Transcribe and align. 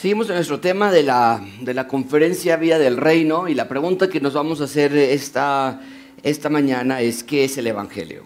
Seguimos 0.00 0.30
en 0.30 0.36
nuestro 0.36 0.60
tema 0.60 0.90
de 0.90 1.02
la, 1.02 1.46
de 1.60 1.74
la 1.74 1.86
conferencia 1.86 2.56
Vía 2.56 2.78
del 2.78 2.96
Reino 2.96 3.48
y 3.48 3.54
la 3.54 3.68
pregunta 3.68 4.08
que 4.08 4.18
nos 4.18 4.32
vamos 4.32 4.62
a 4.62 4.64
hacer 4.64 4.96
esta, 4.96 5.82
esta 6.22 6.48
mañana 6.48 7.02
es 7.02 7.22
¿qué 7.22 7.44
es 7.44 7.58
el 7.58 7.66
Evangelio? 7.66 8.24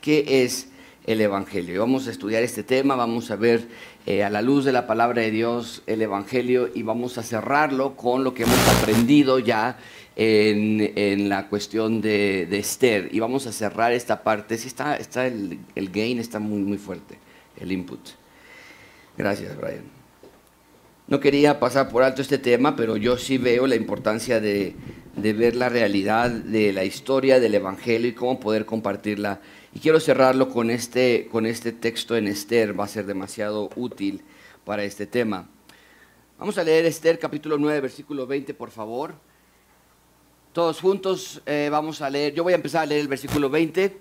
¿Qué 0.00 0.44
es 0.44 0.68
el 1.06 1.20
Evangelio? 1.20 1.80
Vamos 1.80 2.06
a 2.06 2.12
estudiar 2.12 2.44
este 2.44 2.62
tema, 2.62 2.94
vamos 2.94 3.32
a 3.32 3.34
ver 3.34 3.66
eh, 4.06 4.22
a 4.22 4.30
la 4.30 4.40
luz 4.40 4.64
de 4.64 4.70
la 4.70 4.86
palabra 4.86 5.22
de 5.22 5.32
Dios 5.32 5.82
el 5.88 6.00
Evangelio 6.00 6.70
y 6.72 6.84
vamos 6.84 7.18
a 7.18 7.24
cerrarlo 7.24 7.96
con 7.96 8.22
lo 8.22 8.32
que 8.32 8.44
hemos 8.44 8.68
aprendido 8.68 9.40
ya 9.40 9.78
en, 10.14 10.92
en 10.94 11.28
la 11.28 11.48
cuestión 11.48 12.00
de, 12.00 12.46
de, 12.48 12.58
Esther. 12.60 13.08
Y 13.10 13.18
vamos 13.18 13.48
a 13.48 13.52
cerrar 13.52 13.90
esta 13.90 14.22
parte. 14.22 14.56
Sí 14.56 14.68
está, 14.68 14.94
está 14.94 15.26
el, 15.26 15.58
el 15.74 15.90
gain 15.90 16.20
está 16.20 16.38
muy, 16.38 16.60
muy 16.60 16.78
fuerte, 16.78 17.18
el 17.58 17.72
input. 17.72 18.10
Gracias, 19.18 19.56
Brian. 19.56 19.99
No 21.10 21.18
quería 21.18 21.58
pasar 21.58 21.88
por 21.88 22.04
alto 22.04 22.22
este 22.22 22.38
tema, 22.38 22.76
pero 22.76 22.96
yo 22.96 23.18
sí 23.18 23.36
veo 23.36 23.66
la 23.66 23.74
importancia 23.74 24.40
de, 24.40 24.76
ver 25.16 25.56
la 25.56 25.68
realidad 25.68 26.30
de 26.30 26.72
la 26.72 26.84
historia 26.84 27.40
del 27.40 27.56
Evangelio 27.56 28.06
y 28.06 28.14
cómo 28.14 28.38
poder 28.38 28.64
compartirla. 28.64 29.40
Y 29.74 29.80
quiero 29.80 29.98
cerrarlo 29.98 30.48
con 30.48 30.70
este, 30.70 31.26
con 31.28 31.46
este 31.46 31.72
texto 31.72 32.16
en 32.16 32.28
Esther, 32.28 32.78
va 32.78 32.84
a 32.84 32.88
ser 32.88 33.06
demasiado 33.06 33.70
útil 33.74 34.22
para 34.64 34.84
este 34.84 35.04
tema. 35.04 35.48
Vamos 36.38 36.56
a 36.58 36.62
leer 36.62 36.86
Esther 36.86 37.18
capítulo 37.18 37.58
9, 37.58 37.80
versículo 37.80 38.28
20, 38.28 38.54
por 38.54 38.70
favor. 38.70 39.14
Todos 40.52 40.80
juntos 40.80 41.42
eh, 41.44 41.70
vamos 41.72 42.02
a 42.02 42.08
leer, 42.08 42.34
yo 42.34 42.44
voy 42.44 42.52
a 42.52 42.56
empezar 42.56 42.84
a 42.84 42.86
leer 42.86 43.00
el 43.00 43.08
versículo 43.08 43.50
20. 43.50 43.98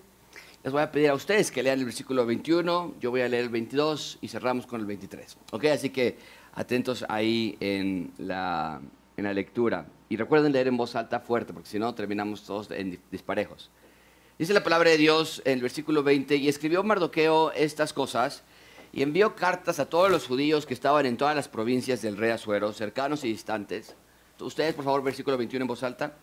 Les 0.61 0.73
voy 0.73 0.81
a 0.83 0.91
pedir 0.91 1.09
a 1.09 1.15
ustedes 1.15 1.49
que 1.49 1.63
lean 1.63 1.79
el 1.79 1.85
versículo 1.85 2.25
21, 2.27 2.95
yo 2.99 3.09
voy 3.09 3.21
a 3.21 3.29
leer 3.29 3.45
el 3.45 3.49
22 3.49 4.19
y 4.21 4.27
cerramos 4.27 4.67
con 4.67 4.79
el 4.79 4.85
23. 4.85 5.37
¿Ok? 5.53 5.65
Así 5.65 5.89
que 5.89 6.17
atentos 6.53 7.05
ahí 7.09 7.57
en 7.59 8.11
la, 8.17 8.81
en 9.17 9.23
la 9.23 9.33
lectura. 9.33 9.85
Y 10.09 10.17
recuerden 10.17 10.51
leer 10.51 10.67
en 10.67 10.77
voz 10.77 10.95
alta 10.95 11.19
fuerte, 11.19 11.53
porque 11.53 11.69
si 11.69 11.79
no 11.79 11.93
terminamos 11.93 12.43
todos 12.43 12.71
en 12.71 12.99
disparejos. 13.11 13.69
Dice 14.37 14.53
la 14.53 14.63
palabra 14.63 14.89
de 14.89 14.97
Dios 14.97 15.41
en 15.45 15.53
el 15.53 15.61
versículo 15.61 16.01
20, 16.01 16.35
y 16.37 16.47
escribió 16.47 16.81
Mardoqueo 16.83 17.51
estas 17.51 17.93
cosas, 17.93 18.43
y 18.91 19.03
envió 19.03 19.35
cartas 19.35 19.79
a 19.79 19.87
todos 19.87 20.09
los 20.09 20.25
judíos 20.25 20.65
que 20.65 20.73
estaban 20.73 21.05
en 21.05 21.17
todas 21.17 21.35
las 21.35 21.47
provincias 21.47 22.01
del 22.01 22.17
rey 22.17 22.31
Azuero, 22.31 22.73
cercanos 22.73 23.23
y 23.23 23.29
distantes. 23.29 23.95
Ustedes, 24.39 24.73
por 24.73 24.85
favor, 24.85 25.03
versículo 25.03 25.37
21 25.37 25.63
en 25.63 25.67
voz 25.67 25.83
alta. 25.83 26.15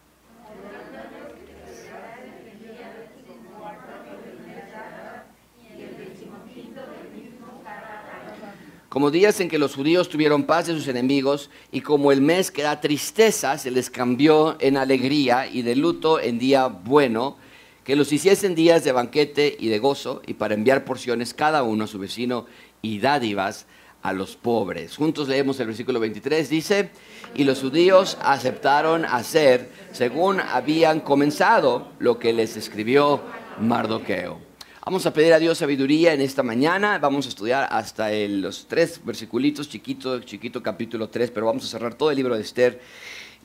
Como 8.96 9.10
días 9.10 9.38
en 9.40 9.50
que 9.50 9.58
los 9.58 9.74
judíos 9.74 10.08
tuvieron 10.08 10.44
paz 10.44 10.68
de 10.68 10.72
sus 10.72 10.88
enemigos, 10.88 11.50
y 11.70 11.82
como 11.82 12.12
el 12.12 12.22
mes 12.22 12.50
que 12.50 12.62
da 12.62 12.80
tristeza 12.80 13.58
se 13.58 13.70
les 13.70 13.90
cambió 13.90 14.56
en 14.58 14.78
alegría 14.78 15.46
y 15.46 15.60
de 15.60 15.76
luto 15.76 16.18
en 16.18 16.38
día 16.38 16.68
bueno, 16.68 17.36
que 17.84 17.94
los 17.94 18.10
hiciesen 18.10 18.54
días 18.54 18.84
de 18.84 18.92
banquete 18.92 19.54
y 19.60 19.68
de 19.68 19.80
gozo, 19.80 20.22
y 20.26 20.32
para 20.32 20.54
enviar 20.54 20.86
porciones 20.86 21.34
cada 21.34 21.62
uno 21.62 21.84
a 21.84 21.88
su 21.88 21.98
vecino 21.98 22.46
y 22.80 22.98
dádivas 22.98 23.66
a 24.00 24.14
los 24.14 24.34
pobres. 24.34 24.96
Juntos 24.96 25.28
leemos 25.28 25.60
el 25.60 25.66
versículo 25.66 26.00
23, 26.00 26.48
dice, 26.48 26.88
y 27.34 27.44
los 27.44 27.60
judíos 27.60 28.16
aceptaron 28.22 29.04
hacer 29.04 29.70
según 29.92 30.40
habían 30.40 31.00
comenzado 31.00 31.88
lo 31.98 32.18
que 32.18 32.32
les 32.32 32.56
escribió 32.56 33.20
Mardoqueo. 33.60 34.55
Vamos 34.88 35.04
a 35.04 35.12
pedir 35.12 35.32
a 35.32 35.40
Dios 35.40 35.58
sabiduría 35.58 36.14
en 36.14 36.20
esta 36.20 36.44
mañana. 36.44 37.00
Vamos 37.00 37.26
a 37.26 37.28
estudiar 37.28 37.66
hasta 37.72 38.08
los 38.12 38.68
tres 38.68 39.00
versiculitos, 39.04 39.68
chiquito, 39.68 40.20
chiquito 40.20 40.62
capítulo 40.62 41.08
3, 41.08 41.32
pero 41.32 41.46
vamos 41.46 41.64
a 41.64 41.66
cerrar 41.66 41.94
todo 41.94 42.12
el 42.12 42.16
libro 42.16 42.36
de 42.36 42.42
Esther 42.42 42.80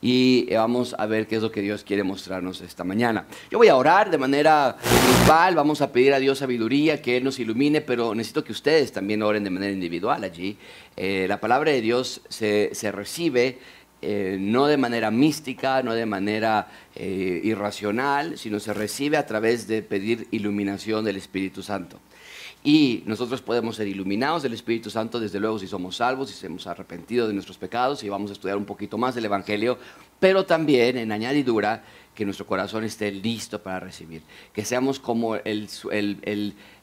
y 0.01 0.53
vamos 0.53 0.93
a 0.99 1.07
ver 1.07 1.25
qué 1.25 1.37
es 1.37 1.41
lo 1.41 1.51
que 1.51 1.61
Dios 1.61 1.83
quiere 1.83 2.03
mostrarnos 2.03 2.61
esta 2.61 2.83
mañana. 2.83 3.25
Yo 3.49 3.57
voy 3.57 3.69
a 3.69 3.75
orar 3.75 4.11
de 4.11 4.19
manera 4.19 4.77
grupal, 5.17 5.55
vamos 5.55 5.81
a 5.81 5.91
pedir 5.91 6.13
a 6.13 6.19
Dios 6.19 6.37
sabiduría, 6.37 7.01
que 7.01 7.17
Él 7.17 7.23
nos 7.23 7.39
ilumine, 7.39 7.81
pero 7.81 8.13
necesito 8.13 8.43
que 8.43 8.51
ustedes 8.51 8.91
también 8.91 9.23
oren 9.23 9.43
de 9.43 9.49
manera 9.49 9.73
individual 9.73 10.23
allí. 10.23 10.57
Eh, 10.95 11.25
la 11.27 11.39
palabra 11.39 11.71
de 11.71 11.81
Dios 11.81 12.21
se, 12.29 12.69
se 12.73 12.91
recibe 12.91 13.57
eh, 14.01 14.37
no 14.39 14.65
de 14.65 14.77
manera 14.77 15.11
mística, 15.11 15.83
no 15.83 15.93
de 15.93 16.05
manera 16.05 16.67
eh, 16.95 17.39
irracional, 17.43 18.37
sino 18.37 18.59
se 18.59 18.73
recibe 18.73 19.17
a 19.17 19.27
través 19.27 19.67
de 19.67 19.83
pedir 19.83 20.27
iluminación 20.31 21.05
del 21.05 21.17
Espíritu 21.17 21.61
Santo. 21.61 21.99
Y 22.63 23.03
nosotros 23.05 23.41
podemos 23.41 23.75
ser 23.75 23.87
iluminados 23.87 24.43
del 24.43 24.53
Espíritu 24.53 24.89
Santo, 24.89 25.19
desde 25.19 25.39
luego, 25.39 25.57
si 25.57 25.67
somos 25.67 25.97
salvos, 25.97 26.29
si 26.29 26.45
hemos 26.45 26.67
arrepentido 26.67 27.27
de 27.27 27.33
nuestros 27.33 27.57
pecados 27.57 28.03
y 28.03 28.09
vamos 28.09 28.29
a 28.29 28.33
estudiar 28.33 28.57
un 28.57 28.65
poquito 28.65 28.97
más 28.97 29.15
del 29.15 29.25
Evangelio, 29.25 29.77
pero 30.19 30.45
también 30.45 30.97
en 30.97 31.11
añadidura 31.11 31.83
que 32.13 32.25
nuestro 32.25 32.45
corazón 32.45 32.83
esté 32.83 33.11
listo 33.11 33.61
para 33.61 33.79
recibir, 33.79 34.21
que 34.53 34.65
seamos 34.65 34.99
como 34.99 35.37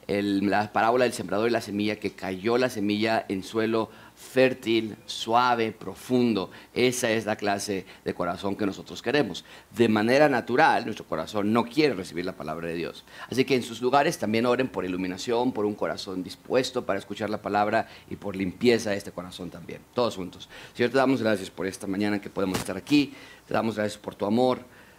la 0.09 0.73
parábola 0.73 1.05
del 1.05 1.13
sembrador 1.13 1.49
y 1.49 1.53
la 1.53 1.61
semilla, 1.61 1.97
que 1.97 2.11
cayó 2.13 2.59
la 2.59 2.71
semilla 2.71 3.25
en 3.29 3.43
suelo 3.43 3.91
fértil, 4.19 4.97
suave, 5.07 5.73
profundo. 5.73 6.51
Esa 6.75 7.11
es 7.11 7.25
la 7.25 7.37
clase 7.37 7.87
de 8.05 8.15
corazón 8.15 8.57
que 8.57 8.67
nosotros 8.67 9.01
queremos. 9.01 9.45
De 9.75 9.89
manera 9.89 10.29
natural, 10.29 10.85
nuestro 10.85 11.07
corazón 11.07 11.53
no 11.53 11.65
quiere 11.65 11.95
recibir 11.95 12.25
la 12.25 12.37
palabra 12.37 12.69
de 12.69 12.75
Dios. 12.75 13.05
Así 13.31 13.45
que 13.45 13.55
en 13.55 13.63
sus 13.63 13.81
lugares 13.81 14.19
también 14.19 14.45
oren 14.45 14.69
por 14.69 14.85
iluminación, 14.85 15.53
por 15.53 15.65
un 15.65 15.75
corazón 15.75 16.23
dispuesto 16.23 16.85
para 16.85 16.99
escuchar 16.99 17.31
la 17.31 17.41
palabra 17.41 17.89
y 18.11 18.17
por 18.17 18.35
limpieza 18.35 18.91
de 18.91 18.97
este 18.97 19.13
corazón 19.13 19.51
también. 19.51 19.81
Todos 19.95 20.17
juntos. 20.17 20.49
Señor, 20.75 20.91
te 20.91 20.99
damos 20.99 21.23
gracias 21.23 21.49
por 21.49 21.67
esta 21.67 21.87
mañana 21.87 22.21
que 22.21 22.29
podemos 22.29 22.59
estar 22.59 22.77
aquí. 22.77 23.15
Te 23.47 23.55
damos 23.55 23.77
gracias 23.77 23.99
por 23.99 24.17
tu 24.17 24.27
amor. 24.27 24.59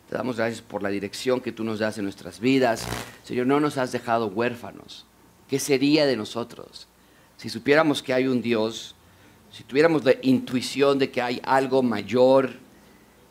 Te 0.09 0.15
damos 0.15 0.37
gracias 0.37 0.61
por 0.61 0.81
la 0.81 0.89
dirección 0.89 1.41
que 1.41 1.51
tú 1.51 1.63
nos 1.63 1.79
das 1.79 1.97
en 1.97 2.05
nuestras 2.05 2.39
vidas. 2.39 2.87
Señor, 3.25 3.47
no 3.47 3.59
nos 3.59 3.77
has 3.77 3.91
dejado 3.91 4.27
huérfanos. 4.27 5.05
¿Qué 5.47 5.59
sería 5.59 6.05
de 6.05 6.15
nosotros 6.15 6.87
si 7.37 7.49
supiéramos 7.49 8.03
que 8.03 8.13
hay 8.13 8.27
un 8.27 8.41
Dios 8.41 8.95
si 9.51 9.63
tuviéramos 9.63 10.03
la 10.03 10.13
intuición 10.21 10.99
de 10.99 11.09
que 11.09 11.21
hay 11.21 11.41
algo 11.43 11.81
mayor 11.81 12.51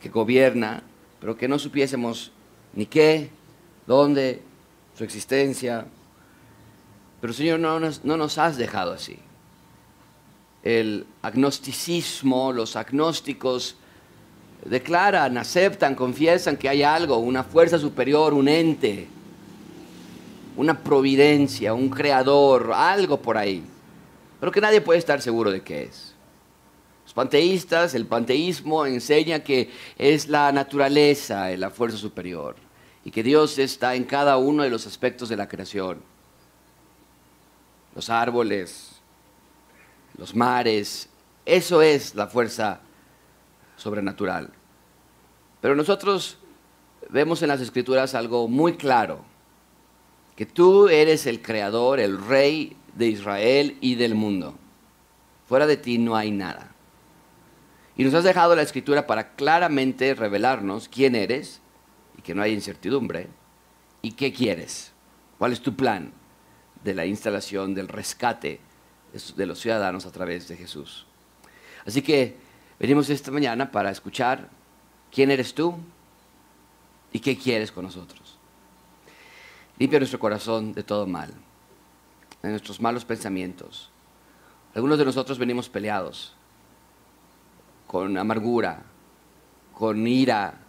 que 0.01 0.09
gobierna, 0.09 0.83
pero 1.19 1.37
que 1.37 1.47
no 1.47 1.59
supiésemos 1.59 2.31
ni 2.73 2.85
qué, 2.85 3.29
dónde, 3.87 4.41
su 4.97 5.03
existencia. 5.03 5.85
Pero 7.21 7.33
Señor, 7.33 7.59
no 7.59 7.79
nos, 7.79 8.03
no 8.03 8.17
nos 8.17 8.37
has 8.37 8.57
dejado 8.57 8.93
así. 8.93 9.17
El 10.63 11.05
agnosticismo, 11.21 12.51
los 12.51 12.75
agnósticos 12.75 13.75
declaran, 14.65 15.37
aceptan, 15.37 15.95
confiesan 15.95 16.57
que 16.57 16.67
hay 16.67 16.83
algo, 16.83 17.17
una 17.17 17.43
fuerza 17.43 17.79
superior, 17.79 18.33
un 18.33 18.47
ente, 18.47 19.07
una 20.57 20.77
providencia, 20.77 21.73
un 21.73 21.89
creador, 21.89 22.73
algo 22.73 23.21
por 23.21 23.37
ahí, 23.37 23.63
pero 24.39 24.51
que 24.51 24.59
nadie 24.59 24.81
puede 24.81 24.99
estar 24.99 25.21
seguro 25.21 25.51
de 25.51 25.61
qué 25.61 25.83
es. 25.83 26.08
Panteístas, 27.19 27.95
el 27.95 28.05
panteísmo 28.05 28.85
enseña 28.85 29.43
que 29.43 29.69
es 29.97 30.29
la 30.29 30.53
naturaleza, 30.53 31.49
la 31.57 31.69
fuerza 31.69 31.97
superior, 31.97 32.55
y 33.03 33.11
que 33.11 33.23
Dios 33.23 33.59
está 33.59 33.95
en 33.95 34.05
cada 34.05 34.37
uno 34.37 34.63
de 34.63 34.69
los 34.69 34.87
aspectos 34.87 35.27
de 35.27 35.35
la 35.35 35.49
creación. 35.49 36.01
Los 37.93 38.09
árboles, 38.09 39.01
los 40.17 40.33
mares, 40.33 41.09
eso 41.45 41.81
es 41.81 42.15
la 42.15 42.27
fuerza 42.27 42.79
sobrenatural. 43.75 44.53
Pero 45.59 45.75
nosotros 45.75 46.37
vemos 47.09 47.41
en 47.41 47.49
las 47.49 47.59
escrituras 47.59 48.15
algo 48.15 48.47
muy 48.47 48.77
claro, 48.77 49.25
que 50.37 50.45
tú 50.45 50.87
eres 50.87 51.25
el 51.25 51.41
creador, 51.41 51.99
el 51.99 52.17
rey 52.17 52.77
de 52.95 53.07
Israel 53.07 53.77
y 53.81 53.95
del 53.95 54.15
mundo. 54.15 54.55
Fuera 55.49 55.67
de 55.67 55.75
ti 55.75 55.97
no 55.97 56.15
hay 56.15 56.31
nada. 56.31 56.68
Y 57.99 58.05
nos 58.05 58.13
has 58.13 58.23
dejado 58.23 58.55
la 58.55 58.61
escritura 58.61 59.05
para 59.05 59.35
claramente 59.35 60.13
revelarnos 60.13 60.87
quién 60.87 61.15
eres 61.15 61.59
y 62.17 62.21
que 62.21 62.33
no 62.33 62.41
hay 62.41 62.53
incertidumbre 62.53 63.27
y 64.01 64.13
qué 64.13 64.31
quieres. 64.31 64.93
¿Cuál 65.37 65.51
es 65.51 65.59
tu 65.59 65.75
plan 65.75 66.13
de 66.81 66.95
la 66.95 67.05
instalación, 67.05 67.75
del 67.75 67.89
rescate 67.89 68.61
de 69.35 69.45
los 69.45 69.59
ciudadanos 69.59 70.05
a 70.05 70.13
través 70.13 70.47
de 70.47 70.55
Jesús? 70.55 71.07
Así 71.85 72.01
que 72.01 72.37
venimos 72.79 73.09
esta 73.09 73.31
mañana 73.31 73.69
para 73.69 73.91
escuchar 73.91 74.47
quién 75.11 75.29
eres 75.29 75.53
tú 75.53 75.75
y 77.11 77.19
qué 77.19 77.37
quieres 77.37 77.69
con 77.69 77.83
nosotros. 77.83 78.37
Limpia 79.77 79.99
nuestro 79.99 80.19
corazón 80.19 80.71
de 80.71 80.83
todo 80.83 81.05
mal, 81.05 81.33
de 82.43 82.49
nuestros 82.49 82.79
malos 82.79 83.03
pensamientos. 83.03 83.89
Algunos 84.73 84.97
de 84.97 85.03
nosotros 85.03 85.37
venimos 85.37 85.67
peleados 85.67 86.38
con 87.89 88.19
amargura, 88.19 88.83
con 89.73 90.05
ira. 90.05 90.59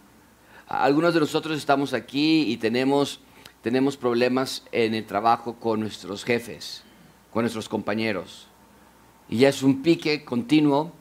Algunos 0.67 1.13
de 1.13 1.19
nosotros 1.19 1.55
estamos 1.55 1.93
aquí 1.93 2.51
y 2.51 2.57
tenemos, 2.57 3.19
tenemos 3.61 3.95
problemas 3.95 4.63
en 4.71 4.95
el 4.95 5.05
trabajo 5.05 5.53
con 5.53 5.81
nuestros 5.81 6.23
jefes, 6.23 6.81
con 7.31 7.43
nuestros 7.43 7.69
compañeros. 7.69 8.47
Y 9.29 9.37
ya 9.37 9.49
es 9.49 9.61
un 9.61 9.83
pique 9.83 10.25
continuo 10.25 10.93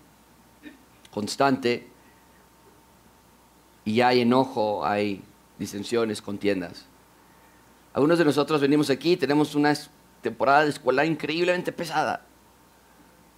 constante 1.11 1.89
y 3.87 4.03
hay 4.03 4.21
enojo, 4.21 4.85
hay 4.85 5.23
disensiones, 5.59 6.21
contiendas. 6.21 6.85
Algunos 7.95 8.19
de 8.19 8.27
nosotros 8.27 8.61
venimos 8.61 8.91
aquí, 8.91 9.17
tenemos 9.17 9.55
una 9.55 9.73
temporada 10.21 10.65
de 10.65 10.71
escuela 10.71 11.07
increíblemente 11.07 11.73
pesada. 11.73 12.27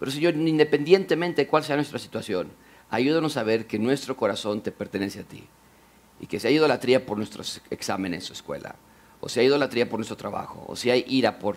Pero 0.00 0.11
Señor, 0.11 0.34
independientemente 0.34 1.43
de 1.43 1.46
cuál 1.46 1.62
sea 1.62 1.76
nuestra 1.76 2.00
situación, 2.00 2.50
ayúdanos 2.93 3.37
a 3.37 3.43
ver 3.43 3.67
que 3.67 3.79
nuestro 3.79 4.17
corazón 4.17 4.61
te 4.61 4.71
pertenece 4.71 5.21
a 5.21 5.25
ti. 5.25 5.43
Y 6.21 6.27
que 6.27 6.39
si 6.39 6.47
hay 6.47 6.55
idolatría 6.55 7.05
por 7.05 7.17
nuestros 7.17 7.61
exámenes 7.71 8.31
o 8.31 8.35
escuela, 8.35 8.77
o 9.21 9.29
si 9.29 9.41
hay 9.41 9.47
idolatría 9.47 9.89
por 9.89 9.99
nuestro 9.99 10.17
trabajo, 10.17 10.65
o 10.69 10.77
si 10.77 10.91
hay 10.91 11.05
ira 11.09 11.39
por 11.39 11.56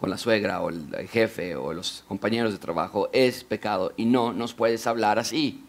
con 0.00 0.10
la 0.10 0.18
suegra 0.18 0.60
o 0.60 0.68
el 0.68 1.08
jefe 1.08 1.54
o 1.54 1.72
los 1.72 2.02
compañeros 2.08 2.52
de 2.52 2.58
trabajo, 2.58 3.08
es 3.12 3.44
pecado 3.44 3.92
y 3.96 4.04
no 4.04 4.32
nos 4.32 4.52
puedes 4.52 4.84
hablar 4.88 5.20
así. 5.20 5.62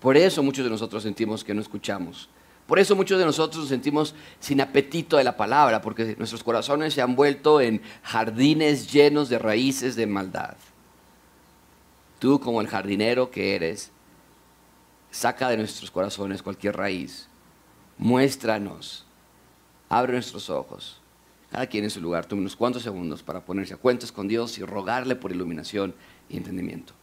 Por 0.00 0.16
eso 0.16 0.42
muchos 0.42 0.64
de 0.64 0.70
nosotros 0.70 1.04
sentimos 1.04 1.44
que 1.44 1.54
no 1.54 1.60
escuchamos. 1.60 2.28
Por 2.66 2.80
eso 2.80 2.96
muchos 2.96 3.20
de 3.20 3.24
nosotros 3.24 3.60
nos 3.60 3.68
sentimos 3.68 4.14
sin 4.40 4.60
apetito 4.60 5.18
de 5.18 5.22
la 5.22 5.36
palabra, 5.36 5.80
porque 5.80 6.16
nuestros 6.18 6.42
corazones 6.42 6.94
se 6.94 7.02
han 7.02 7.14
vuelto 7.14 7.60
en 7.60 7.80
jardines 8.02 8.92
llenos 8.92 9.28
de 9.28 9.38
raíces 9.38 9.94
de 9.94 10.08
maldad. 10.08 10.56
Tú 12.26 12.40
como 12.40 12.60
el 12.60 12.66
jardinero 12.66 13.30
que 13.30 13.54
eres, 13.54 13.92
saca 15.12 15.48
de 15.48 15.58
nuestros 15.58 15.92
corazones 15.92 16.42
cualquier 16.42 16.76
raíz. 16.76 17.28
Muéstranos. 17.98 19.06
Abre 19.88 20.14
nuestros 20.14 20.50
ojos. 20.50 21.00
Cada 21.52 21.68
quien 21.68 21.84
en 21.84 21.90
su 21.90 22.00
lugar. 22.00 22.26
Tome 22.26 22.40
unos 22.40 22.56
cuantos 22.56 22.82
segundos 22.82 23.22
para 23.22 23.44
ponerse 23.44 23.74
a 23.74 23.76
cuentas 23.76 24.10
con 24.10 24.26
Dios 24.26 24.58
y 24.58 24.64
rogarle 24.64 25.14
por 25.14 25.30
iluminación 25.30 25.94
y 26.28 26.36
entendimiento. 26.36 26.94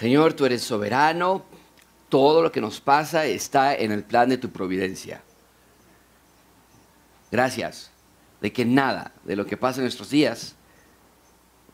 Señor, 0.00 0.32
tú 0.32 0.46
eres 0.46 0.62
soberano, 0.62 1.44
todo 2.08 2.42
lo 2.42 2.50
que 2.50 2.62
nos 2.62 2.80
pasa 2.80 3.26
está 3.26 3.74
en 3.74 3.92
el 3.92 4.02
plan 4.02 4.30
de 4.30 4.38
tu 4.38 4.48
providencia. 4.48 5.20
Gracias 7.30 7.90
de 8.40 8.50
que 8.50 8.64
nada 8.64 9.12
de 9.24 9.36
lo 9.36 9.44
que 9.44 9.58
pasa 9.58 9.80
en 9.80 9.84
nuestros 9.84 10.08
días 10.08 10.56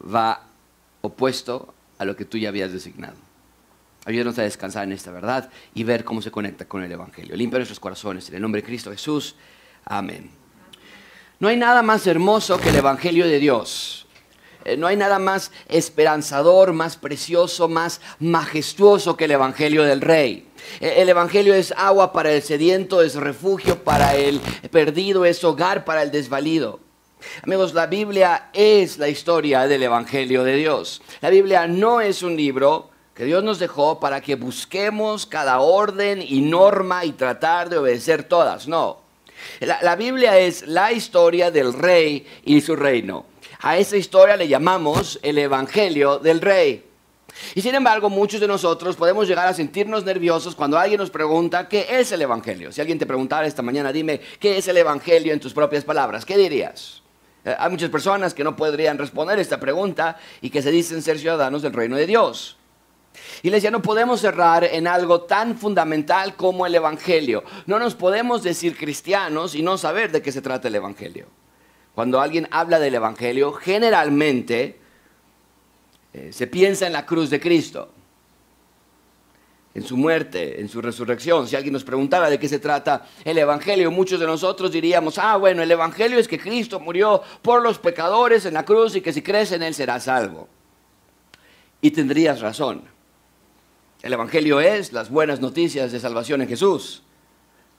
va 0.03 0.43
opuesto 1.03 1.73
a 1.99 2.05
lo 2.05 2.17
que 2.17 2.25
tú 2.25 2.37
ya 2.37 2.49
habías 2.49 2.73
designado. 2.73 3.15
Ayúdanos 4.07 4.37
a 4.41 4.43
descansar 4.43 4.83
en 4.83 4.93
esta 4.93 5.13
verdad 5.13 5.49
y 5.73 5.85
ver 5.85 6.03
cómo 6.03 6.21
se 6.21 6.33
conecta 6.33 6.65
con 6.65 6.83
el 6.83 6.91
Evangelio. 6.91 7.37
Limpia 7.37 7.61
nuestros 7.61 7.79
corazones. 7.79 8.29
En 8.29 8.35
el 8.35 8.43
nombre 8.43 8.61
de 8.61 8.67
Cristo 8.67 8.91
Jesús. 8.91 9.37
Amén. 9.85 10.33
No 11.39 11.47
hay 11.47 11.57
nada 11.57 11.81
más 11.81 12.05
hermoso 12.09 12.59
que 12.59 12.71
el 12.71 12.77
Evangelio 12.77 13.25
de 13.25 13.39
Dios. 13.39 14.06
Eh, 14.67 14.77
no 14.77 14.89
hay 14.89 14.97
nada 14.97 15.21
más 15.21 15.53
esperanzador, 15.69 16.73
más 16.73 16.97
precioso, 16.97 17.69
más 17.69 18.01
majestuoso 18.19 19.17
que 19.17 19.27
el 19.27 19.31
Evangelio 19.31 19.85
del 19.85 20.01
Rey. 20.01 20.49
Eh, 20.81 20.95
el 20.99 21.09
Evangelio 21.09 21.55
es 21.55 21.73
agua 21.77 22.13
para 22.13 22.33
el 22.33 22.43
sediento, 22.43 23.01
es 23.01 23.15
refugio 23.15 23.85
para 23.85 24.17
el 24.17 24.41
perdido, 24.73 25.25
es 25.25 25.45
hogar 25.45 25.85
para 25.85 26.03
el 26.03 26.11
desvalido. 26.11 26.81
Amigos, 27.45 27.75
la 27.75 27.87
Biblia 27.87 28.51
es 28.53 28.99
la 28.99 29.09
historia 29.09 29.69
del 29.69 29.85
Evangelio 29.85 30.43
de 30.43 30.57
Dios. 30.57 31.01
La 31.21 31.31
Biblia 31.31 31.69
no 31.69 32.01
es 32.01 32.25
un 32.25 32.37
libro 32.37 32.91
que 33.15 33.25
Dios 33.25 33.45
nos 33.45 33.61
dejó 33.61 34.01
para 34.01 34.21
que 34.21 34.35
busquemos 34.35 35.27
cada 35.27 35.61
orden 35.61 36.21
y 36.21 36.41
norma 36.41 37.05
y 37.05 37.13
tratar 37.13 37.69
de 37.69 37.79
obedecer 37.79 38.25
todas. 38.25 38.67
No. 38.67 38.99
La, 39.61 39.79
la 39.81 39.95
Biblia 39.95 40.37
es 40.39 40.67
la 40.67 40.91
historia 40.91 41.53
del 41.53 41.73
rey 41.73 42.27
y 42.45 42.61
su 42.61 42.75
reino. 42.75 43.36
A 43.61 43.79
esa 43.79 43.97
historia 43.97 44.37
le 44.37 44.49
llamamos 44.49 45.19
el 45.23 45.39
Evangelio 45.39 46.19
del 46.19 46.41
Rey. 46.41 46.85
Y 47.55 47.63
sin 47.63 47.75
embargo, 47.75 48.09
muchos 48.09 48.41
de 48.41 48.49
nosotros 48.49 48.97
podemos 48.97 49.29
llegar 49.29 49.47
a 49.47 49.55
sentirnos 49.55 50.05
nerviosos 50.05 50.55
cuando 50.55 50.79
alguien 50.79 51.01
nos 51.01 51.11
pregunta 51.11 51.69
qué 51.69 51.87
es 51.89 52.13
el 52.13 52.23
Evangelio. 52.23 52.73
Si 52.73 52.81
alguien 52.81 52.99
te 52.99 53.07
preguntara 53.07 53.47
esta 53.47 53.63
mañana, 53.63 53.93
dime, 53.93 54.21
¿qué 54.41 54.59
es 54.59 54.69
el 54.69 54.77
Evangelio 54.77 55.33
en 55.33 55.41
tus 55.41 55.53
propias 55.53 55.85
palabras? 55.85 56.25
¿Qué 56.25 56.37
dirías? 56.37 57.03
Eh, 57.45 57.55
hay 57.59 57.71
muchas 57.71 57.91
personas 57.91 58.35
que 58.35 58.45
no 58.45 58.57
podrían 58.57 58.99
responder 58.99 59.39
esta 59.39 59.61
pregunta 59.61 60.19
y 60.41 60.51
que 60.51 60.63
se 60.63 60.71
dicen 60.71 61.03
ser 61.03 61.19
ciudadanos 61.19 61.63
del 61.63 61.73
reino 61.73 61.97
de 61.97 62.07
Dios. 62.07 62.57
Y 63.43 63.51
les 63.51 63.59
decía, 63.63 63.71
no 63.71 63.83
podemos 63.83 64.21
cerrar 64.21 64.65
en 64.65 64.87
algo 64.87 65.23
tan 65.23 65.57
fundamental 65.57 66.37
como 66.37 66.67
el 66.67 66.75
Evangelio. 66.75 67.45
No 67.67 67.79
nos 67.79 67.95
podemos 67.95 68.43
decir 68.43 68.77
cristianos 68.77 69.55
y 69.55 69.63
no 69.63 69.79
saber 69.79 70.11
de 70.13 70.23
qué 70.23 70.33
se 70.33 70.43
trata 70.43 70.69
el 70.69 70.75
Evangelio. 70.75 71.27
Cuando 71.97 72.21
alguien 72.21 72.47
habla 72.51 72.79
del 72.79 72.95
Evangelio, 72.95 73.55
generalmente 73.55 74.79
eh, 76.13 76.31
se 76.31 76.47
piensa 76.47 76.87
en 76.87 76.93
la 76.93 77.07
cruz 77.07 77.31
de 77.31 77.41
Cristo, 77.41 77.89
en 79.73 79.83
su 79.83 79.97
muerte, 79.97 80.61
en 80.61 80.69
su 80.69 80.83
resurrección. 80.83 81.49
Si 81.49 81.57
alguien 81.57 81.73
nos 81.73 81.85
preguntara 81.85 82.29
de 82.29 82.39
qué 82.39 82.51
se 82.51 82.59
trata 82.59 83.07
el 83.25 83.39
Evangelio, 83.39 83.91
muchos 83.91 84.21
de 84.21 84.27
nosotros 84.27 84.71
diríamos, 84.71 85.17
ah, 85.17 85.39
bueno, 85.39 85.63
el 85.63 85.71
Evangelio 85.71 86.19
es 86.19 86.29
que 86.29 86.39
Cristo 86.39 86.81
murió 86.81 87.23
por 87.41 87.63
los 87.63 87.79
pecadores 87.79 88.45
en 88.45 88.53
la 88.53 88.67
cruz 88.67 88.95
y 88.95 89.01
que 89.01 89.15
si 89.15 89.23
crees 89.23 89.53
en 89.53 89.63
Él 89.63 89.73
serás 89.73 90.05
salvo. 90.05 90.51
Y 91.81 91.93
tendrías 91.93 92.43
razón. 92.43 92.83
El 94.03 94.13
Evangelio 94.13 94.61
es 94.61 94.93
las 94.93 95.09
buenas 95.09 95.41
noticias 95.41 95.93
de 95.93 95.99
salvación 95.99 96.43
en 96.43 96.49
Jesús. 96.49 97.03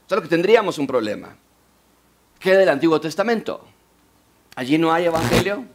Solo 0.07 0.23
que 0.23 0.27
tendríamos 0.27 0.79
un 0.79 0.87
problema. 0.87 1.37
¿Qué 2.39 2.57
del 2.57 2.69
Antiguo 2.69 2.99
Testamento? 2.99 3.76
Allí 4.57 4.79
no 4.79 4.91
hay 4.91 5.05
evangelio. 5.05 5.65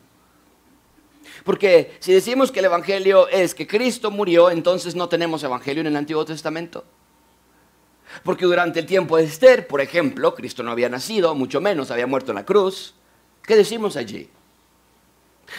Porque 1.44 1.96
si 2.00 2.12
decimos 2.12 2.50
que 2.50 2.58
el 2.58 2.64
evangelio 2.64 3.29
es 3.29 3.55
que 3.55 3.65
Cristo 3.65 4.10
murió, 4.10 4.51
entonces 4.51 4.96
no 4.96 5.08
tenemos 5.08 5.44
evangelio 5.44 5.82
en 5.82 5.86
el 5.86 5.94
Antiguo 5.94 6.24
Testamento. 6.24 6.84
Porque 8.24 8.44
durante 8.44 8.81
el 8.81 8.86
tiempo 8.86 9.17
de 9.17 9.22
Esther, 9.22 9.69
por 9.69 9.81
ejemplo, 9.81 10.34
Cristo 10.34 10.65
no 10.65 10.72
había 10.72 10.89
nacido, 10.89 11.32
mucho 11.36 11.60
menos 11.60 11.93
había 11.93 12.08
muerto 12.08 12.32
en 12.32 12.36
la 12.36 12.44
cruz. 12.44 12.93
¿Qué 13.44 13.55
decimos 13.55 13.96
allí? 13.96 14.29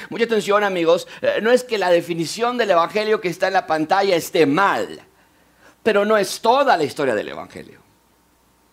Mucha 0.10 0.26
atención 0.26 0.62
amigos, 0.66 1.08
eh, 1.22 1.40
no 1.42 1.50
es 1.50 1.64
que 1.64 1.78
la 1.78 1.92
definición 1.92 2.58
del 2.58 2.72
Evangelio 2.72 3.22
que 3.22 3.30
está 3.30 3.48
en 3.48 3.54
la 3.54 3.66
pantalla 3.66 4.18
esté 4.18 4.46
mal, 4.46 5.00
pero 5.82 6.04
no 6.04 6.18
es 6.18 6.42
toda 6.42 6.76
la 6.76 6.84
historia 6.84 7.16
del 7.16 7.30
Evangelio. 7.30 7.80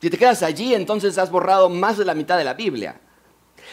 Si 0.00 0.10
te 0.10 0.18
quedas 0.18 0.42
allí, 0.42 0.74
entonces 0.74 1.18
has 1.18 1.30
borrado 1.30 1.68
más 1.68 1.98
de 1.98 2.04
la 2.04 2.14
mitad 2.14 2.36
de 2.36 2.44
la 2.44 2.54
Biblia. 2.54 3.00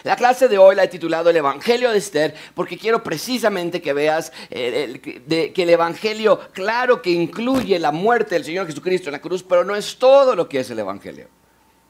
La 0.03 0.15
clase 0.15 0.47
de 0.47 0.57
hoy 0.57 0.75
la 0.75 0.83
he 0.83 0.87
titulado 0.87 1.29
El 1.29 1.37
Evangelio 1.37 1.91
de 1.91 1.97
Esther 1.97 2.35
porque 2.53 2.77
quiero 2.77 3.03
precisamente 3.03 3.81
que 3.81 3.93
veas 3.93 4.31
eh, 4.49 4.99
que 5.53 5.63
el 5.63 5.69
Evangelio, 5.69 6.39
claro 6.53 7.01
que 7.01 7.11
incluye 7.11 7.79
la 7.79 7.91
muerte 7.91 8.35
del 8.35 8.43
Señor 8.43 8.67
Jesucristo 8.67 9.09
en 9.09 9.13
la 9.13 9.21
cruz, 9.21 9.43
pero 9.43 9.63
no 9.63 9.75
es 9.75 9.97
todo 9.97 10.35
lo 10.35 10.47
que 10.47 10.59
es 10.59 10.69
el 10.69 10.79
Evangelio. 10.79 11.27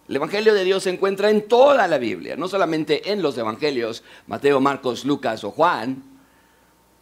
El 0.07 0.15
Evangelio 0.15 0.53
de 0.53 0.63
Dios 0.63 0.83
se 0.83 0.89
encuentra 0.89 1.29
en 1.29 1.47
toda 1.49 1.85
la 1.87 1.97
Biblia, 1.97 2.37
no 2.37 2.47
solamente 2.47 3.11
en 3.11 3.21
los 3.21 3.37
Evangelios, 3.37 4.03
Mateo, 4.27 4.61
Marcos, 4.61 5.03
Lucas 5.03 5.43
o 5.43 5.51
Juan, 5.51 6.16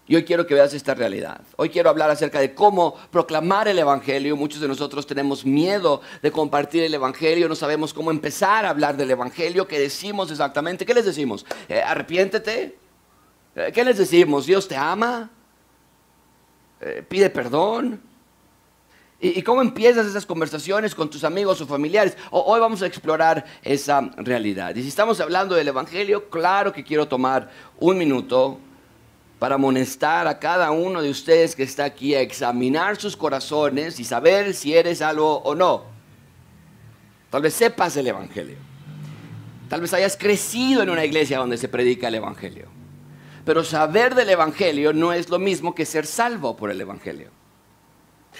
y 0.08 0.16
hoy 0.16 0.24
quiero 0.24 0.46
que 0.46 0.54
veas 0.54 0.74
esta 0.74 0.94
realidad. 0.94 1.42
Hoy 1.56 1.70
quiero 1.70 1.90
hablar 1.90 2.12
acerca 2.12 2.40
de 2.40 2.54
cómo 2.54 2.96
proclamar 3.10 3.68
el 3.68 3.80
Evangelio. 3.80 4.36
Muchos 4.36 4.62
de 4.62 4.68
nosotros 4.68 5.08
tenemos 5.08 5.46
miedo 5.46 6.02
de 6.22 6.32
compartir 6.32 6.84
el 6.84 6.94
Evangelio, 6.94 7.50
no 7.50 7.56
sabemos 7.56 7.94
cómo 7.94 8.12
empezar 8.12 8.66
a 8.66 8.70
hablar 8.70 8.98
del 8.98 9.10
Evangelio, 9.10 9.68
qué 9.68 9.80
decimos 9.80 10.30
exactamente. 10.30 10.86
¿Qué 10.86 10.94
les 10.94 11.06
decimos? 11.06 11.46
Eh, 11.68 11.82
arrepiéntete. 11.82 12.78
Eh, 13.56 13.72
¿Qué 13.74 13.84
les 13.84 13.98
decimos? 13.98 14.46
Dios 14.46 14.68
te 14.68 14.76
ama. 14.76 15.32
Eh, 16.82 17.04
pide 17.08 17.32
perdón. 17.32 18.00
¿Y, 19.20 19.42
cómo 19.42 19.62
empiezas 19.62 20.06
esas 20.06 20.26
conversaciones 20.26 20.94
con 20.94 21.10
tus 21.10 21.24
amigos 21.24 21.60
o 21.62 21.66
familiares? 21.66 22.16
hoy 22.30 22.60
vamos 22.60 22.84
a 22.84 22.86
explorar 22.86 23.44
esa 23.64 24.02
realidad. 24.18 24.76
Y 24.76 24.84
si 24.84 24.90
estamos 24.90 25.20
hablando 25.20 25.56
del 25.56 25.70
Evangelio, 25.70 26.30
claro 26.30 26.72
que 26.72 26.84
quiero 26.84 27.08
tomar 27.08 27.50
un 27.80 27.98
minuto 27.98 28.60
para 29.40 29.56
amonestar 29.56 30.28
a 30.28 30.40
cada 30.40 30.72
uno 30.72 31.02
de 31.02 31.10
ustedes 31.10 31.56
que 31.56 31.64
está 31.64 31.86
aquí 31.86 32.16
a 32.16 32.22
examinar 32.22 32.96
sus 32.96 33.18
corazones 33.18 34.00
y 34.00 34.04
saber 34.04 34.54
si 34.54 34.74
eres 34.74 35.02
algo 35.02 35.40
o 35.40 35.56
no. 35.56 35.84
Tal 37.30 37.42
vez 37.42 37.54
sepas 37.54 37.98
el 37.98 38.08
Evangelio. 38.08 38.58
Tal 39.70 39.82
vez 39.82 39.94
hayas 39.94 40.16
crecido 40.16 40.84
en 40.84 40.90
una 40.90 41.04
iglesia 41.04 41.40
donde 41.40 41.58
se 41.58 41.68
predica 41.68 42.08
el 42.08 42.16
Evangelio. 42.16 42.68
Pero 43.44 43.64
saber 43.64 44.16
del 44.16 44.30
Evangelio 44.30 44.94
no 44.94 45.12
es 45.12 45.30
lo 45.30 45.38
mismo 45.38 45.76
que 45.76 45.86
ser 45.86 46.06
salvo 46.06 46.56
por 46.56 46.72
el 46.72 46.80
Evangelio. 46.80 47.30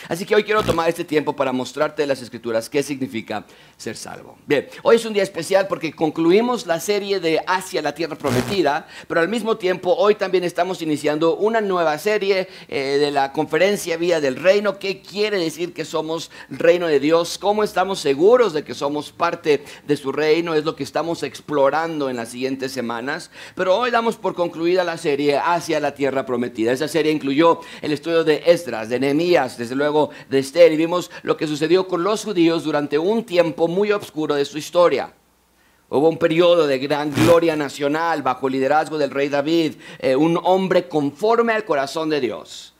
Así 0.08 0.26
que 0.26 0.36
hoy 0.36 0.44
quiero 0.44 0.64
tomar 0.64 0.90
este 0.90 1.04
tiempo 1.04 1.36
para 1.36 1.52
mostrarte 1.52 2.06
las 2.06 2.22
escrituras 2.22 2.70
qué 2.70 2.84
significa 2.84 3.46
ser 3.78 3.98
salvo. 3.98 4.38
Bien, 4.46 4.68
hoy 4.84 4.96
es 4.96 5.06
un 5.06 5.14
día 5.14 5.24
especial 5.24 5.68
porque 5.68 5.94
concluimos 5.94 6.66
la 6.66 6.80
serie 6.80 7.20
de 7.20 7.42
Hacia 7.46 7.82
la 7.82 7.94
Tierra 7.94 8.16
Prometida, 8.16 8.88
pero 9.08 9.22
al 9.22 9.28
mismo 9.28 9.58
tiempo 9.58 9.94
hoy 9.96 10.16
también 10.16 10.44
estamos 10.44 10.82
iniciando 10.82 11.36
una 11.36 11.62
nueva 11.62 11.98
serie 11.98 12.48
eh, 12.68 12.98
de 13.00 13.12
la 13.12 13.32
conferencia 13.32 13.98
Vía 13.98 14.22
del 14.22 14.36
Reino. 14.36 14.80
¿Qué 14.80 15.02
quiere 15.02 15.38
decir 15.38 15.74
que 15.74 15.86
somos 15.86 16.32
reino 16.50 16.88
de 16.88 17.00
Dios? 17.00 17.38
¿Cómo 17.38 17.64
estamos 17.64 18.00
seguros 18.00 18.54
de 18.54 18.64
que 18.64 18.74
somos 18.74 19.12
parte 19.12 19.64
de 19.88 19.98
su 19.98 20.12
reino? 20.12 20.54
Es 20.54 20.66
lo 20.66 20.76
que 20.76 20.84
estamos 20.84 21.24
explorando 21.24 22.10
en 22.10 22.16
las 22.16 22.30
siguientes 22.30 22.72
semanas. 22.72 23.32
Pero 23.56 23.78
hoy 23.78 23.92
damos 23.92 24.16
por 24.18 24.36
concluida 24.36 24.84
la 24.84 24.98
serie 24.98 25.38
Hacia 25.38 25.80
la 25.80 25.94
Tierra 25.94 26.26
Prometida. 26.26 26.72
Esa 26.72 26.88
serie 26.88 27.12
incluyó 27.12 27.60
el 27.82 27.92
estudio 27.92 28.24
de 28.24 28.44
Esdras, 28.46 28.90
de 28.90 29.00
Nehemías, 29.00 29.58
desde 29.58 29.76
luego 29.76 29.85
de 30.30 30.40
Esther 30.40 30.72
y 30.72 30.78
vimos 30.78 31.12
lo 31.24 31.38
que 31.38 31.48
sucedió 31.48 31.88
con 31.88 32.04
los 32.04 32.24
judíos 32.24 32.64
durante 32.64 32.98
un 32.98 33.24
tiempo 33.24 33.68
muy 33.68 33.92
oscuro 33.92 34.36
de 34.36 34.46
su 34.46 34.58
historia. 34.58 35.14
Hubo 35.90 36.10
un 36.10 36.18
periodo 36.18 36.66
de 36.66 36.80
gran 36.80 37.14
gloria 37.14 37.56
nacional 37.56 38.24
bajo 38.24 38.48
el 38.48 38.54
liderazgo 38.54 38.98
del 38.98 39.12
rey 39.12 39.30
David, 39.30 39.76
eh, 40.00 40.16
un 40.16 40.40
hombre 40.44 40.88
conforme 40.88 41.54
al 41.54 41.64
corazón 41.64 42.10
de 42.10 42.20
Dios. 42.20 42.74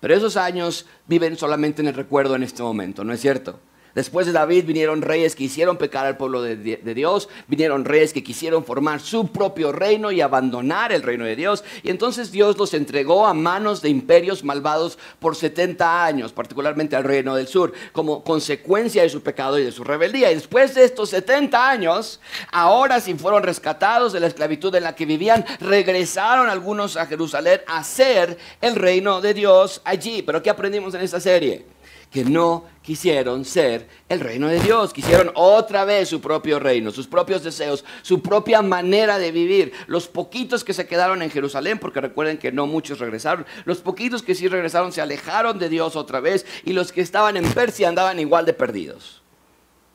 Pero 0.00 0.14
esos 0.14 0.36
años 0.36 0.86
viven 1.06 1.36
solamente 1.36 1.82
en 1.82 1.88
el 1.88 1.94
recuerdo 1.94 2.34
en 2.34 2.42
este 2.42 2.62
momento, 2.62 3.04
¿no 3.04 3.12
es 3.12 3.20
cierto? 3.20 3.58
Después 3.96 4.26
de 4.26 4.32
David 4.32 4.66
vinieron 4.66 5.00
reyes 5.00 5.34
que 5.34 5.44
hicieron 5.44 5.78
pecar 5.78 6.04
al 6.04 6.18
pueblo 6.18 6.42
de, 6.42 6.54
Dios, 6.94 7.30
vinieron 7.48 7.86
reyes 7.86 8.12
que 8.12 8.22
quisieron 8.22 8.62
formar 8.62 9.00
su 9.00 9.28
propio 9.28 9.72
reino 9.72 10.12
y 10.12 10.20
abandonar 10.20 10.92
el 10.92 11.02
reino 11.02 11.24
de 11.24 11.34
Dios. 11.34 11.64
Y 11.82 11.88
entonces 11.88 12.30
Dios 12.30 12.58
los 12.58 12.74
entregó 12.74 13.26
a 13.26 13.32
manos 13.32 13.80
de 13.80 13.88
imperios 13.88 14.44
malvados 14.44 14.98
por 15.18 15.34
70 15.34 16.04
años, 16.04 16.34
particularmente 16.34 16.94
al 16.94 17.04
reino 17.04 17.34
del 17.34 17.48
sur, 17.48 17.72
como 17.92 18.22
consecuencia 18.22 19.00
de 19.00 19.08
su 19.08 19.22
pecado 19.22 19.58
y 19.58 19.64
de 19.64 19.72
su 19.72 19.82
rebeldía. 19.82 20.30
Y 20.30 20.34
después 20.34 20.74
de 20.74 20.84
estos 20.84 21.08
70 21.08 21.66
años, 21.66 22.20
ahora 22.52 23.00
sí 23.00 23.14
fueron 23.14 23.44
rescatados 23.44 24.12
de 24.12 24.20
la 24.20 24.26
esclavitud 24.26 24.74
en 24.74 24.82
la 24.82 24.94
que 24.94 25.06
vivían, 25.06 25.42
regresaron 25.58 26.50
algunos 26.50 26.98
a 26.98 27.06
Jerusalén 27.06 27.62
a 27.66 27.82
ser 27.82 28.36
el 28.60 28.74
reino 28.74 29.22
de 29.22 29.32
Dios 29.32 29.80
allí. 29.84 30.20
Pero 30.20 30.42
¿qué 30.42 30.50
aprendimos 30.50 30.92
en 30.92 31.00
esta 31.00 31.18
serie? 31.18 31.75
Que 32.10 32.24
no 32.24 32.64
quisieron 32.82 33.44
ser 33.44 33.88
el 34.08 34.20
reino 34.20 34.48
de 34.48 34.60
Dios, 34.60 34.92
quisieron 34.92 35.32
otra 35.34 35.84
vez 35.84 36.08
su 36.08 36.20
propio 36.20 36.58
reino, 36.58 36.90
sus 36.92 37.06
propios 37.06 37.42
deseos, 37.42 37.84
su 38.02 38.22
propia 38.22 38.62
manera 38.62 39.18
de 39.18 39.32
vivir. 39.32 39.72
Los 39.86 40.06
poquitos 40.06 40.62
que 40.62 40.72
se 40.72 40.86
quedaron 40.86 41.22
en 41.22 41.30
Jerusalén, 41.30 41.78
porque 41.78 42.00
recuerden 42.00 42.38
que 42.38 42.52
no 42.52 42.66
muchos 42.66 43.00
regresaron, 43.00 43.44
los 43.64 43.78
poquitos 43.78 44.22
que 44.22 44.34
sí 44.34 44.48
regresaron 44.48 44.92
se 44.92 45.00
alejaron 45.00 45.58
de 45.58 45.68
Dios 45.68 45.96
otra 45.96 46.20
vez 46.20 46.46
y 46.64 46.72
los 46.72 46.92
que 46.92 47.00
estaban 47.00 47.36
en 47.36 47.50
Persia 47.52 47.88
andaban 47.88 48.20
igual 48.20 48.46
de 48.46 48.52
perdidos. 48.52 49.22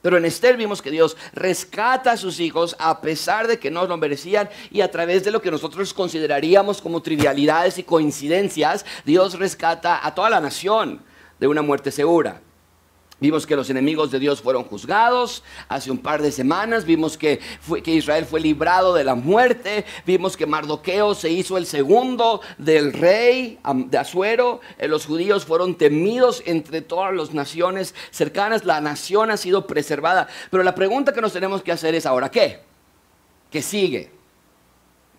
Pero 0.01 0.17
en 0.17 0.25
Esther 0.25 0.57
vimos 0.57 0.81
que 0.81 0.89
Dios 0.89 1.15
rescata 1.33 2.13
a 2.13 2.17
sus 2.17 2.39
hijos 2.39 2.75
a 2.79 3.01
pesar 3.01 3.47
de 3.47 3.59
que 3.59 3.69
no 3.69 3.85
lo 3.85 3.97
merecían 3.97 4.49
y 4.71 4.81
a 4.81 4.89
través 4.89 5.23
de 5.23 5.31
lo 5.31 5.41
que 5.41 5.51
nosotros 5.51 5.93
consideraríamos 5.93 6.81
como 6.81 7.03
trivialidades 7.03 7.77
y 7.77 7.83
coincidencias, 7.83 8.83
Dios 9.05 9.37
rescata 9.37 10.05
a 10.05 10.15
toda 10.15 10.31
la 10.31 10.41
nación 10.41 11.01
de 11.41 11.47
una 11.47 11.63
muerte 11.63 11.91
segura. 11.91 12.39
Vimos 13.19 13.45
que 13.45 13.55
los 13.55 13.69
enemigos 13.69 14.09
de 14.09 14.19
Dios 14.19 14.41
fueron 14.41 14.63
juzgados 14.63 15.43
hace 15.69 15.91
un 15.91 15.97
par 15.97 16.21
de 16.21 16.31
semanas. 16.31 16.85
Vimos 16.85 17.17
que, 17.17 17.39
que, 17.83 17.91
Israel 17.91 18.25
fue 18.25 18.39
librado 18.39 18.93
de 18.93 19.03
la 19.03 19.13
muerte. 19.15 19.85
Vimos 20.07 20.37
que 20.37 20.45
Mardoqueo 20.45 21.13
se 21.13 21.29
hizo 21.29 21.57
el 21.57 21.65
segundo 21.65 22.41
del 22.57 22.93
rey 22.93 23.59
de 23.87 23.97
Asuero. 23.97 24.61
Eh, 24.79 24.87
los 24.87 25.05
judíos 25.05 25.45
fueron 25.45 25.75
temidos 25.75 26.41
entre 26.45 26.81
todas 26.81 27.13
las 27.13 27.33
naciones 27.33 27.93
cercanas. 28.09 28.65
La 28.65 28.81
nación 28.81 29.29
ha 29.29 29.37
sido 29.37 29.67
preservada. 29.67 30.27
Pero 30.49 30.63
la 30.63 30.73
pregunta 30.73 31.13
que 31.13 31.21
nos 31.21 31.33
tenemos 31.33 31.61
que 31.61 31.71
hacer 31.71 31.93
es 31.93 32.07
ahora, 32.07 32.29
¿qué? 32.29 32.61
¿Qué 33.51 33.61
sigue? 33.61 34.11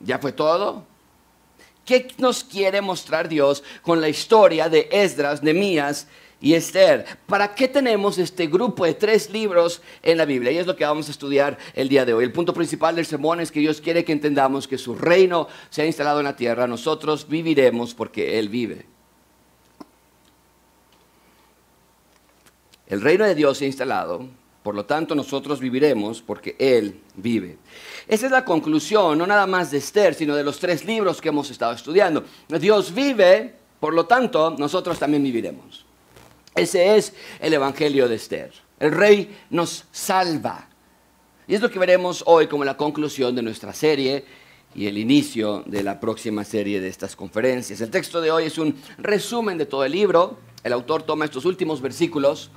¿Ya 0.01 0.19
fue 0.19 0.33
todo? 0.33 0.92
¿Qué 1.85 2.09
nos 2.19 2.45
quiere 2.45 2.81
mostrar 2.81 3.29
Dios 3.29 3.65
con 3.83 4.01
la 4.01 4.09
historia 4.09 4.69
de 4.69 4.89
Esdras, 4.93 5.43
Nehemías 5.43 6.07
y 6.41 6.55
Esther? 6.55 7.05
¿Para 7.27 7.55
qué 7.55 7.67
tenemos 7.67 8.19
este 8.19 8.47
grupo 8.47 8.85
de 8.85 8.95
tres 8.95 9.31
libros 9.31 9.83
en 10.03 10.19
la 10.19 10.25
Biblia? 10.25 10.53
Y 10.53 10.59
es 10.59 10.67
lo 10.67 10.77
que 10.77 10.85
vamos 10.85 11.09
a 11.09 11.11
estudiar 11.11 11.59
el 11.75 11.89
día 11.89 12.05
de 12.05 12.15
hoy. 12.15 12.25
El 12.25 12.33
punto 12.33 12.55
principal 12.55 12.95
del 12.95 13.07
sermón 13.07 13.41
es 13.41 13.51
que 13.51 13.61
Dios 13.61 13.81
quiere 13.81 14.05
que 14.05 14.13
entendamos 14.13 14.69
que 14.69 14.79
su 14.79 14.95
reino 14.95 15.49
se 15.71 15.83
ha 15.83 15.87
instalado 15.87 16.21
en 16.21 16.25
la 16.25 16.37
tierra. 16.37 16.69
Nosotros 16.69 17.27
viviremos 17.29 17.95
porque 17.95 18.39
Él 18.39 18.49
vive. 18.49 18.87
El 22.87 23.01
reino 23.01 23.25
de 23.25 23.35
Dios 23.35 23.59
se 23.59 23.65
ha 23.65 23.69
instalado 23.69 24.29
por 24.63 24.77
lo 24.77 24.85
tanto, 24.85 25.15
nosotros 25.15 25.59
viviremos 25.59 26.23
porque 26.23 26.55
Él 26.59 27.01
vive. 27.17 27.59
Esa 28.13 28.27
es 28.27 28.33
la 28.33 28.45
conclusión, 28.45 29.17
no 29.17 29.27
nada 29.27 29.47
más 29.47 29.71
de 29.71 29.79
Esther, 29.79 30.15
sino 30.15 30.37
de 30.37 30.45
los 30.45 30.59
tres 30.59 30.85
libros 30.85 31.19
que 31.19 31.31
hemos 31.31 31.51
estado 31.51 31.73
estudiando. 31.73 32.23
Dios 32.61 32.93
vive, 32.93 33.55
por 33.81 33.95
lo 33.95 34.05
tanto, 34.05 34.55
nosotros 34.59 34.99
también 34.99 35.23
viviremos. 35.23 35.87
Ese 36.55 36.95
es 36.95 37.15
el 37.41 37.55
Evangelio 37.55 38.11
de 38.11 38.17
Esther. 38.17 38.53
El 38.79 38.93
rey 38.93 39.35
nos 39.49 39.87
salva. 39.93 40.69
Y 41.49 41.55
es 41.55 41.63
lo 41.63 41.71
que 41.71 41.79
veremos 41.79 42.23
hoy 42.27 42.49
como 42.49 42.67
la 42.67 42.77
conclusión 42.77 43.35
de 43.35 43.41
nuestra 43.41 43.73
serie 43.73 44.27
y 44.75 44.89
el 44.89 44.99
inicio 44.99 45.63
de 45.65 45.83
la 45.83 45.99
próxima 45.99 46.45
serie 46.45 46.83
de 46.83 46.89
estas 46.89 47.17
conferencias. 47.17 47.81
El 47.81 47.89
texto 47.89 48.21
de 48.21 48.31
hoy 48.31 48.45
es 48.45 48.59
un 48.59 48.77
resumen 48.99 49.57
de 49.57 49.65
todo 49.65 49.87
el 49.87 49.93
libro. 49.93 50.37
El 50.63 50.75
autor 50.75 51.05
toma 51.05 51.25
estos 51.25 51.47
últimos 51.47 51.81
versículos 51.81 52.51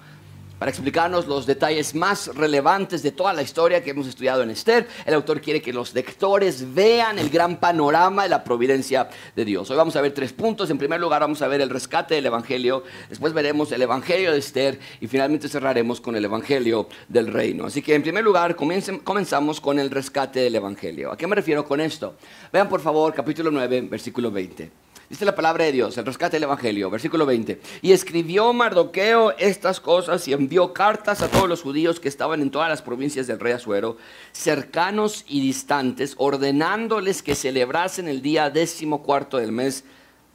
para 0.59 0.71
explicarnos 0.71 1.27
los 1.27 1.45
detalles 1.45 1.93
más 1.95 2.27
relevantes 2.35 3.03
de 3.03 3.11
toda 3.11 3.33
la 3.33 3.41
historia 3.41 3.83
que 3.83 3.91
hemos 3.91 4.07
estudiado 4.07 4.43
en 4.43 4.49
Esther. 4.49 4.87
El 5.05 5.13
autor 5.13 5.41
quiere 5.41 5.61
que 5.61 5.73
los 5.73 5.93
lectores 5.93 6.73
vean 6.73 7.19
el 7.19 7.29
gran 7.29 7.57
panorama 7.57 8.23
de 8.23 8.29
la 8.29 8.43
providencia 8.43 9.09
de 9.35 9.45
Dios. 9.45 9.69
Hoy 9.69 9.77
vamos 9.77 9.95
a 9.95 10.01
ver 10.01 10.13
tres 10.13 10.33
puntos. 10.33 10.69
En 10.69 10.77
primer 10.77 10.99
lugar 10.99 11.21
vamos 11.21 11.41
a 11.41 11.47
ver 11.47 11.61
el 11.61 11.69
rescate 11.69 12.15
del 12.15 12.25
Evangelio, 12.25 12.83
después 13.09 13.33
veremos 13.33 13.71
el 13.71 13.81
Evangelio 13.81 14.31
de 14.31 14.39
Esther 14.39 14.79
y 15.01 15.07
finalmente 15.07 15.49
cerraremos 15.49 15.99
con 15.99 16.15
el 16.15 16.25
Evangelio 16.25 16.87
del 17.07 17.27
reino. 17.27 17.65
Así 17.65 17.81
que 17.81 17.95
en 17.95 18.01
primer 18.01 18.23
lugar 18.23 18.55
comenzamos 18.55 19.59
con 19.59 19.79
el 19.79 19.91
rescate 19.91 20.39
del 20.39 20.55
Evangelio. 20.55 21.11
¿A 21.11 21.17
qué 21.17 21.27
me 21.27 21.35
refiero 21.35 21.65
con 21.65 21.81
esto? 21.81 22.15
Vean 22.51 22.69
por 22.69 22.81
favor 22.81 23.13
capítulo 23.13 23.51
9, 23.51 23.87
versículo 23.89 24.31
20. 24.31 24.84
Dice 25.15 25.23
la 25.23 25.33
palabra 25.33 25.63
de 25.63 25.71
Dios, 25.71 25.97
el 25.97 26.05
rescate 26.05 26.35
del 26.35 26.43
Evangelio, 26.43 26.89
versículo 26.89 27.25
20. 27.25 27.61
Y 27.81 27.93
escribió 27.93 28.51
Mardoqueo 28.51 29.31
estas 29.37 29.79
cosas 29.79 30.27
y 30.27 30.33
envió 30.33 30.73
cartas 30.73 31.21
a 31.21 31.29
todos 31.29 31.47
los 31.47 31.61
judíos 31.61 32.01
que 32.01 32.09
estaban 32.09 32.41
en 32.41 32.51
todas 32.51 32.67
las 32.67 32.81
provincias 32.81 33.25
del 33.25 33.39
rey 33.39 33.53
Asuero, 33.53 33.95
cercanos 34.33 35.23
y 35.29 35.39
distantes, 35.39 36.15
ordenándoles 36.17 37.23
que 37.23 37.33
celebrasen 37.33 38.09
el 38.09 38.21
día 38.21 38.49
décimo 38.49 39.03
cuarto 39.03 39.37
del 39.37 39.53
mes 39.53 39.85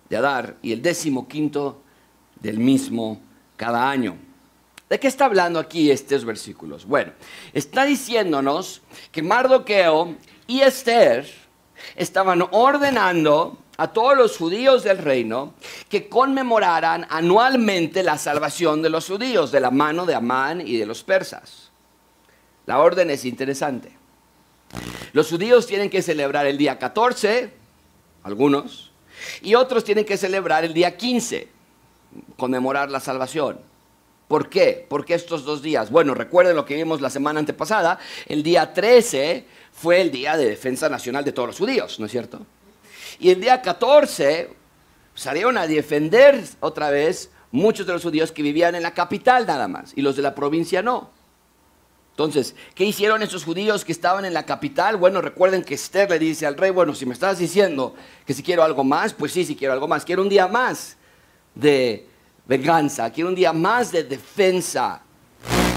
de 0.08 0.16
Adar 0.16 0.56
y 0.62 0.72
el 0.72 0.80
décimo 0.80 1.28
quinto 1.28 1.82
del 2.40 2.58
mismo 2.58 3.20
cada 3.58 3.90
año. 3.90 4.16
¿De 4.88 4.98
qué 4.98 5.08
está 5.08 5.26
hablando 5.26 5.58
aquí 5.58 5.90
estos 5.90 6.24
versículos? 6.24 6.86
Bueno, 6.86 7.12
está 7.52 7.84
diciéndonos 7.84 8.80
que 9.12 9.22
Mardoqueo 9.22 10.14
y 10.46 10.62
Esther 10.62 11.30
estaban 11.96 12.42
ordenando 12.50 13.58
a 13.80 13.94
todos 13.94 14.14
los 14.14 14.36
judíos 14.36 14.84
del 14.84 14.98
reino 14.98 15.54
que 15.88 16.06
conmemoraran 16.06 17.06
anualmente 17.08 18.02
la 18.02 18.18
salvación 18.18 18.82
de 18.82 18.90
los 18.90 19.06
judíos 19.06 19.50
de 19.52 19.60
la 19.60 19.70
mano 19.70 20.04
de 20.04 20.14
Amán 20.14 20.60
y 20.60 20.76
de 20.76 20.84
los 20.84 21.02
persas. 21.02 21.70
La 22.66 22.78
orden 22.78 23.08
es 23.08 23.24
interesante. 23.24 23.90
Los 25.14 25.30
judíos 25.30 25.66
tienen 25.66 25.88
que 25.88 26.02
celebrar 26.02 26.44
el 26.44 26.58
día 26.58 26.78
14, 26.78 27.54
algunos, 28.22 28.92
y 29.40 29.54
otros 29.54 29.82
tienen 29.82 30.04
que 30.04 30.18
celebrar 30.18 30.62
el 30.62 30.74
día 30.74 30.98
15, 30.98 31.48
conmemorar 32.36 32.90
la 32.90 33.00
salvación. 33.00 33.60
¿Por 34.28 34.50
qué? 34.50 34.84
¿Por 34.90 35.06
qué 35.06 35.14
estos 35.14 35.42
dos 35.46 35.62
días? 35.62 35.90
Bueno, 35.90 36.12
recuerden 36.12 36.54
lo 36.54 36.66
que 36.66 36.74
vimos 36.76 37.00
la 37.00 37.08
semana 37.08 37.40
antepasada. 37.40 37.98
El 38.26 38.42
día 38.42 38.74
13 38.74 39.46
fue 39.72 40.02
el 40.02 40.10
día 40.10 40.36
de 40.36 40.50
defensa 40.50 40.90
nacional 40.90 41.24
de 41.24 41.32
todos 41.32 41.48
los 41.48 41.58
judíos, 41.58 41.98
¿no 41.98 42.04
es 42.04 42.12
cierto? 42.12 42.44
Y 43.18 43.30
el 43.30 43.40
día 43.40 43.60
14 43.62 44.50
salieron 45.14 45.58
a 45.58 45.66
defender 45.66 46.44
otra 46.60 46.90
vez 46.90 47.30
muchos 47.52 47.86
de 47.86 47.92
los 47.92 48.02
judíos 48.02 48.32
que 48.32 48.42
vivían 48.42 48.74
en 48.74 48.82
la 48.82 48.94
capital 48.94 49.46
nada 49.46 49.68
más 49.68 49.92
y 49.96 50.02
los 50.02 50.16
de 50.16 50.22
la 50.22 50.34
provincia 50.34 50.82
no. 50.82 51.10
Entonces, 52.12 52.54
¿qué 52.74 52.84
hicieron 52.84 53.22
esos 53.22 53.44
judíos 53.44 53.84
que 53.84 53.92
estaban 53.92 54.24
en 54.24 54.34
la 54.34 54.44
capital? 54.44 54.96
Bueno, 54.98 55.22
recuerden 55.22 55.64
que 55.64 55.74
Esther 55.74 56.10
le 56.10 56.18
dice 56.18 56.46
al 56.46 56.56
rey, 56.56 56.70
bueno, 56.70 56.94
si 56.94 57.06
me 57.06 57.14
estás 57.14 57.38
diciendo 57.38 57.94
que 58.26 58.34
si 58.34 58.42
quiero 58.42 58.62
algo 58.62 58.84
más, 58.84 59.14
pues 59.14 59.32
sí, 59.32 59.44
si 59.44 59.56
quiero 59.56 59.72
algo 59.72 59.88
más. 59.88 60.04
Quiero 60.04 60.20
un 60.20 60.28
día 60.28 60.46
más 60.46 60.98
de 61.54 62.06
venganza, 62.46 63.10
quiero 63.10 63.30
un 63.30 63.34
día 63.34 63.54
más 63.54 63.90
de 63.90 64.04
defensa. 64.04 65.02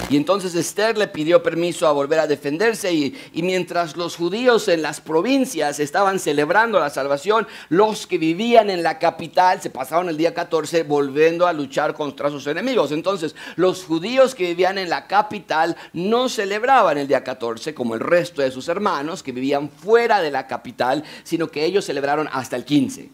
Y 0.09 0.17
entonces 0.17 0.53
Esther 0.53 0.97
le 0.97 1.07
pidió 1.07 1.41
permiso 1.41 1.87
a 1.87 1.91
volver 1.91 2.19
a 2.19 2.27
defenderse 2.27 2.93
y, 2.93 3.15
mientras 3.35 3.95
los 3.95 4.15
judíos 4.15 4.67
en 4.67 4.81
las 4.81 5.01
provincias 5.01 5.79
estaban 5.79 6.19
celebrando 6.19 6.79
la 6.79 6.89
salvación, 6.89 7.47
los 7.69 8.05
que 8.05 8.17
vivían 8.17 8.69
en 8.69 8.83
la 8.83 8.99
capital 8.99 9.61
se 9.61 9.69
pasaron 9.69 10.09
el 10.09 10.17
día 10.17 10.33
14 10.33 10.83
volviendo 10.83 11.47
a 11.47 11.53
luchar 11.53 11.93
contra 11.93 12.29
sus 12.29 12.45
enemigos. 12.47 12.91
Entonces 12.91 13.35
los 13.55 13.85
judíos 13.85 14.35
que 14.35 14.47
vivían 14.47 14.77
en 14.77 14.89
la 14.89 15.07
capital 15.07 15.75
no 15.93 16.29
celebraban 16.29 16.97
el 16.97 17.07
día 17.07 17.23
14 17.23 17.73
como 17.73 17.95
el 17.95 18.01
resto 18.01 18.41
de 18.41 18.51
sus 18.51 18.67
hermanos 18.67 19.23
que 19.23 19.31
vivían 19.31 19.69
fuera 19.69 20.21
de 20.21 20.31
la 20.31 20.47
capital, 20.47 21.03
sino 21.23 21.47
que 21.47 21.65
ellos 21.65 21.85
celebraron 21.85 22.29
hasta 22.31 22.55
el 22.55 22.65
15. 22.65 23.09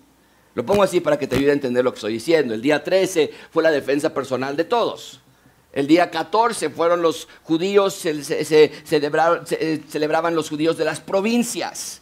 Lo 0.55 0.65
pongo 0.65 0.83
así 0.83 0.99
para 0.99 1.17
que 1.17 1.27
te 1.27 1.35
ayude 1.35 1.51
a 1.51 1.53
entender 1.53 1.83
lo 1.83 1.91
que 1.91 1.97
estoy 1.97 2.13
diciendo. 2.13 2.53
El 2.53 2.61
día 2.61 2.83
13 2.83 3.31
fue 3.51 3.63
la 3.63 3.71
defensa 3.71 4.13
personal 4.13 4.57
de 4.57 4.65
todos. 4.65 5.21
El 5.71 5.85
día 5.85 6.09
14 6.09 6.69
fueron 6.71 7.01
los 7.01 7.27
judíos, 7.43 7.93
se, 7.93 8.71
celebraban 8.85 10.35
los 10.35 10.49
judíos 10.49 10.77
de 10.77 10.85
las 10.85 10.99
provincias, 10.99 12.01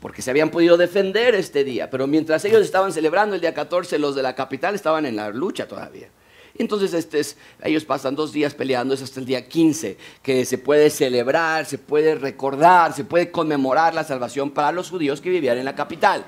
porque 0.00 0.22
se 0.22 0.30
habían 0.30 0.50
podido 0.50 0.76
defender 0.76 1.34
este 1.34 1.64
día. 1.64 1.90
Pero 1.90 2.06
mientras 2.06 2.44
ellos 2.44 2.62
estaban 2.62 2.92
celebrando 2.92 3.34
el 3.34 3.40
día 3.40 3.52
14, 3.52 3.98
los 3.98 4.14
de 4.14 4.22
la 4.22 4.34
capital 4.34 4.74
estaban 4.74 5.06
en 5.06 5.16
la 5.16 5.30
lucha 5.30 5.66
todavía. 5.66 6.08
Entonces 6.56 6.92
este 6.94 7.20
ellos 7.62 7.84
pasan 7.84 8.14
dos 8.14 8.32
días 8.32 8.54
peleando, 8.54 8.94
es 8.94 9.02
hasta 9.02 9.18
el 9.18 9.26
día 9.26 9.48
15, 9.48 9.96
que 10.22 10.44
se 10.44 10.58
puede 10.58 10.90
celebrar, 10.90 11.64
se 11.64 11.78
puede 11.78 12.14
recordar, 12.14 12.92
se 12.92 13.04
puede 13.04 13.30
conmemorar 13.30 13.94
la 13.94 14.04
salvación 14.04 14.50
para 14.50 14.70
los 14.70 14.90
judíos 14.90 15.20
que 15.20 15.30
vivían 15.30 15.58
en 15.58 15.64
la 15.64 15.74
capital. 15.74 16.24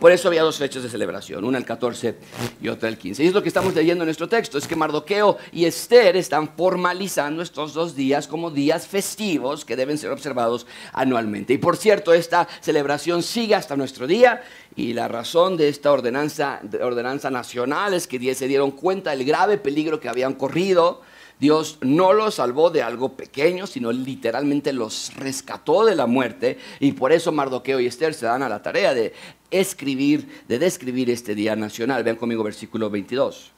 Por 0.00 0.12
eso 0.12 0.28
había 0.28 0.42
dos 0.42 0.56
fechas 0.56 0.82
de 0.82 0.88
celebración, 0.88 1.44
una 1.44 1.58
el 1.58 1.66
14 1.66 2.14
y 2.62 2.68
otra 2.68 2.88
el 2.88 2.96
15. 2.96 3.22
Y 3.22 3.26
es 3.26 3.34
lo 3.34 3.42
que 3.42 3.48
estamos 3.48 3.74
leyendo 3.74 4.02
en 4.02 4.06
nuestro 4.06 4.30
texto, 4.30 4.56
es 4.56 4.66
que 4.66 4.74
Mardoqueo 4.74 5.36
y 5.52 5.66
Esther 5.66 6.16
están 6.16 6.56
formalizando 6.56 7.42
estos 7.42 7.74
dos 7.74 7.94
días 7.94 8.26
como 8.26 8.50
días 8.50 8.86
festivos 8.86 9.66
que 9.66 9.76
deben 9.76 9.98
ser 9.98 10.10
observados 10.10 10.66
anualmente. 10.94 11.52
Y 11.52 11.58
por 11.58 11.76
cierto, 11.76 12.14
esta 12.14 12.48
celebración 12.62 13.22
sigue 13.22 13.54
hasta 13.54 13.76
nuestro 13.76 14.06
día 14.06 14.42
y 14.74 14.94
la 14.94 15.06
razón 15.06 15.58
de 15.58 15.68
esta 15.68 15.92
ordenanza, 15.92 16.62
ordenanza 16.82 17.30
nacional 17.30 17.92
es 17.92 18.06
que 18.06 18.34
se 18.34 18.48
dieron 18.48 18.70
cuenta 18.70 19.10
del 19.10 19.26
grave 19.26 19.58
peligro 19.58 20.00
que 20.00 20.08
habían 20.08 20.32
corrido 20.32 21.02
Dios 21.40 21.78
no 21.80 22.12
los 22.12 22.34
salvó 22.34 22.68
de 22.68 22.82
algo 22.82 23.14
pequeño, 23.16 23.66
sino 23.66 23.90
literalmente 23.90 24.74
los 24.74 25.14
rescató 25.16 25.86
de 25.86 25.96
la 25.96 26.06
muerte. 26.06 26.58
Y 26.80 26.92
por 26.92 27.12
eso 27.12 27.32
Mardoqueo 27.32 27.80
y 27.80 27.86
Esther 27.86 28.12
se 28.12 28.26
dan 28.26 28.42
a 28.42 28.48
la 28.48 28.62
tarea 28.62 28.92
de 28.92 29.14
escribir, 29.50 30.42
de 30.46 30.58
describir 30.58 31.08
este 31.08 31.34
día 31.34 31.56
nacional. 31.56 32.04
Vean 32.04 32.16
conmigo 32.16 32.44
versículo 32.44 32.90
22. 32.90 33.52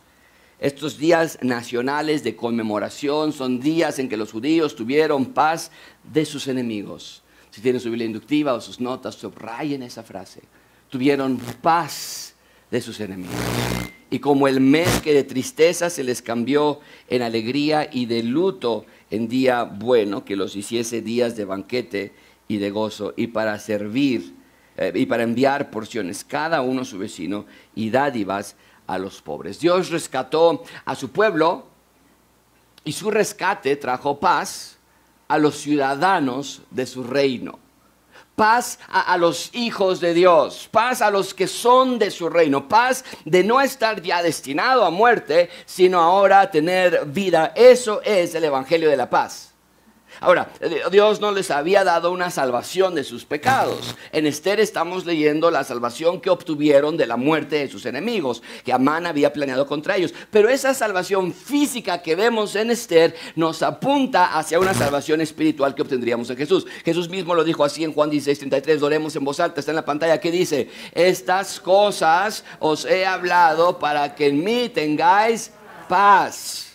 Estos 0.60 0.96
días 0.96 1.40
nacionales 1.42 2.22
de 2.22 2.36
conmemoración 2.36 3.32
son 3.32 3.58
días 3.58 3.98
en 3.98 4.08
que 4.08 4.16
los 4.16 4.30
judíos 4.30 4.76
tuvieron 4.76 5.26
paz 5.26 5.72
de 6.04 6.24
sus 6.24 6.46
enemigos. 6.46 7.24
Si 7.50 7.60
tienen 7.60 7.80
su 7.80 7.88
Biblia 7.88 8.06
inductiva 8.06 8.54
o 8.54 8.60
sus 8.60 8.80
notas, 8.80 9.16
subrayen 9.16 9.82
esa 9.82 10.04
frase. 10.04 10.40
Tuvieron 10.88 11.36
paz 11.36 12.31
de 12.72 12.80
sus 12.80 12.98
enemigos 12.98 13.36
y 14.12 14.18
como 14.18 14.46
el 14.46 14.60
mes 14.60 15.00
que 15.00 15.14
de 15.14 15.24
tristeza 15.24 15.88
se 15.88 16.04
les 16.04 16.20
cambió 16.20 16.80
en 17.08 17.22
alegría 17.22 17.88
y 17.90 18.04
de 18.04 18.22
luto 18.22 18.84
en 19.10 19.26
día 19.26 19.64
bueno, 19.64 20.22
que 20.24 20.36
los 20.36 20.54
hiciese 20.54 21.00
días 21.00 21.34
de 21.34 21.46
banquete 21.46 22.12
y 22.46 22.58
de 22.58 22.70
gozo, 22.70 23.14
y 23.16 23.28
para 23.28 23.58
servir 23.58 24.34
eh, 24.76 24.92
y 24.94 25.06
para 25.06 25.22
enviar 25.22 25.70
porciones 25.70 26.24
cada 26.24 26.60
uno 26.60 26.82
a 26.82 26.84
su 26.84 26.98
vecino 26.98 27.46
y 27.74 27.88
dádivas 27.88 28.54
a 28.86 28.98
los 28.98 29.22
pobres. 29.22 29.60
Dios 29.60 29.88
rescató 29.88 30.62
a 30.84 30.94
su 30.94 31.10
pueblo 31.10 31.68
y 32.84 32.92
su 32.92 33.10
rescate 33.10 33.76
trajo 33.76 34.20
paz 34.20 34.76
a 35.26 35.38
los 35.38 35.56
ciudadanos 35.56 36.60
de 36.70 36.84
su 36.84 37.02
reino 37.02 37.61
paz 38.42 38.80
a, 38.88 39.16
los 39.18 39.50
hijos 39.52 40.00
de 40.00 40.14
Dios, 40.14 40.68
paz 40.72 41.00
a 41.00 41.12
los 41.12 41.32
que 41.32 41.46
son 41.46 41.96
de 42.00 42.10
su 42.10 42.28
reino, 42.28 42.66
paz 42.66 43.04
de 43.24 43.44
no 43.44 43.60
estar 43.60 44.02
ya 44.02 44.20
destinado 44.20 44.84
a 44.84 44.90
muerte, 44.90 45.48
sino 45.64 46.00
ahora 46.00 46.40
a 46.40 46.50
tener 46.50 47.06
vida. 47.06 47.52
Eso 47.54 48.02
es 48.02 48.34
el 48.34 48.42
Evangelio 48.42 48.90
de 48.90 48.96
la 48.96 49.08
paz. 49.08 49.51
Ahora, 50.22 50.52
Dios 50.92 51.20
no 51.20 51.32
les 51.32 51.50
había 51.50 51.82
dado 51.82 52.12
una 52.12 52.30
salvación 52.30 52.94
de 52.94 53.02
sus 53.02 53.24
pecados. 53.24 53.96
En 54.12 54.24
Esther 54.24 54.60
estamos 54.60 55.04
leyendo 55.04 55.50
la 55.50 55.64
salvación 55.64 56.20
que 56.20 56.30
obtuvieron 56.30 56.96
de 56.96 57.08
la 57.08 57.16
muerte 57.16 57.56
de 57.56 57.68
sus 57.68 57.86
enemigos, 57.86 58.40
que 58.64 58.72
Amán 58.72 59.04
había 59.06 59.32
planeado 59.32 59.66
contra 59.66 59.96
ellos. 59.96 60.14
Pero 60.30 60.48
esa 60.48 60.74
salvación 60.74 61.34
física 61.34 62.02
que 62.02 62.14
vemos 62.14 62.54
en 62.54 62.70
Esther 62.70 63.16
nos 63.34 63.64
apunta 63.64 64.38
hacia 64.38 64.60
una 64.60 64.74
salvación 64.74 65.20
espiritual 65.20 65.74
que 65.74 65.82
obtendríamos 65.82 66.30
en 66.30 66.36
Jesús. 66.36 66.66
Jesús 66.84 67.08
mismo 67.08 67.34
lo 67.34 67.42
dijo 67.42 67.64
así 67.64 67.82
en 67.82 67.92
Juan 67.92 68.08
16, 68.08 68.38
33, 68.38 68.80
oremos 68.80 69.16
en 69.16 69.24
voz 69.24 69.40
alta, 69.40 69.58
está 69.58 69.72
en 69.72 69.76
la 69.76 69.84
pantalla, 69.84 70.20
que 70.20 70.30
dice, 70.30 70.70
estas 70.92 71.58
cosas 71.58 72.44
os 72.60 72.84
he 72.84 73.04
hablado 73.04 73.80
para 73.80 74.14
que 74.14 74.28
en 74.28 74.44
mí 74.44 74.68
tengáis 74.68 75.50
paz. 75.88 76.71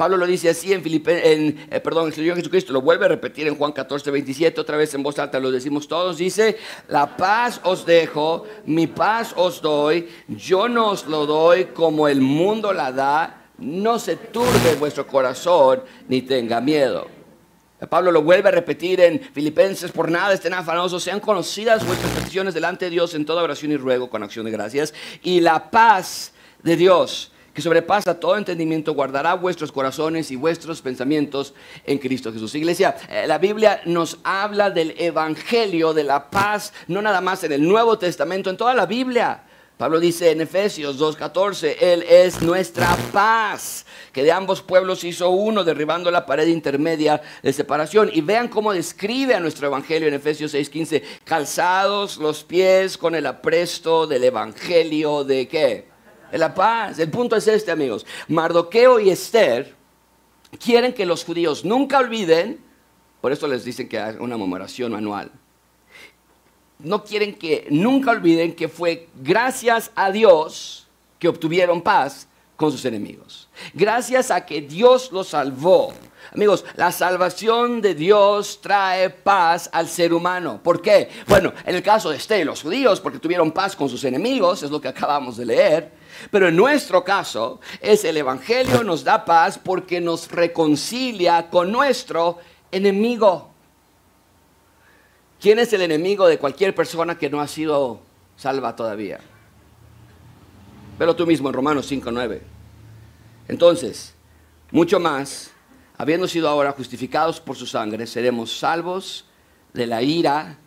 Pablo 0.00 0.16
lo 0.16 0.26
dice 0.26 0.48
así 0.48 0.72
en 0.72 0.82
Filipe, 0.82 1.30
en, 1.30 1.66
eh, 1.70 1.78
perdón, 1.78 2.06
el 2.06 2.14
Señor 2.14 2.34
Jesucristo 2.34 2.72
lo 2.72 2.80
vuelve 2.80 3.04
a 3.04 3.08
repetir 3.08 3.46
en 3.46 3.54
Juan 3.54 3.72
14, 3.72 4.10
27, 4.10 4.58
otra 4.58 4.78
vez 4.78 4.94
en 4.94 5.02
voz 5.02 5.18
alta 5.18 5.38
lo 5.38 5.50
decimos 5.50 5.86
todos, 5.88 6.16
dice, 6.16 6.56
la 6.88 7.18
paz 7.18 7.60
os 7.64 7.84
dejo, 7.84 8.46
mi 8.64 8.86
paz 8.86 9.34
os 9.36 9.60
doy, 9.60 10.08
yo 10.26 10.70
no 10.70 10.88
os 10.88 11.04
lo 11.04 11.26
doy 11.26 11.66
como 11.66 12.08
el 12.08 12.22
mundo 12.22 12.72
la 12.72 12.92
da, 12.92 13.42
no 13.58 13.98
se 13.98 14.16
turbe 14.16 14.74
vuestro 14.78 15.06
corazón 15.06 15.82
ni 16.08 16.22
tenga 16.22 16.62
miedo. 16.62 17.06
Pablo 17.90 18.10
lo 18.10 18.22
vuelve 18.22 18.48
a 18.48 18.52
repetir 18.52 19.02
en 19.02 19.20
Filipenses, 19.20 19.92
por 19.92 20.10
nada 20.10 20.32
estén 20.32 20.54
afanosos, 20.54 21.02
sean 21.02 21.20
conocidas 21.20 21.86
vuestras 21.86 22.10
peticiones 22.12 22.54
delante 22.54 22.86
de 22.86 22.92
Dios 22.92 23.14
en 23.14 23.26
toda 23.26 23.42
oración 23.42 23.70
y 23.70 23.76
ruego 23.76 24.08
con 24.08 24.22
acción 24.22 24.46
de 24.46 24.50
gracias, 24.50 24.94
y 25.22 25.42
la 25.42 25.70
paz 25.70 26.32
de 26.62 26.76
Dios 26.76 27.32
que 27.54 27.62
sobrepasa 27.62 28.18
todo 28.18 28.36
entendimiento, 28.36 28.94
guardará 28.94 29.34
vuestros 29.34 29.72
corazones 29.72 30.30
y 30.30 30.36
vuestros 30.36 30.80
pensamientos 30.82 31.54
en 31.84 31.98
Cristo 31.98 32.32
Jesús. 32.32 32.54
Iglesia, 32.54 32.96
eh, 33.08 33.24
la 33.26 33.38
Biblia 33.38 33.80
nos 33.86 34.18
habla 34.22 34.70
del 34.70 34.94
Evangelio 34.98 35.92
de 35.92 36.04
la 36.04 36.30
paz, 36.30 36.72
no 36.86 37.02
nada 37.02 37.20
más 37.20 37.42
en 37.44 37.52
el 37.52 37.66
Nuevo 37.66 37.98
Testamento, 37.98 38.50
en 38.50 38.56
toda 38.56 38.74
la 38.74 38.86
Biblia. 38.86 39.42
Pablo 39.80 39.98
dice 39.98 40.30
en 40.30 40.42
Efesios 40.42 41.00
2.14, 41.00 41.76
Él 41.80 42.04
es 42.06 42.42
nuestra 42.42 42.94
paz, 43.12 43.86
que 44.12 44.22
de 44.22 44.30
ambos 44.30 44.60
pueblos 44.60 45.04
hizo 45.04 45.30
uno, 45.30 45.64
derribando 45.64 46.10
la 46.10 46.26
pared 46.26 46.46
intermedia 46.48 47.22
de 47.42 47.50
separación. 47.50 48.10
Y 48.12 48.20
vean 48.20 48.48
cómo 48.48 48.74
describe 48.74 49.34
a 49.34 49.40
nuestro 49.40 49.68
Evangelio 49.68 50.06
en 50.06 50.12
Efesios 50.12 50.52
6.15, 50.52 51.02
calzados 51.24 52.18
los 52.18 52.44
pies 52.44 52.98
con 52.98 53.14
el 53.14 53.24
apresto 53.24 54.06
del 54.06 54.24
Evangelio 54.24 55.24
de 55.24 55.48
qué? 55.48 55.89
La 56.38 56.54
paz. 56.54 56.98
El 56.98 57.10
punto 57.10 57.36
es 57.36 57.46
este, 57.48 57.70
amigos. 57.70 58.06
Mardoqueo 58.28 59.00
y 59.00 59.10
Esther 59.10 59.74
quieren 60.58 60.92
que 60.92 61.06
los 61.06 61.24
judíos 61.24 61.64
nunca 61.64 61.98
olviden, 61.98 62.60
por 63.20 63.32
eso 63.32 63.46
les 63.46 63.64
dicen 63.64 63.88
que 63.88 63.98
hay 63.98 64.16
una 64.18 64.36
memoración 64.36 64.94
anual. 64.94 65.30
No 66.78 67.04
quieren 67.04 67.34
que 67.34 67.66
nunca 67.70 68.10
olviden 68.10 68.54
que 68.54 68.68
fue 68.68 69.08
gracias 69.16 69.90
a 69.94 70.10
Dios 70.10 70.88
que 71.18 71.28
obtuvieron 71.28 71.82
paz 71.82 72.26
con 72.56 72.72
sus 72.72 72.84
enemigos. 72.84 73.48
Gracias 73.74 74.30
a 74.30 74.44
que 74.44 74.62
Dios 74.62 75.12
los 75.12 75.28
salvó. 75.28 75.92
Amigos, 76.34 76.64
la 76.76 76.92
salvación 76.92 77.80
de 77.80 77.94
Dios 77.94 78.60
trae 78.60 79.10
paz 79.10 79.68
al 79.72 79.88
ser 79.88 80.12
humano. 80.12 80.60
¿Por 80.62 80.80
qué? 80.80 81.08
Bueno, 81.26 81.52
en 81.64 81.74
el 81.74 81.82
caso 81.82 82.10
de 82.10 82.16
Esther, 82.16 82.46
los 82.46 82.62
judíos, 82.62 83.00
porque 83.00 83.18
tuvieron 83.18 83.50
paz 83.52 83.74
con 83.74 83.88
sus 83.88 84.04
enemigos, 84.04 84.62
es 84.62 84.70
lo 84.70 84.80
que 84.80 84.88
acabamos 84.88 85.36
de 85.36 85.46
leer. 85.46 85.99
Pero 86.30 86.48
en 86.48 86.56
nuestro 86.56 87.04
caso, 87.04 87.60
es 87.80 88.04
el 88.04 88.16
Evangelio 88.16 88.84
nos 88.84 89.04
da 89.04 89.24
paz 89.24 89.58
porque 89.58 90.00
nos 90.00 90.30
reconcilia 90.30 91.48
con 91.48 91.72
nuestro 91.72 92.38
enemigo. 92.70 93.50
¿Quién 95.40 95.58
es 95.58 95.72
el 95.72 95.82
enemigo 95.82 96.26
de 96.26 96.38
cualquier 96.38 96.74
persona 96.74 97.16
que 97.16 97.30
no 97.30 97.40
ha 97.40 97.48
sido 97.48 98.00
salva 98.36 98.76
todavía? 98.76 99.20
Pero 100.98 101.16
tú 101.16 101.26
mismo 101.26 101.48
en 101.48 101.54
Romanos 101.54 101.90
5.9. 101.90 102.40
Entonces, 103.48 104.14
mucho 104.70 105.00
más, 105.00 105.50
habiendo 105.96 106.28
sido 106.28 106.48
ahora 106.48 106.72
justificados 106.72 107.40
por 107.40 107.56
su 107.56 107.66
sangre, 107.66 108.06
seremos 108.06 108.58
salvos 108.58 109.24
de 109.72 109.86
la 109.86 110.02
ira. 110.02 110.58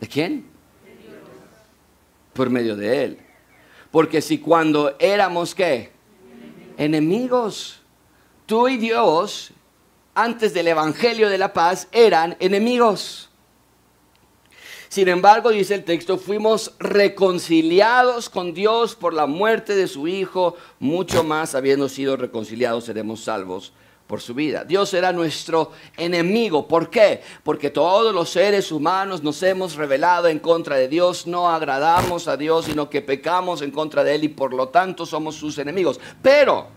¿De 0.00 0.08
quién? 0.08 0.46
Por 2.32 2.48
medio 2.48 2.74
de 2.74 3.04
él. 3.04 3.18
Porque 3.92 4.20
si 4.20 4.38
cuando 4.38 4.96
éramos 4.98 5.54
qué? 5.54 5.92
Enemigos. 6.76 7.80
Tú 8.46 8.66
y 8.68 8.76
Dios, 8.76 9.52
antes 10.14 10.52
del 10.52 10.66
Evangelio 10.66 11.28
de 11.28 11.38
la 11.38 11.52
paz, 11.52 11.86
eran 11.92 12.36
enemigos. 12.40 13.30
Sin 14.88 15.08
embargo, 15.08 15.50
dice 15.50 15.74
el 15.74 15.84
texto, 15.84 16.18
fuimos 16.18 16.74
reconciliados 16.80 18.28
con 18.28 18.52
Dios 18.52 18.96
por 18.96 19.14
la 19.14 19.26
muerte 19.26 19.76
de 19.76 19.86
su 19.86 20.08
Hijo, 20.08 20.56
mucho 20.80 21.22
más 21.22 21.54
habiendo 21.54 21.88
sido 21.88 22.16
reconciliados 22.16 22.84
seremos 22.84 23.22
salvos 23.22 23.72
por 24.06 24.20
su 24.20 24.34
vida. 24.34 24.64
Dios 24.64 24.92
era 24.94 25.12
nuestro 25.12 25.72
enemigo. 25.96 26.68
¿Por 26.68 26.90
qué? 26.90 27.22
Porque 27.42 27.70
todos 27.70 28.14
los 28.14 28.30
seres 28.30 28.70
humanos 28.72 29.22
nos 29.22 29.42
hemos 29.42 29.76
rebelado 29.76 30.28
en 30.28 30.38
contra 30.38 30.76
de 30.76 30.88
Dios, 30.88 31.26
no 31.26 31.48
agradamos 31.48 32.28
a 32.28 32.36
Dios, 32.36 32.66
sino 32.66 32.90
que 32.90 33.02
pecamos 33.02 33.62
en 33.62 33.70
contra 33.70 34.04
de 34.04 34.14
Él 34.14 34.24
y 34.24 34.28
por 34.28 34.52
lo 34.52 34.68
tanto 34.68 35.06
somos 35.06 35.36
sus 35.36 35.58
enemigos. 35.58 36.00
Pero 36.20 36.68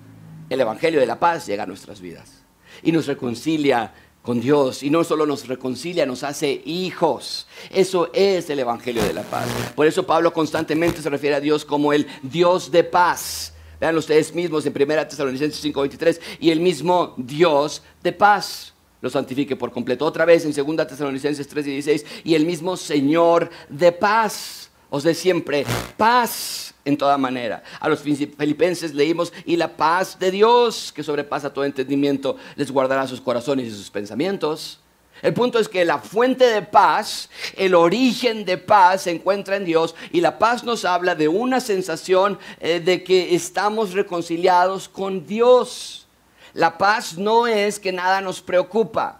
el 0.49 0.61
Evangelio 0.61 0.99
de 0.99 1.05
la 1.05 1.19
paz 1.19 1.45
llega 1.47 1.63
a 1.63 1.67
nuestras 1.67 1.99
vidas 1.99 2.43
y 2.83 2.91
nos 2.91 3.07
reconcilia 3.07 3.93
con 4.21 4.41
Dios 4.41 4.81
y 4.83 4.89
no 4.89 5.03
solo 5.03 5.25
nos 5.25 5.47
reconcilia, 5.47 6.05
nos 6.05 6.23
hace 6.23 6.61
hijos. 6.65 7.47
Eso 7.69 8.09
es 8.13 8.49
el 8.49 8.59
Evangelio 8.59 9.03
de 9.03 9.13
la 9.13 9.21
paz. 9.23 9.47
Por 9.75 9.85
eso 9.85 10.05
Pablo 10.05 10.33
constantemente 10.33 11.01
se 11.01 11.09
refiere 11.09 11.35
a 11.35 11.39
Dios 11.39 11.63
como 11.63 11.93
el 11.93 12.07
Dios 12.23 12.71
de 12.71 12.83
paz. 12.83 13.54
Vean 13.79 13.97
ustedes 13.97 14.33
mismos 14.33 14.65
en 14.65 14.73
1 14.73 15.07
Tesalonicenses 15.07 15.63
5:23 15.63 16.19
y 16.39 16.51
el 16.51 16.59
mismo 16.59 17.13
Dios 17.17 17.81
de 18.01 18.11
paz 18.11 18.73
lo 19.01 19.09
santifique 19.09 19.55
por 19.55 19.71
completo. 19.71 20.05
Otra 20.05 20.25
vez 20.25 20.45
en 20.45 20.53
2 20.53 20.87
Tesalonicenses 20.87 21.47
3:16 21.47 22.05
y 22.23 22.35
el 22.35 22.45
mismo 22.45 22.77
Señor 22.77 23.49
de 23.69 23.91
paz 23.91 24.69
os 24.89 25.03
dé 25.03 25.13
siempre 25.13 25.65
paz 25.97 26.73
en 26.85 26.97
toda 26.97 27.17
manera. 27.17 27.63
A 27.79 27.89
los 27.89 27.99
filipenses 27.99 28.93
leímos, 28.93 29.33
y 29.45 29.57
la 29.57 29.75
paz 29.75 30.17
de 30.19 30.31
Dios, 30.31 30.93
que 30.95 31.03
sobrepasa 31.03 31.51
todo 31.51 31.65
entendimiento, 31.65 32.37
les 32.55 32.71
guardará 32.71 33.07
sus 33.07 33.19
corazones 33.19 33.67
y 33.67 33.71
sus 33.71 33.89
pensamientos. 33.89 34.79
El 35.25 35.33
punto 35.33 35.57
es 35.57 35.67
que 35.67 35.83
la 35.85 35.97
fuente 35.97 36.45
de 36.45 36.61
paz, 36.61 37.31
el 37.57 37.73
origen 37.73 38.45
de 38.45 38.59
paz 38.59 39.01
se 39.01 39.09
encuentra 39.09 39.55
en 39.55 39.65
Dios 39.65 39.95
y 40.11 40.21
la 40.21 40.37
paz 40.37 40.63
nos 40.63 40.85
habla 40.85 41.15
de 41.15 41.27
una 41.27 41.59
sensación 41.59 42.37
eh, 42.59 42.79
de 42.79 43.03
que 43.03 43.33
estamos 43.33 43.93
reconciliados 43.93 44.87
con 44.87 45.25
Dios. 45.25 46.05
La 46.53 46.77
paz 46.77 47.17
no 47.17 47.47
es 47.47 47.79
que 47.79 47.91
nada 47.91 48.21
nos 48.21 48.39
preocupa 48.39 49.19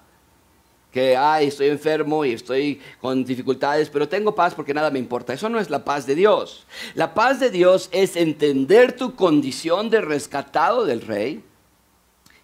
que, 0.91 1.17
ay, 1.17 1.47
estoy 1.47 1.69
enfermo 1.69 2.23
y 2.23 2.33
estoy 2.33 2.79
con 3.01 3.25
dificultades, 3.25 3.89
pero 3.89 4.07
tengo 4.07 4.35
paz 4.35 4.53
porque 4.53 4.75
nada 4.75 4.91
me 4.91 4.99
importa. 4.99 5.33
Eso 5.33 5.49
no 5.49 5.59
es 5.59 5.71
la 5.71 5.83
paz 5.83 6.05
de 6.05 6.13
Dios. 6.13 6.67
La 6.93 7.15
paz 7.15 7.39
de 7.39 7.49
Dios 7.49 7.89
es 7.91 8.15
entender 8.15 8.95
tu 8.95 9.15
condición 9.15 9.89
de 9.89 10.01
rescatado 10.01 10.85
del 10.85 11.01
rey 11.01 11.43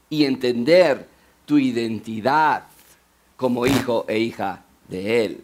y 0.09 0.25
entender 0.25 1.07
tu 1.45 1.59
identidad 1.59 2.70
como 3.41 3.65
hijo 3.65 4.05
e 4.07 4.19
hija 4.19 4.63
de 4.87 5.25
Él. 5.25 5.43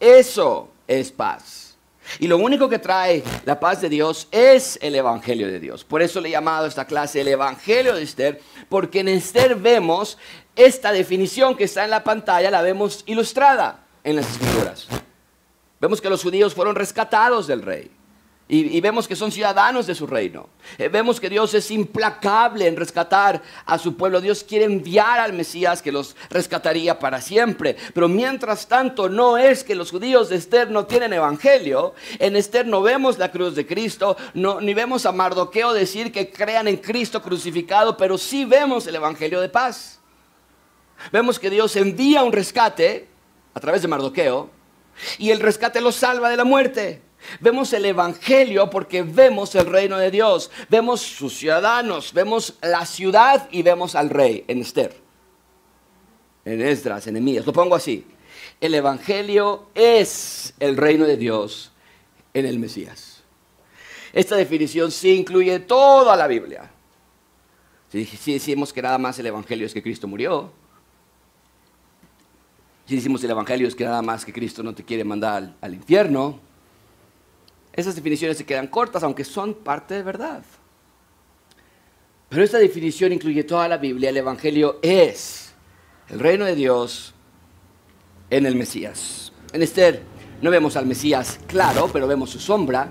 Eso 0.00 0.70
es 0.88 1.12
paz. 1.12 1.76
Y 2.18 2.26
lo 2.26 2.38
único 2.38 2.70
que 2.70 2.78
trae 2.78 3.22
la 3.44 3.60
paz 3.60 3.82
de 3.82 3.90
Dios 3.90 4.28
es 4.30 4.78
el 4.80 4.94
Evangelio 4.94 5.46
de 5.46 5.60
Dios. 5.60 5.84
Por 5.84 6.00
eso 6.00 6.22
le 6.22 6.30
he 6.30 6.32
llamado 6.32 6.64
a 6.64 6.68
esta 6.68 6.86
clase 6.86 7.20
el 7.20 7.28
Evangelio 7.28 7.94
de 7.94 8.02
Esther, 8.02 8.40
porque 8.70 9.00
en 9.00 9.08
Esther 9.08 9.56
vemos 9.56 10.16
esta 10.56 10.90
definición 10.90 11.54
que 11.54 11.64
está 11.64 11.84
en 11.84 11.90
la 11.90 12.02
pantalla, 12.02 12.50
la 12.50 12.62
vemos 12.62 13.04
ilustrada 13.04 13.84
en 14.02 14.16
las 14.16 14.30
escrituras. 14.30 14.88
Vemos 15.82 16.00
que 16.00 16.08
los 16.08 16.22
judíos 16.22 16.54
fueron 16.54 16.74
rescatados 16.74 17.46
del 17.46 17.60
rey. 17.60 17.90
Y, 18.54 18.82
vemos 18.82 19.08
que 19.08 19.16
son 19.16 19.32
ciudadanos 19.32 19.86
de 19.86 19.94
su 19.94 20.06
reino. 20.06 20.50
Eh, 20.76 20.88
vemos 20.88 21.18
que 21.18 21.30
Dios 21.30 21.54
es 21.54 21.70
implacable 21.70 22.66
en 22.66 22.76
rescatar 22.76 23.40
a 23.64 23.78
su 23.78 23.96
pueblo. 23.96 24.20
Dios 24.20 24.44
quiere 24.44 24.66
enviar 24.66 25.20
al 25.20 25.32
Mesías 25.32 25.80
que 25.80 25.90
los 25.90 26.14
rescataría 26.28 26.98
para 26.98 27.22
siempre. 27.22 27.78
Pero 27.94 28.08
mientras 28.08 28.68
tanto 28.68 29.08
no 29.08 29.38
es 29.38 29.64
que 29.64 29.74
los 29.74 29.90
judíos 29.90 30.28
de 30.28 30.36
Esther 30.36 30.70
no 30.70 30.84
tienen 30.84 31.14
evangelio. 31.14 31.94
En 32.18 32.36
Esther 32.36 32.66
no 32.66 32.82
vemos 32.82 33.16
la 33.16 33.32
cruz 33.32 33.54
de 33.54 33.66
Cristo, 33.66 34.18
no, 34.34 34.60
ni 34.60 34.74
vemos 34.74 35.06
a 35.06 35.12
Mardoqueo 35.12 35.72
decir 35.72 36.12
que 36.12 36.30
crean 36.30 36.68
en 36.68 36.76
Cristo 36.76 37.22
crucificado, 37.22 37.96
pero 37.96 38.18
sí 38.18 38.44
vemos 38.44 38.86
el 38.86 38.96
evangelio 38.96 39.40
de 39.40 39.48
paz. 39.48 39.98
Vemos 41.10 41.38
que 41.38 41.48
Dios 41.48 41.74
envía 41.76 42.22
un 42.22 42.32
rescate 42.32 43.08
a 43.54 43.60
través 43.60 43.80
de 43.80 43.88
Mardoqueo 43.88 44.50
y 45.16 45.30
el 45.30 45.40
rescate 45.40 45.80
lo 45.80 45.90
salva 45.90 46.28
de 46.28 46.36
la 46.36 46.44
muerte. 46.44 47.00
Vemos 47.40 47.72
el 47.72 47.84
Evangelio 47.84 48.68
porque 48.70 49.02
vemos 49.02 49.54
el 49.54 49.66
reino 49.66 49.98
de 49.98 50.10
Dios, 50.10 50.50
vemos 50.68 51.00
sus 51.00 51.36
ciudadanos, 51.36 52.12
vemos 52.12 52.54
la 52.62 52.84
ciudad 52.86 53.48
y 53.50 53.62
vemos 53.62 53.94
al 53.94 54.10
rey 54.10 54.44
en 54.48 54.60
Esther, 54.60 54.96
en 56.44 56.60
Esdras, 56.60 57.06
en 57.06 57.16
Emías. 57.16 57.46
Lo 57.46 57.52
pongo 57.52 57.74
así. 57.74 58.06
El 58.60 58.74
Evangelio 58.74 59.68
es 59.74 60.54
el 60.60 60.76
reino 60.76 61.04
de 61.04 61.16
Dios 61.16 61.72
en 62.34 62.46
el 62.46 62.58
Mesías. 62.58 63.22
Esta 64.12 64.36
definición 64.36 64.90
sí 64.90 65.14
incluye 65.14 65.58
toda 65.60 66.16
la 66.16 66.26
Biblia. 66.26 66.70
Si 67.90 68.32
decimos 68.32 68.72
que 68.72 68.82
nada 68.82 68.98
más 68.98 69.18
el 69.18 69.26
Evangelio 69.26 69.66
es 69.66 69.74
que 69.74 69.82
Cristo 69.82 70.08
murió, 70.08 70.50
si 72.86 72.96
decimos 72.96 73.22
el 73.24 73.30
Evangelio 73.30 73.68
es 73.68 73.74
que 73.74 73.84
nada 73.84 74.02
más 74.02 74.24
que 74.24 74.32
Cristo 74.32 74.62
no 74.62 74.74
te 74.74 74.84
quiere 74.84 75.04
mandar 75.04 75.54
al 75.60 75.74
infierno, 75.74 76.40
esas 77.72 77.94
definiciones 77.94 78.36
se 78.36 78.44
quedan 78.44 78.66
cortas, 78.66 79.02
aunque 79.02 79.24
son 79.24 79.54
parte 79.54 79.94
de 79.94 80.02
verdad. 80.02 80.42
Pero 82.28 82.44
esta 82.44 82.58
definición 82.58 83.12
incluye 83.12 83.44
toda 83.44 83.68
la 83.68 83.78
Biblia. 83.78 84.10
El 84.10 84.16
Evangelio 84.16 84.78
es 84.82 85.52
el 86.08 86.18
reino 86.18 86.44
de 86.44 86.54
Dios 86.54 87.14
en 88.30 88.46
el 88.46 88.56
Mesías. 88.56 89.32
En 89.52 89.62
Esther 89.62 90.02
no 90.40 90.50
vemos 90.50 90.76
al 90.76 90.86
Mesías 90.86 91.38
claro, 91.46 91.88
pero 91.92 92.06
vemos 92.06 92.30
su 92.30 92.38
sombra. 92.38 92.90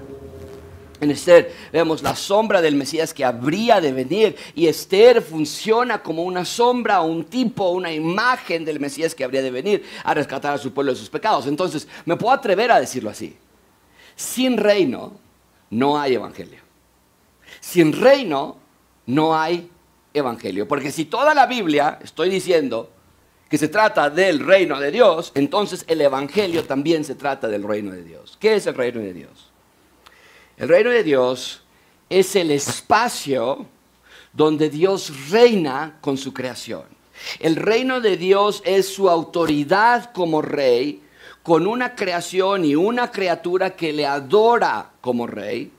En 1.00 1.10
Esther 1.10 1.52
vemos 1.74 2.04
la 2.04 2.16
sombra 2.16 2.62
del 2.62 2.76
Mesías 2.76 3.14
que 3.14 3.26
habría 3.26 3.82
de 3.82 3.92
venir 3.92 4.36
y 4.54 4.68
Esther 4.68 5.24
funciona 5.24 6.04
como 6.04 6.24
una 6.24 6.46
sombra, 6.46 7.02
un 7.02 7.24
tipo, 7.24 7.70
una 7.72 7.92
imagen 7.92 8.64
del 8.64 8.80
Mesías 8.80 9.16
que 9.16 9.24
habría 9.24 9.42
de 9.42 9.50
venir 9.50 9.84
a 10.04 10.14
rescatar 10.14 10.54
a 10.54 10.60
su 10.60 10.72
pueblo 10.72 10.92
de 10.92 11.00
sus 11.00 11.10
pecados. 11.10 11.48
Entonces, 11.48 11.88
me 12.06 12.16
puedo 12.16 12.34
atrever 12.34 12.72
a 12.72 12.80
decirlo 12.80 13.10
así. 13.10 13.36
Sin 14.22 14.58
reino 14.58 15.14
no 15.72 16.00
hay 16.00 16.14
evangelio. 16.14 16.60
Sin 17.60 17.92
reino 17.92 18.58
no 19.08 19.38
hay 19.38 19.70
evangelio. 20.14 20.68
Porque 20.68 20.92
si 20.92 21.06
toda 21.06 21.34
la 21.34 21.48
Biblia, 21.48 21.98
estoy 22.04 22.30
diciendo, 22.30 22.92
que 23.50 23.58
se 23.58 23.68
trata 23.68 24.10
del 24.10 24.40
reino 24.40 24.80
de 24.80 24.92
Dios, 24.92 25.32
entonces 25.34 25.84
el 25.88 26.00
evangelio 26.02 26.64
también 26.64 27.04
se 27.04 27.16
trata 27.16 27.48
del 27.48 27.64
reino 27.64 27.92
de 27.92 28.04
Dios. 28.04 28.38
¿Qué 28.40 28.56
es 28.56 28.68
el 28.68 28.76
reino 28.76 29.02
de 29.02 29.12
Dios? 29.12 29.50
El 30.56 30.70
reino 30.70 30.92
de 30.92 31.04
Dios 31.04 31.64
es 32.08 32.36
el 32.36 32.52
espacio 32.52 33.66
donde 34.32 34.70
Dios 34.70 35.32
reina 35.32 35.98
con 36.00 36.18
su 36.18 36.32
creación. 36.32 36.84
El 37.40 37.56
reino 37.56 38.00
de 38.00 38.18
Dios 38.18 38.62
es 38.66 38.88
su 38.94 39.10
autoridad 39.10 40.14
como 40.14 40.42
rey 40.42 41.02
con 41.44 41.68
una 41.68 41.96
creación 41.96 42.66
y 42.66 42.76
una 42.76 43.12
criatura 43.12 43.76
que 43.76 43.94
le 43.94 44.06
adora 44.06 44.92
como 45.02 45.28
rey. 45.28 45.72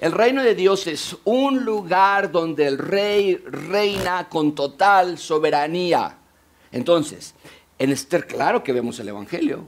El 0.00 0.12
reino 0.12 0.42
de 0.42 0.54
Dios 0.54 0.86
es 0.86 1.16
un 1.24 1.64
lugar 1.64 2.32
donde 2.32 2.66
el 2.66 2.78
rey 2.78 3.36
reina 3.36 4.28
con 4.28 4.54
total 4.54 5.18
soberanía. 5.18 6.18
Entonces, 6.72 7.34
en 7.78 7.92
Esther 7.92 8.26
claro 8.26 8.64
que 8.64 8.72
vemos 8.72 8.98
el 8.98 9.08
Evangelio. 9.08 9.64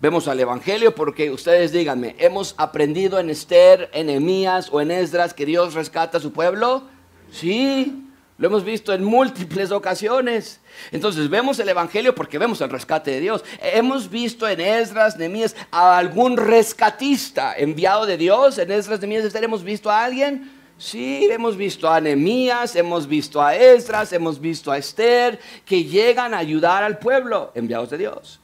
Vemos 0.00 0.28
al 0.28 0.38
Evangelio 0.38 0.94
porque 0.94 1.30
ustedes 1.30 1.72
díganme, 1.72 2.14
¿hemos 2.18 2.54
aprendido 2.56 3.18
en 3.18 3.30
Esther, 3.30 3.90
en 3.92 4.10
Emías 4.10 4.68
o 4.70 4.80
en 4.80 4.90
Esdras 4.90 5.34
que 5.34 5.46
Dios 5.46 5.74
rescata 5.74 6.18
a 6.18 6.20
su 6.20 6.32
pueblo? 6.32 6.84
Sí, 7.32 8.07
lo 8.38 8.46
hemos 8.46 8.64
visto 8.64 8.94
en 8.94 9.02
múltiples 9.02 9.72
ocasiones. 9.72 10.60
Entonces 10.92 11.28
vemos 11.28 11.58
el 11.58 11.68
Evangelio 11.68 12.14
porque 12.14 12.38
vemos 12.38 12.60
el 12.60 12.70
rescate 12.70 13.10
de 13.10 13.20
Dios. 13.20 13.44
Hemos 13.60 14.08
visto 14.08 14.48
en 14.48 14.60
Esdras, 14.60 15.16
Nehemías, 15.16 15.56
a 15.72 15.98
algún 15.98 16.36
rescatista 16.36 17.54
enviado 17.56 18.06
de 18.06 18.16
Dios. 18.16 18.58
En 18.58 18.70
Esdras, 18.70 19.00
Nehemías, 19.00 19.34
¿hemos 19.34 19.64
visto 19.64 19.90
a 19.90 20.04
alguien? 20.04 20.52
Sí, 20.78 21.28
hemos 21.28 21.56
visto 21.56 21.90
a 21.90 22.00
Nehemías, 22.00 22.76
hemos 22.76 23.08
visto 23.08 23.42
a 23.42 23.56
Esdras, 23.56 24.12
hemos 24.12 24.40
visto 24.40 24.70
a 24.70 24.78
Esther, 24.78 25.40
que 25.64 25.82
llegan 25.82 26.32
a 26.32 26.38
ayudar 26.38 26.84
al 26.84 26.98
pueblo, 26.98 27.50
enviados 27.56 27.90
de 27.90 27.98
Dios. 27.98 28.38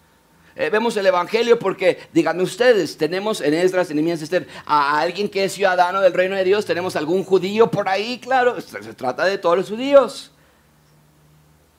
Eh, 0.56 0.70
vemos 0.70 0.96
el 0.96 1.06
Evangelio 1.06 1.58
porque, 1.58 1.98
díganme 2.12 2.42
ustedes, 2.42 2.96
tenemos 2.96 3.40
en 3.40 3.54
Esdras, 3.54 3.90
en 3.90 4.06
Esther, 4.06 4.46
a 4.64 5.00
alguien 5.00 5.28
que 5.28 5.44
es 5.44 5.52
ciudadano 5.52 6.00
del 6.00 6.12
reino 6.12 6.36
de 6.36 6.44
Dios, 6.44 6.64
tenemos 6.64 6.94
algún 6.94 7.24
judío 7.24 7.70
por 7.70 7.88
ahí, 7.88 8.18
claro, 8.18 8.60
se 8.60 8.94
trata 8.94 9.24
de 9.24 9.38
todos 9.38 9.56
los 9.56 9.68
judíos. 9.68 10.30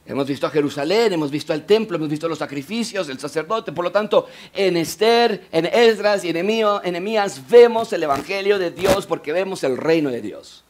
Hemos 0.08 0.28
visto 0.28 0.46
a 0.46 0.52
Jerusalén, 0.52 1.14
hemos 1.14 1.32
visto 1.32 1.52
al 1.52 1.66
templo, 1.66 1.98
hemos 1.98 2.10
visto 2.10 2.28
los 2.28 2.38
sacrificios, 2.38 3.10
el 3.10 3.18
sacerdote. 3.18 3.72
Por 3.72 3.84
lo 3.84 3.92
tanto, 3.92 4.28
en 4.54 4.78
Esther, 4.78 5.48
en 5.52 5.66
Esdras 5.66 6.24
y 6.24 6.30
en 6.30 6.46
Nehemías 6.46 7.42
vemos 7.50 7.92
el 7.92 8.04
Evangelio 8.04 8.60
de 8.60 8.70
Dios 8.70 9.08
porque 9.08 9.34
vemos 9.34 9.64
el 9.64 9.78
reino 9.78 10.12
de 10.12 10.22
Dios. 10.22 10.64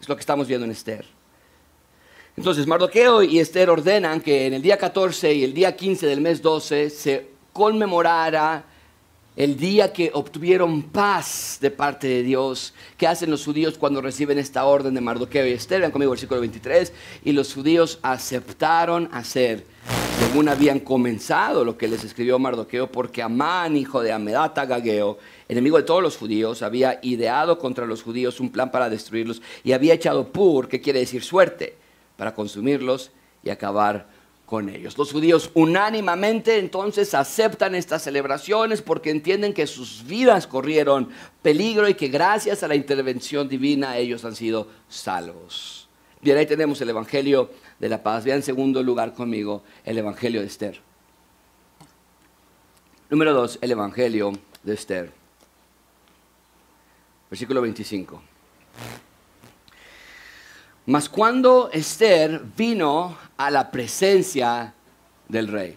Es 0.00 0.08
lo 0.08 0.16
que 0.16 0.20
estamos 0.20 0.46
viendo 0.46 0.64
en 0.64 0.70
Esther. 0.70 1.15
Entonces 2.36 2.66
Mardoqueo 2.66 3.22
y 3.22 3.38
Esther 3.38 3.70
ordenan 3.70 4.20
que 4.20 4.46
en 4.46 4.52
el 4.52 4.60
día 4.60 4.76
14 4.76 5.32
y 5.32 5.42
el 5.42 5.54
día 5.54 5.74
15 5.74 6.06
del 6.06 6.20
mes 6.20 6.42
12 6.42 6.90
se 6.90 7.28
conmemorara 7.52 8.64
el 9.36 9.56
día 9.56 9.90
que 9.90 10.10
obtuvieron 10.12 10.82
paz 10.82 11.56
de 11.62 11.70
parte 11.70 12.06
de 12.08 12.22
Dios. 12.22 12.74
¿Qué 12.98 13.06
hacen 13.06 13.30
los 13.30 13.44
judíos 13.44 13.78
cuando 13.78 14.02
reciben 14.02 14.38
esta 14.38 14.66
orden 14.66 14.92
de 14.92 15.00
Mardoqueo 15.00 15.46
y 15.46 15.52
Esther? 15.52 15.80
Vean 15.80 15.92
conmigo 15.92 16.12
el 16.12 16.16
versículo 16.16 16.40
23. 16.40 16.92
Y 17.24 17.32
los 17.32 17.54
judíos 17.54 17.98
aceptaron 18.02 19.08
hacer 19.12 19.64
según 20.18 20.48
habían 20.48 20.80
comenzado 20.80 21.64
lo 21.64 21.76
que 21.76 21.88
les 21.88 22.02
escribió 22.02 22.38
Mardoqueo, 22.38 22.90
porque 22.90 23.22
Amán, 23.22 23.76
hijo 23.76 24.02
de 24.02 24.12
Amedata 24.12 24.64
Gageo, 24.64 25.18
enemigo 25.48 25.76
de 25.76 25.82
todos 25.82 26.02
los 26.02 26.16
judíos, 26.16 26.62
había 26.62 26.98
ideado 27.02 27.58
contra 27.58 27.86
los 27.86 28.02
judíos 28.02 28.40
un 28.40 28.50
plan 28.50 28.70
para 28.70 28.88
destruirlos 28.88 29.40
y 29.62 29.72
había 29.72 29.94
echado 29.94 30.32
pur, 30.32 30.68
que 30.68 30.80
quiere 30.80 31.00
decir 31.00 31.22
suerte, 31.22 31.76
para 32.16 32.34
consumirlos 32.34 33.10
y 33.42 33.50
acabar 33.50 34.08
con 34.46 34.68
ellos. 34.68 34.96
Los 34.96 35.12
judíos 35.12 35.50
unánimamente 35.54 36.58
entonces 36.58 37.12
aceptan 37.14 37.74
estas 37.74 38.02
celebraciones 38.02 38.80
porque 38.80 39.10
entienden 39.10 39.52
que 39.52 39.66
sus 39.66 40.04
vidas 40.06 40.46
corrieron 40.46 41.08
peligro 41.42 41.88
y 41.88 41.94
que 41.94 42.08
gracias 42.08 42.62
a 42.62 42.68
la 42.68 42.76
intervención 42.76 43.48
divina 43.48 43.98
ellos 43.98 44.24
han 44.24 44.36
sido 44.36 44.68
salvos. 44.88 45.88
Bien, 46.22 46.38
ahí 46.38 46.46
tenemos 46.46 46.80
el 46.80 46.90
Evangelio 46.90 47.50
de 47.78 47.88
la 47.88 48.02
Paz. 48.02 48.24
Vean 48.24 48.38
en 48.38 48.42
segundo 48.42 48.82
lugar 48.82 49.12
conmigo 49.12 49.62
el 49.84 49.98
Evangelio 49.98 50.40
de 50.40 50.46
Esther. 50.46 50.80
Número 53.10 53.34
dos, 53.34 53.58
el 53.60 53.70
Evangelio 53.72 54.32
de 54.62 54.74
Esther. 54.74 55.12
Versículo 57.30 57.60
25. 57.60 58.22
Mas 60.86 61.08
cuando 61.08 61.68
Esther 61.72 62.40
vino 62.56 63.16
a 63.36 63.50
la 63.50 63.70
presencia 63.72 64.72
del 65.28 65.48
rey. 65.48 65.76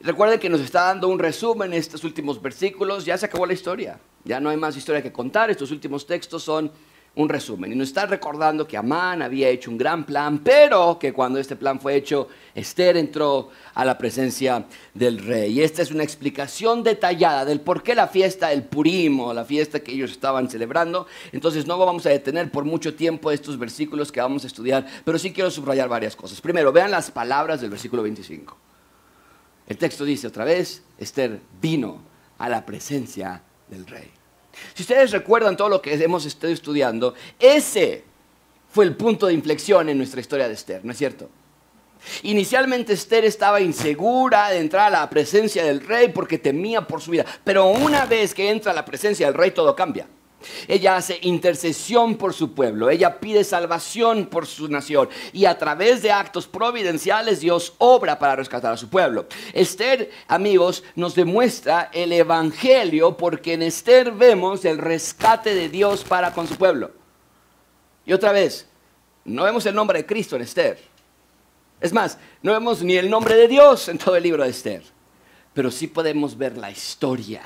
Recuerden 0.00 0.40
que 0.40 0.48
nos 0.48 0.62
está 0.62 0.84
dando 0.84 1.08
un 1.08 1.18
resumen 1.18 1.72
en 1.72 1.78
estos 1.78 2.02
últimos 2.02 2.40
versículos, 2.40 3.04
ya 3.04 3.18
se 3.18 3.26
acabó 3.26 3.44
la 3.44 3.52
historia, 3.52 4.00
ya 4.24 4.40
no 4.40 4.48
hay 4.48 4.56
más 4.56 4.76
historia 4.76 5.02
que 5.02 5.12
contar, 5.12 5.50
estos 5.50 5.70
últimos 5.70 6.06
textos 6.06 6.42
son 6.42 6.72
un 7.18 7.28
resumen. 7.28 7.72
Y 7.72 7.74
nos 7.74 7.88
está 7.88 8.06
recordando 8.06 8.66
que 8.66 8.76
Amán 8.76 9.22
había 9.22 9.48
hecho 9.48 9.72
un 9.72 9.76
gran 9.76 10.06
plan, 10.06 10.38
pero 10.38 10.98
que 11.00 11.12
cuando 11.12 11.40
este 11.40 11.56
plan 11.56 11.80
fue 11.80 11.96
hecho, 11.96 12.28
Esther 12.54 12.96
entró 12.96 13.50
a 13.74 13.84
la 13.84 13.98
presencia 13.98 14.66
del 14.94 15.18
rey. 15.18 15.58
Y 15.58 15.62
esta 15.62 15.82
es 15.82 15.90
una 15.90 16.04
explicación 16.04 16.84
detallada 16.84 17.44
del 17.44 17.60
por 17.60 17.82
qué 17.82 17.96
la 17.96 18.06
fiesta, 18.06 18.52
el 18.52 18.62
Purim 18.62 19.18
o 19.18 19.34
la 19.34 19.44
fiesta 19.44 19.80
que 19.80 19.92
ellos 19.92 20.12
estaban 20.12 20.48
celebrando. 20.48 21.08
Entonces 21.32 21.66
no 21.66 21.76
vamos 21.76 22.06
a 22.06 22.10
detener 22.10 22.52
por 22.52 22.64
mucho 22.64 22.94
tiempo 22.94 23.32
estos 23.32 23.58
versículos 23.58 24.12
que 24.12 24.20
vamos 24.20 24.44
a 24.44 24.46
estudiar, 24.46 24.86
pero 25.04 25.18
sí 25.18 25.32
quiero 25.32 25.50
subrayar 25.50 25.88
varias 25.88 26.14
cosas. 26.14 26.40
Primero, 26.40 26.72
vean 26.72 26.92
las 26.92 27.10
palabras 27.10 27.60
del 27.60 27.70
versículo 27.70 28.04
25. 28.04 28.56
El 29.66 29.76
texto 29.76 30.04
dice 30.04 30.28
otra 30.28 30.44
vez, 30.44 30.84
Esther 30.98 31.40
vino 31.60 32.00
a 32.38 32.48
la 32.48 32.64
presencia 32.64 33.42
del 33.68 33.86
rey. 33.86 34.17
Si 34.74 34.82
ustedes 34.82 35.10
recuerdan 35.10 35.56
todo 35.56 35.68
lo 35.68 35.82
que 35.82 35.94
hemos 35.94 36.24
estado 36.26 36.52
estudiando, 36.52 37.14
ese 37.38 38.04
fue 38.70 38.84
el 38.84 38.96
punto 38.96 39.26
de 39.26 39.34
inflexión 39.34 39.88
en 39.88 39.98
nuestra 39.98 40.20
historia 40.20 40.48
de 40.48 40.54
Esther, 40.54 40.84
¿no 40.84 40.92
es 40.92 40.98
cierto? 40.98 41.28
Inicialmente 42.22 42.92
Esther 42.92 43.24
estaba 43.24 43.60
insegura 43.60 44.50
de 44.50 44.58
entrar 44.58 44.86
a 44.86 45.00
la 45.00 45.10
presencia 45.10 45.64
del 45.64 45.80
rey 45.80 46.08
porque 46.08 46.38
temía 46.38 46.82
por 46.82 47.00
su 47.00 47.10
vida, 47.10 47.24
pero 47.44 47.66
una 47.66 48.06
vez 48.06 48.34
que 48.34 48.50
entra 48.50 48.72
a 48.72 48.74
la 48.74 48.84
presencia 48.84 49.26
del 49.26 49.34
rey 49.34 49.50
todo 49.50 49.74
cambia. 49.74 50.06
Ella 50.68 50.96
hace 50.96 51.18
intercesión 51.22 52.16
por 52.16 52.32
su 52.32 52.52
pueblo, 52.52 52.90
ella 52.90 53.18
pide 53.18 53.42
salvación 53.42 54.26
por 54.26 54.46
su 54.46 54.68
nación 54.68 55.08
y 55.32 55.46
a 55.46 55.58
través 55.58 56.00
de 56.02 56.12
actos 56.12 56.46
providenciales 56.46 57.40
Dios 57.40 57.74
obra 57.78 58.18
para 58.18 58.36
rescatar 58.36 58.72
a 58.72 58.76
su 58.76 58.88
pueblo. 58.88 59.26
Esther, 59.52 60.10
amigos, 60.28 60.84
nos 60.94 61.14
demuestra 61.14 61.90
el 61.92 62.12
Evangelio 62.12 63.16
porque 63.16 63.54
en 63.54 63.62
Esther 63.62 64.12
vemos 64.12 64.64
el 64.64 64.78
rescate 64.78 65.54
de 65.54 65.68
Dios 65.68 66.04
para 66.04 66.32
con 66.32 66.46
su 66.46 66.56
pueblo. 66.56 66.92
Y 68.06 68.12
otra 68.12 68.32
vez, 68.32 68.66
no 69.24 69.42
vemos 69.42 69.66
el 69.66 69.74
nombre 69.74 69.98
de 69.98 70.06
Cristo 70.06 70.36
en 70.36 70.42
Esther. 70.42 70.78
Es 71.80 71.92
más, 71.92 72.16
no 72.42 72.52
vemos 72.52 72.82
ni 72.82 72.96
el 72.96 73.10
nombre 73.10 73.34
de 73.34 73.48
Dios 73.48 73.88
en 73.88 73.98
todo 73.98 74.16
el 74.16 74.22
libro 74.22 74.44
de 74.44 74.50
Esther, 74.50 74.82
pero 75.52 75.70
sí 75.70 75.88
podemos 75.88 76.38
ver 76.38 76.56
la 76.56 76.70
historia 76.70 77.42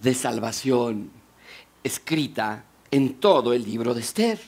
de 0.00 0.14
salvación 0.14 1.23
escrita 1.84 2.64
en 2.90 3.14
todo 3.14 3.52
el 3.52 3.62
libro 3.62 3.94
de 3.94 4.00
Esther. 4.00 4.40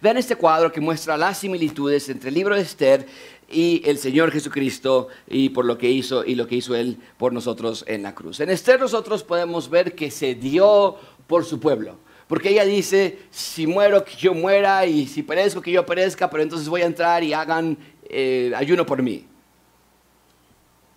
Vean 0.00 0.16
este 0.16 0.34
cuadro 0.34 0.72
que 0.72 0.80
muestra 0.80 1.16
las 1.16 1.38
similitudes 1.38 2.08
entre 2.08 2.30
el 2.30 2.34
libro 2.34 2.56
de 2.56 2.62
Esther 2.62 3.06
y 3.48 3.82
el 3.84 3.98
Señor 3.98 4.32
Jesucristo 4.32 5.08
y 5.28 5.50
por 5.50 5.64
lo 5.64 5.78
que 5.78 5.88
hizo 5.88 6.24
y 6.24 6.34
lo 6.34 6.48
que 6.48 6.56
hizo 6.56 6.74
él 6.74 6.98
por 7.18 7.32
nosotros 7.32 7.84
en 7.86 8.02
la 8.02 8.14
cruz. 8.14 8.40
En 8.40 8.50
Esther 8.50 8.80
nosotros 8.80 9.22
podemos 9.22 9.70
ver 9.70 9.94
que 9.94 10.10
se 10.10 10.34
dio 10.34 10.96
por 11.28 11.44
su 11.44 11.60
pueblo. 11.60 11.98
Porque 12.26 12.50
ella 12.50 12.64
dice, 12.64 13.20
si 13.30 13.68
muero, 13.68 14.04
que 14.04 14.16
yo 14.16 14.34
muera, 14.34 14.84
y 14.84 15.06
si 15.06 15.22
perezco, 15.22 15.60
que 15.60 15.70
yo 15.70 15.86
perezca, 15.86 16.28
pero 16.28 16.42
entonces 16.42 16.68
voy 16.68 16.82
a 16.82 16.86
entrar 16.86 17.22
y 17.22 17.32
hagan 17.32 17.78
eh, 18.08 18.52
ayuno 18.56 18.84
por 18.84 19.00
mí. 19.00 19.24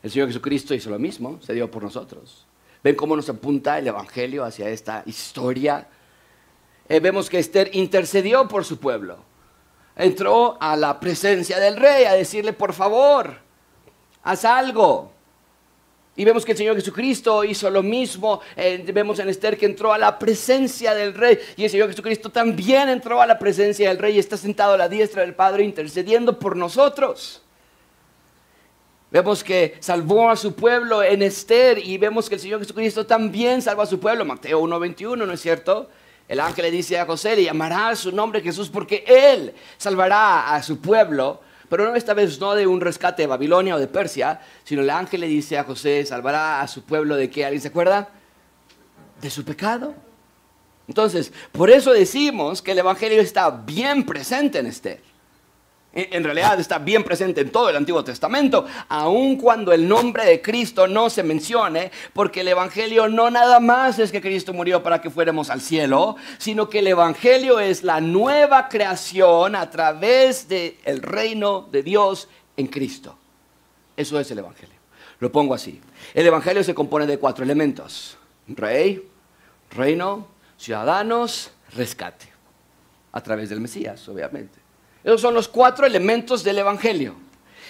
El 0.02 0.10
Señor 0.10 0.28
Jesucristo 0.28 0.74
hizo 0.74 0.90
lo 0.90 0.98
mismo, 0.98 1.40
se 1.42 1.54
dio 1.54 1.70
por 1.70 1.84
nosotros. 1.84 2.48
¿Ven 2.84 2.96
cómo 2.96 3.16
nos 3.16 3.30
apunta 3.30 3.78
el 3.78 3.88
Evangelio 3.88 4.46
hacia 4.46 4.70
esta 4.70 5.04
historia? 5.06 5.88
Eh, 6.88 7.00
vemos 7.00 7.30
que 7.30 7.40
Esther 7.40 7.70
intercedió 7.74 8.48
por 8.48 8.64
su 8.64 8.80
pueblo. 8.80 9.18
Entró 9.96 10.58
a 10.62 10.76
la 10.78 11.00
presencia 11.00 11.60
del 11.60 11.76
rey 11.76 12.06
a 12.06 12.14
decirle, 12.14 12.54
por 12.54 12.74
favor, 12.74 13.38
haz 14.24 14.46
algo. 14.46 15.12
Y 16.16 16.26
vemos 16.26 16.44
que 16.44 16.54
el 16.54 16.58
Señor 16.58 16.76
Jesucristo 16.76 17.44
hizo 17.44 17.70
lo 17.70 17.84
mismo. 17.84 18.42
Eh, 18.56 18.84
vemos 18.94 19.20
en 19.20 19.30
Esther 19.30 19.58
que 19.58 19.66
entró 19.66 19.94
a 19.94 19.98
la 19.98 20.20
presencia 20.20 20.94
del 20.94 21.14
Rey. 21.14 21.40
Y 21.56 21.64
el 21.64 21.70
Señor 21.70 21.88
Jesucristo 21.88 22.30
también 22.30 22.90
entró 22.90 23.22
a 23.22 23.26
la 23.26 23.40
presencia 23.40 23.88
del 23.88 23.98
Rey 24.00 24.16
y 24.16 24.20
está 24.20 24.36
sentado 24.36 24.74
a 24.74 24.78
la 24.78 24.90
diestra 24.90 25.22
del 25.22 25.34
Padre 25.34 25.64
intercediendo 25.64 26.38
por 26.38 26.58
nosotros. 26.58 27.42
Vemos 29.12 29.44
que 29.44 29.76
salvó 29.80 30.30
a 30.30 30.36
su 30.36 30.54
pueblo 30.54 31.02
en 31.02 31.24
Esther 31.24 31.80
y 31.80 31.98
vemos 31.98 32.30
que 32.30 32.36
el 32.36 32.42
Señor 32.42 32.60
Jesucristo 32.60 33.08
también 33.08 33.60
salvó 33.60 33.82
a 33.82 33.88
su 33.88 34.00
pueblo. 34.00 34.24
Mateo 34.24 34.62
1.21, 34.62 35.18
¿no 35.18 35.34
es 35.34 35.42
cierto? 35.42 35.90
El 36.28 36.40
ángel 36.40 36.66
le 36.66 36.72
dice 36.72 37.00
a 37.00 37.08
José, 37.08 37.36
le 37.36 37.44
llamará 37.44 37.96
su 37.96 38.12
nombre 38.12 38.42
Jesús 38.42 38.70
porque 38.70 39.04
Él 39.08 39.56
salvará 39.78 40.54
a 40.54 40.62
su 40.62 40.80
pueblo. 40.80 41.42
Pero 41.70 41.96
esta 41.96 42.14
vez 42.14 42.40
no 42.40 42.54
de 42.54 42.68
un 42.68 42.82
rescate 42.82 43.24
de 43.24 43.28
Babilonia 43.28 43.76
o 43.76 43.80
de 43.80 43.88
Persia, 43.88 44.42
sino 44.64 44.84
el 44.84 44.90
ángel 44.92 45.22
le 45.22 45.28
dice 45.28 45.58
a 45.58 45.64
José, 45.64 46.06
salvará 46.06 46.62
a 46.62 46.68
su 46.68 46.84
pueblo 46.84 47.16
de 47.16 47.32
qué? 47.32 47.46
¿Alguien 47.46 47.62
se 47.62 47.70
acuerda? 47.70 48.10
De 49.20 49.30
su 49.32 49.44
pecado. 49.44 49.96
Entonces, 50.88 51.34
por 51.52 51.72
eso 51.72 51.94
decimos 51.94 52.62
que 52.62 52.72
el 52.72 52.80
Evangelio 52.80 53.22
está 53.22 53.50
bien 53.50 54.06
presente 54.06 54.60
en 54.60 54.68
Esther 54.68 55.09
en 55.94 56.24
realidad 56.24 56.60
está 56.60 56.78
bien 56.78 57.04
presente 57.04 57.42
en 57.42 57.52
todo 57.52 57.70
el 57.70 57.76
Antiguo 57.76 58.04
Testamento, 58.04 58.66
aun 58.90 59.38
cuando 59.38 59.74
el 59.74 59.88
nombre 59.88 60.24
de 60.24 60.42
Cristo 60.42 60.88
no 60.88 61.10
se 61.10 61.24
mencione, 61.24 61.92
porque 62.14 62.42
el 62.42 62.50
Evangelio 62.50 63.08
no 63.08 63.32
nada 63.32 63.60
más 63.60 63.98
es 63.98 64.12
que 64.12 64.22
Cristo 64.22 64.54
murió 64.54 64.84
para 64.84 65.02
que 65.02 65.10
fuéramos 65.10 65.50
al 65.50 65.62
cielo, 65.62 66.16
sino 66.38 66.70
que 66.70 66.80
el 66.80 66.88
Evangelio 66.88 67.60
es 67.60 67.84
la 67.84 68.02
nueva 68.02 68.70
creación 68.70 69.56
a 69.56 69.70
través 69.72 70.48
del 70.48 71.02
reino 71.02 71.68
de 71.72 71.82
Dios 71.82 72.30
en 72.56 72.68
Cristo. 72.68 73.18
Eso 73.98 74.20
es 74.20 74.30
el 74.30 74.40
Evangelio. 74.40 74.76
Lo 75.20 75.32
pongo 75.32 75.54
así. 75.54 75.82
El 76.14 76.26
Evangelio 76.28 76.64
se 76.64 76.76
compone 76.76 77.06
de 77.06 77.18
cuatro 77.18 77.44
elementos. 77.44 78.16
Rey, 78.48 79.06
reino, 79.72 80.28
ciudadanos, 80.58 81.52
rescate. 81.76 82.28
A 83.12 83.22
través 83.22 83.50
del 83.50 83.60
Mesías, 83.60 84.08
obviamente. 84.08 84.69
Esos 85.04 85.22
son 85.22 85.34
los 85.34 85.48
cuatro 85.48 85.86
elementos 85.86 86.44
del 86.44 86.60
Evangelio. 86.60 87.16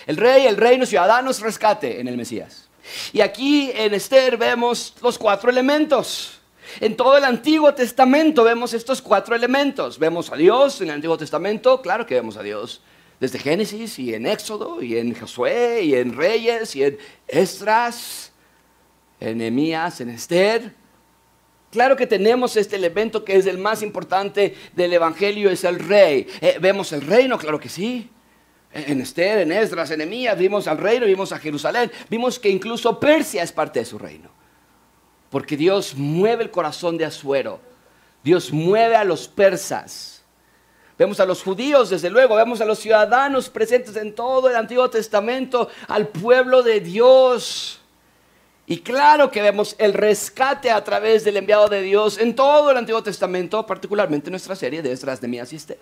El 0.08 0.18
rey, 0.18 0.48
el 0.48 0.58
reino, 0.58 0.86
ciudadanos, 0.86 1.40
rescate 1.42 2.00
en 2.00 2.08
el 2.08 2.18
Mesías. 2.18 2.68
Y 3.14 3.22
aquí 3.22 3.72
en 3.76 3.94
Esther 3.94 4.38
vemos 4.38 4.96
los 5.02 5.18
cuatro 5.18 5.50
elementos. 5.50 6.40
En 6.80 6.96
todo 6.96 7.18
el 7.18 7.24
Antiguo 7.24 7.74
Testamento 7.74 8.44
vemos 8.44 8.74
estos 8.74 9.02
cuatro 9.02 9.36
elementos. 9.36 10.00
Vemos 10.00 10.32
a 10.32 10.36
Dios 10.36 10.82
en 10.82 10.88
el 10.90 10.96
Antiguo 10.96 11.18
Testamento, 11.18 11.82
claro 11.82 12.06
que 12.06 12.16
vemos 12.16 12.38
a 12.38 12.44
Dios. 12.44 12.82
Desde 13.20 13.38
Génesis 13.40 14.00
y 14.00 14.14
en 14.14 14.26
Éxodo 14.26 14.82
y 14.82 14.98
en 14.98 15.14
Josué 15.14 15.82
y 15.84 15.96
en 15.96 16.16
Reyes 16.16 16.76
y 16.76 16.84
en 16.84 16.98
Estras, 17.28 18.32
en 19.20 19.40
Nehemías, 19.40 20.00
en 20.00 20.10
Esther. 20.10 20.74
Claro 21.72 21.96
que 21.96 22.08
tenemos 22.08 22.58
este 22.58 22.78
elemento 22.78 23.24
que 23.24 23.36
es 23.36 23.46
el 23.46 23.60
más 23.60 23.84
importante 23.84 24.56
del 24.76 24.94
Evangelio, 24.94 25.50
es 25.50 25.64
el 25.64 25.80
rey. 25.80 26.28
Eh, 26.42 26.58
¿Vemos 26.60 26.92
el 26.94 27.02
reino? 27.02 27.38
Claro 27.38 27.60
que 27.60 27.70
sí. 27.70 28.10
En 28.72 29.02
Esther, 29.02 29.40
en 29.40 29.52
Esdras, 29.52 29.90
en 29.92 30.02
Emías, 30.02 30.38
vimos 30.38 30.68
al 30.68 30.78
reino, 30.78 31.06
vimos 31.06 31.32
a 31.32 31.40
Jerusalén, 31.40 31.92
vimos 32.08 32.38
que 32.38 32.50
incluso 32.50 33.00
Persia 33.00 33.42
es 33.42 33.52
parte 33.52 33.80
de 33.80 33.86
su 33.86 33.98
reino. 33.98 34.30
Porque 35.30 35.58
Dios 35.58 35.96
mueve 35.96 36.44
el 36.44 36.52
corazón 36.52 36.98
de 36.98 37.06
Azuero, 37.06 37.60
Dios 38.24 38.52
mueve 38.52 38.96
a 38.96 39.04
los 39.04 39.28
persas. 39.28 40.24
Vemos 41.00 41.20
a 41.20 41.26
los 41.26 41.42
judíos, 41.42 41.90
desde 41.90 42.10
luego, 42.10 42.36
vemos 42.36 42.62
a 42.62 42.66
los 42.66 42.80
ciudadanos 42.80 43.50
presentes 43.50 43.96
en 43.96 44.14
todo 44.14 44.50
el 44.50 44.56
Antiguo 44.56 44.90
Testamento, 44.90 45.70
al 45.88 46.10
pueblo 46.10 46.62
de 46.62 46.82
Dios. 46.82 47.79
Y 48.70 48.82
claro 48.82 49.32
que 49.32 49.42
vemos 49.42 49.76
el 49.80 49.96
rescate 49.96 50.70
a 50.70 50.84
través 50.84 51.24
del 51.24 51.38
enviado 51.38 51.68
de 51.70 51.82
Dios 51.82 52.20
en 52.20 52.36
todo 52.36 52.70
el 52.70 52.78
Antiguo 52.78 53.02
Testamento, 53.02 53.66
particularmente 53.66 54.28
en 54.28 54.34
nuestra 54.34 54.56
serie 54.56 54.84
de 54.84 54.92
Esdras, 54.92 55.20
de 55.20 55.28
y 55.28 55.56
Esther. 55.56 55.80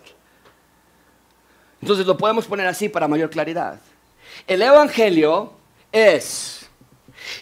Entonces 1.82 2.06
lo 2.06 2.16
podemos 2.16 2.46
poner 2.46 2.66
así 2.66 2.88
para 2.88 3.10
mayor 3.10 3.30
claridad. 3.30 3.82
El 4.48 4.62
Evangelio 4.62 5.52
es 5.92 6.66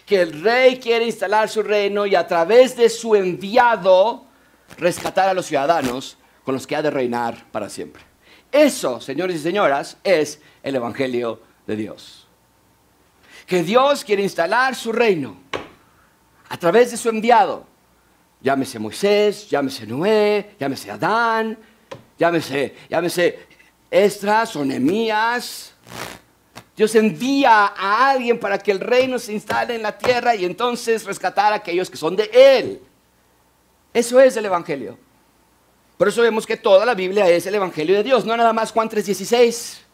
que 0.04 0.20
el 0.20 0.42
rey 0.42 0.80
quiere 0.80 1.06
instalar 1.06 1.48
su 1.48 1.62
reino 1.62 2.06
y 2.06 2.16
a 2.16 2.26
través 2.26 2.76
de 2.76 2.88
su 2.88 3.14
enviado 3.14 4.24
rescatar 4.78 5.28
a 5.28 5.34
los 5.34 5.46
ciudadanos 5.46 6.18
con 6.42 6.56
los 6.56 6.66
que 6.66 6.74
ha 6.74 6.82
de 6.82 6.90
reinar 6.90 7.46
para 7.52 7.68
siempre. 7.68 8.02
Eso, 8.50 9.00
señores 9.00 9.36
y 9.36 9.40
señoras, 9.40 9.96
es 10.02 10.40
el 10.64 10.74
Evangelio 10.74 11.40
de 11.68 11.76
Dios 11.76 12.25
que 13.46 13.62
Dios 13.62 14.04
quiere 14.04 14.22
instalar 14.22 14.74
su 14.74 14.92
reino 14.92 15.36
a 16.48 16.56
través 16.56 16.90
de 16.90 16.96
su 16.96 17.08
enviado. 17.08 17.64
Llámese 18.40 18.78
Moisés, 18.78 19.48
llámese 19.48 19.86
Noé, 19.86 20.56
llámese 20.58 20.90
Adán, 20.90 21.58
llámese, 22.18 22.74
llámese 22.90 23.46
Estras 23.90 24.56
o 24.56 24.64
Nehemías. 24.64 25.72
Dios 26.76 26.94
envía 26.94 27.72
a 27.76 28.10
alguien 28.10 28.38
para 28.38 28.58
que 28.58 28.70
el 28.70 28.80
reino 28.80 29.18
se 29.18 29.32
instale 29.32 29.76
en 29.76 29.82
la 29.82 29.96
tierra 29.96 30.34
y 30.34 30.44
entonces 30.44 31.04
rescatar 31.04 31.52
a 31.52 31.56
aquellos 31.56 31.88
que 31.88 31.96
son 31.96 32.14
de 32.16 32.28
Él. 32.32 32.82
Eso 33.94 34.20
es 34.20 34.36
el 34.36 34.44
Evangelio. 34.44 34.98
Por 35.96 36.08
eso 36.08 36.20
vemos 36.20 36.46
que 36.46 36.58
toda 36.58 36.84
la 36.84 36.94
Biblia 36.94 37.26
es 37.30 37.46
el 37.46 37.54
Evangelio 37.54 37.96
de 37.96 38.02
Dios, 38.02 38.26
no 38.26 38.36
nada 38.36 38.52
más 38.52 38.72
Juan 38.72 38.90
3:16 38.90 39.85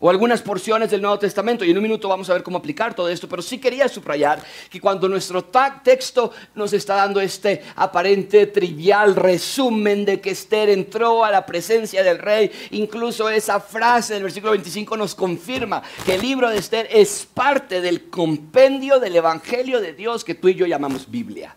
o 0.00 0.10
algunas 0.10 0.42
porciones 0.42 0.90
del 0.90 1.02
Nuevo 1.02 1.18
Testamento. 1.18 1.64
Y 1.64 1.70
en 1.70 1.76
un 1.76 1.82
minuto 1.82 2.08
vamos 2.08 2.28
a 2.30 2.34
ver 2.34 2.42
cómo 2.42 2.58
aplicar 2.58 2.94
todo 2.94 3.08
esto, 3.08 3.28
pero 3.28 3.42
sí 3.42 3.58
quería 3.58 3.88
subrayar 3.88 4.42
que 4.70 4.80
cuando 4.80 5.08
nuestro 5.08 5.44
texto 5.82 6.32
nos 6.54 6.72
está 6.72 6.96
dando 6.96 7.20
este 7.20 7.62
aparente 7.76 8.46
trivial 8.46 9.16
resumen 9.16 10.04
de 10.04 10.20
que 10.20 10.30
Esther 10.30 10.70
entró 10.70 11.24
a 11.24 11.30
la 11.30 11.44
presencia 11.44 12.02
del 12.02 12.18
rey, 12.18 12.50
incluso 12.70 13.28
esa 13.28 13.60
frase 13.60 14.14
del 14.14 14.22
versículo 14.22 14.52
25 14.52 14.96
nos 14.96 15.14
confirma 15.14 15.82
que 16.04 16.14
el 16.14 16.22
libro 16.22 16.48
de 16.48 16.58
Esther 16.58 16.88
es 16.90 17.26
parte 17.32 17.80
del 17.80 18.08
compendio 18.08 19.00
del 19.00 19.16
Evangelio 19.16 19.80
de 19.80 19.92
Dios 19.92 20.24
que 20.24 20.34
tú 20.34 20.48
y 20.48 20.54
yo 20.54 20.66
llamamos 20.66 21.10
Biblia. 21.10 21.56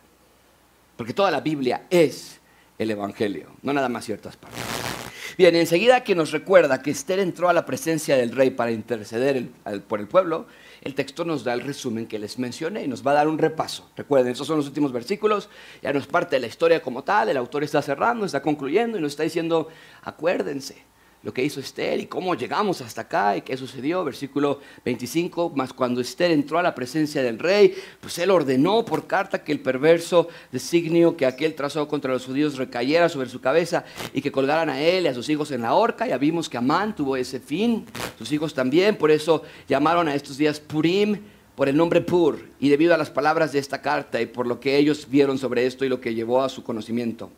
Porque 0.95 1.13
toda 1.13 1.31
la 1.31 1.41
Biblia 1.41 1.83
es 1.89 2.39
el 2.77 2.91
Evangelio, 2.91 3.47
no 3.61 3.73
nada 3.73 3.89
más 3.89 4.05
ciertas 4.05 4.35
partes. 4.35 5.00
Bien, 5.41 5.55
enseguida 5.55 6.03
que 6.03 6.13
nos 6.13 6.29
recuerda 6.29 6.83
que 6.83 6.91
Esther 6.91 7.17
entró 7.17 7.49
a 7.49 7.53
la 7.53 7.65
presencia 7.65 8.15
del 8.15 8.31
rey 8.31 8.51
para 8.51 8.69
interceder 8.69 9.47
por 9.87 9.99
el 9.99 10.07
pueblo, 10.07 10.45
el 10.83 10.93
texto 10.93 11.25
nos 11.25 11.43
da 11.43 11.53
el 11.53 11.61
resumen 11.61 12.05
que 12.05 12.19
les 12.19 12.37
mencioné 12.37 12.83
y 12.83 12.87
nos 12.87 13.03
va 13.03 13.09
a 13.09 13.15
dar 13.15 13.27
un 13.27 13.39
repaso. 13.39 13.89
Recuerden, 13.97 14.33
esos 14.33 14.45
son 14.45 14.57
los 14.57 14.67
últimos 14.67 14.91
versículos, 14.91 15.49
ya 15.81 15.91
no 15.91 15.97
es 15.97 16.05
parte 16.05 16.35
de 16.35 16.41
la 16.41 16.45
historia 16.45 16.79
como 16.79 17.03
tal, 17.03 17.29
el 17.29 17.37
autor 17.37 17.63
está 17.63 17.81
cerrando, 17.81 18.23
está 18.23 18.43
concluyendo 18.43 18.99
y 18.99 19.01
nos 19.01 19.13
está 19.13 19.23
diciendo, 19.23 19.69
acuérdense, 20.03 20.83
lo 21.23 21.33
que 21.33 21.43
hizo 21.43 21.59
Esther 21.59 21.99
y 21.99 22.07
cómo 22.07 22.33
llegamos 22.33 22.81
hasta 22.81 23.01
acá 23.01 23.37
y 23.37 23.41
qué 23.41 23.55
sucedió. 23.55 24.03
Versículo 24.03 24.59
25, 24.83 25.51
más 25.55 25.71
cuando 25.73 26.01
Esther 26.01 26.31
entró 26.31 26.57
a 26.57 26.63
la 26.63 26.73
presencia 26.73 27.21
del 27.21 27.37
rey, 27.37 27.75
pues 27.99 28.17
él 28.17 28.31
ordenó 28.31 28.83
por 28.83 29.05
carta 29.05 29.43
que 29.43 29.51
el 29.51 29.59
perverso 29.59 30.27
designio 30.51 31.15
que 31.15 31.25
aquel 31.25 31.53
trazó 31.53 31.87
contra 31.87 32.11
los 32.11 32.25
judíos 32.25 32.57
recayera 32.57 33.07
sobre 33.09 33.29
su 33.29 33.39
cabeza 33.39 33.85
y 34.13 34.21
que 34.21 34.31
colgaran 34.31 34.69
a 34.69 34.81
él 34.81 35.05
y 35.05 35.07
a 35.07 35.13
sus 35.13 35.29
hijos 35.29 35.51
en 35.51 35.61
la 35.61 35.73
horca. 35.73 36.07
Ya 36.07 36.17
vimos 36.17 36.49
que 36.49 36.57
Amán 36.57 36.95
tuvo 36.95 37.15
ese 37.15 37.39
fin, 37.39 37.85
sus 38.17 38.31
hijos 38.31 38.53
también, 38.53 38.97
por 38.97 39.11
eso 39.11 39.43
llamaron 39.67 40.07
a 40.07 40.15
estos 40.15 40.37
días 40.37 40.59
Purim 40.59 41.17
por 41.55 41.69
el 41.69 41.77
nombre 41.77 42.01
Pur 42.01 42.49
y 42.59 42.69
debido 42.69 42.95
a 42.95 42.97
las 42.97 43.11
palabras 43.11 43.51
de 43.51 43.59
esta 43.59 43.81
carta 43.81 44.19
y 44.19 44.25
por 44.25 44.47
lo 44.47 44.59
que 44.59 44.77
ellos 44.77 45.07
vieron 45.09 45.37
sobre 45.37 45.65
esto 45.67 45.85
y 45.85 45.89
lo 45.89 46.01
que 46.01 46.15
llevó 46.15 46.41
a 46.41 46.49
su 46.49 46.63
conocimiento. 46.63 47.29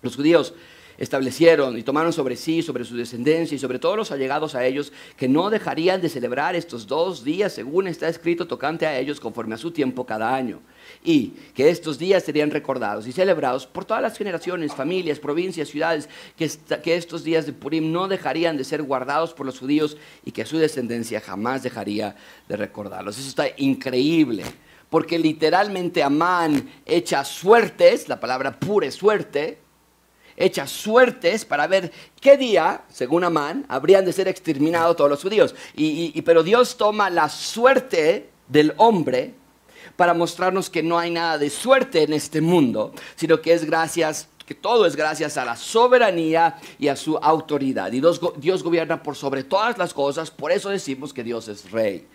Los 0.00 0.16
judíos 0.16 0.54
establecieron 0.98 1.78
y 1.78 1.82
tomaron 1.82 2.12
sobre 2.12 2.36
sí, 2.36 2.60
sobre 2.60 2.84
su 2.84 2.96
descendencia 2.96 3.54
y 3.54 3.58
sobre 3.58 3.78
todos 3.78 3.96
los 3.96 4.10
allegados 4.10 4.54
a 4.54 4.66
ellos, 4.66 4.92
que 5.16 5.28
no 5.28 5.48
dejarían 5.48 6.00
de 6.00 6.08
celebrar 6.08 6.56
estos 6.56 6.86
dos 6.86 7.24
días, 7.24 7.52
según 7.52 7.86
está 7.86 8.08
escrito 8.08 8.46
tocante 8.46 8.86
a 8.86 8.98
ellos, 8.98 9.20
conforme 9.20 9.54
a 9.54 9.58
su 9.58 9.70
tiempo 9.70 10.04
cada 10.04 10.34
año. 10.34 10.60
Y 11.04 11.28
que 11.54 11.70
estos 11.70 11.98
días 11.98 12.24
serían 12.24 12.50
recordados 12.50 13.06
y 13.06 13.12
celebrados 13.12 13.66
por 13.66 13.84
todas 13.84 14.02
las 14.02 14.18
generaciones, 14.18 14.74
familias, 14.74 15.20
provincias, 15.20 15.68
ciudades, 15.68 16.08
que, 16.36 16.50
que 16.82 16.96
estos 16.96 17.22
días 17.22 17.46
de 17.46 17.52
Purim 17.52 17.92
no 17.92 18.08
dejarían 18.08 18.56
de 18.56 18.64
ser 18.64 18.82
guardados 18.82 19.32
por 19.32 19.46
los 19.46 19.58
judíos 19.58 19.96
y 20.24 20.32
que 20.32 20.44
su 20.44 20.58
descendencia 20.58 21.20
jamás 21.20 21.62
dejaría 21.62 22.16
de 22.48 22.56
recordarlos. 22.56 23.18
Eso 23.18 23.28
está 23.28 23.46
increíble 23.56 24.44
porque 24.90 25.18
literalmente 25.18 26.02
Amán 26.02 26.68
echa 26.86 27.24
suertes, 27.24 28.08
la 28.08 28.18
palabra 28.20 28.58
pure 28.58 28.90
suerte, 28.90 29.58
hecha 30.38 30.66
suertes 30.66 31.44
para 31.44 31.66
ver 31.66 31.92
qué 32.20 32.36
día, 32.36 32.82
según 32.88 33.24
Amán, 33.24 33.66
habrían 33.68 34.04
de 34.04 34.12
ser 34.12 34.28
exterminados 34.28 34.96
todos 34.96 35.10
los 35.10 35.22
judíos. 35.22 35.54
Y, 35.74 36.20
pero 36.22 36.42
Dios 36.42 36.76
toma 36.76 37.10
la 37.10 37.28
suerte 37.28 38.30
del 38.48 38.72
hombre 38.76 39.34
para 39.96 40.14
mostrarnos 40.14 40.70
que 40.70 40.82
no 40.82 40.98
hay 40.98 41.10
nada 41.10 41.38
de 41.38 41.50
suerte 41.50 42.04
en 42.04 42.12
este 42.12 42.40
mundo, 42.40 42.92
sino 43.16 43.40
que 43.40 43.52
es 43.52 43.64
gracias 43.64 44.28
que 44.46 44.54
todo 44.54 44.86
es 44.86 44.96
gracias 44.96 45.36
a 45.36 45.44
la 45.44 45.56
soberanía 45.56 46.56
y 46.78 46.88
a 46.88 46.96
su 46.96 47.18
autoridad. 47.18 47.92
Y 47.92 48.00
Dios, 48.00 48.18
Dios, 48.38 48.62
gobierna 48.62 49.02
por 49.02 49.14
sobre 49.14 49.44
todas 49.44 49.76
las 49.76 49.92
cosas, 49.92 50.30
por 50.30 50.50
eso 50.50 50.70
decimos 50.70 51.12
que 51.12 51.22
Dios 51.22 51.48
es 51.48 51.70
rey. 51.70 52.06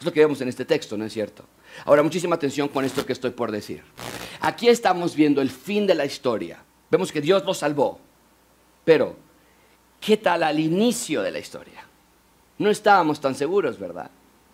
Es 0.00 0.04
lo 0.04 0.12
que 0.12 0.18
vemos 0.18 0.40
en 0.40 0.48
este 0.48 0.64
texto, 0.64 0.96
¿no 0.96 1.04
es 1.04 1.12
cierto? 1.12 1.44
Ahora, 1.84 2.02
muchísima 2.02 2.34
atención 2.34 2.66
con 2.66 2.84
esto 2.84 3.06
que 3.06 3.12
estoy 3.12 3.30
por 3.30 3.52
decir. 3.52 3.84
Aquí 4.40 4.68
estamos 4.68 5.14
viendo 5.14 5.40
el 5.40 5.50
fin 5.50 5.86
de 5.86 5.94
la 5.94 6.04
historia. 6.04 6.65
Vemos 6.90 7.12
que 7.12 7.20
Dios 7.20 7.44
los 7.44 7.58
salvó. 7.58 7.98
Pero, 8.84 9.16
¿qué 10.00 10.16
tal 10.16 10.42
al 10.42 10.60
inicio 10.60 11.22
de 11.22 11.30
la 11.30 11.38
historia? 11.38 11.84
No 12.58 12.70
estábamos 12.70 13.20
tan 13.20 13.34
seguros, 13.34 13.78
¿verdad? 13.78 14.10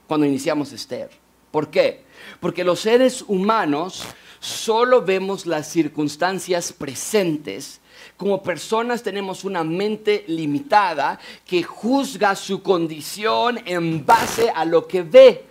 Cuando 0.07 0.27
iniciamos 0.27 0.73
Esther. 0.73 1.11
¿Por 1.51 1.69
qué? 1.69 2.05
Porque 2.41 2.65
los 2.65 2.81
seres 2.81 3.23
humanos 3.29 4.05
solo 4.41 5.03
vemos 5.03 5.45
las 5.45 5.69
circunstancias 5.69 6.73
presentes. 6.73 7.81
Como 8.17 8.43
personas 8.43 9.03
tenemos 9.03 9.45
una 9.45 9.63
mente 9.63 10.25
limitada 10.29 11.19
que 11.45 11.63
juzga 11.63 12.35
su 12.35 12.63
condición 12.63 13.61
en 13.67 14.05
base 14.05 14.51
a 14.51 14.65
lo 14.65 14.89
que 14.89 15.03
ve. 15.03 15.45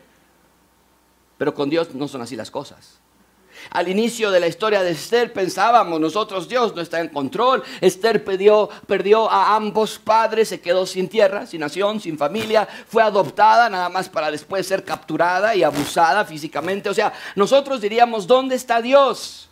Pero 1.38 1.54
con 1.54 1.70
Dios 1.70 1.94
no 1.94 2.08
son 2.08 2.22
así 2.22 2.36
las 2.36 2.50
cosas. 2.50 3.01
Al 3.70 3.88
inicio 3.88 4.32
de 4.32 4.40
la 4.40 4.48
historia 4.48 4.84
de 4.84 4.92
Esther 4.92 5.32
pensábamos 5.32 6.00
nosotros, 6.00 6.50
Dios 6.50 6.76
no 6.76 6.82
está 6.82 7.00
en 7.00 7.10
control. 7.10 7.64
Esther 7.80 8.24
perdió, 8.24 8.70
perdió 8.88 9.30
a 9.30 9.56
ambos 9.56 10.00
padres, 10.00 10.50
se 10.50 10.60
quedó 10.60 10.86
sin 10.86 11.08
tierra, 11.08 11.46
sin 11.46 11.62
nación, 11.62 12.00
sin 12.00 12.18
familia, 12.18 12.68
fue 12.88 13.04
adoptada 13.04 13.70
nada 13.70 13.90
más 13.90 14.10
para 14.10 14.32
después 14.32 14.68
ser 14.68 14.84
capturada 14.84 15.56
y 15.56 15.64
abusada 15.64 16.26
físicamente. 16.26 16.90
O 16.90 16.94
sea, 16.94 17.14
nosotros 17.36 17.82
diríamos, 17.82 18.28
¿dónde 18.28 18.56
está 18.56 18.82
Dios? 18.82 19.50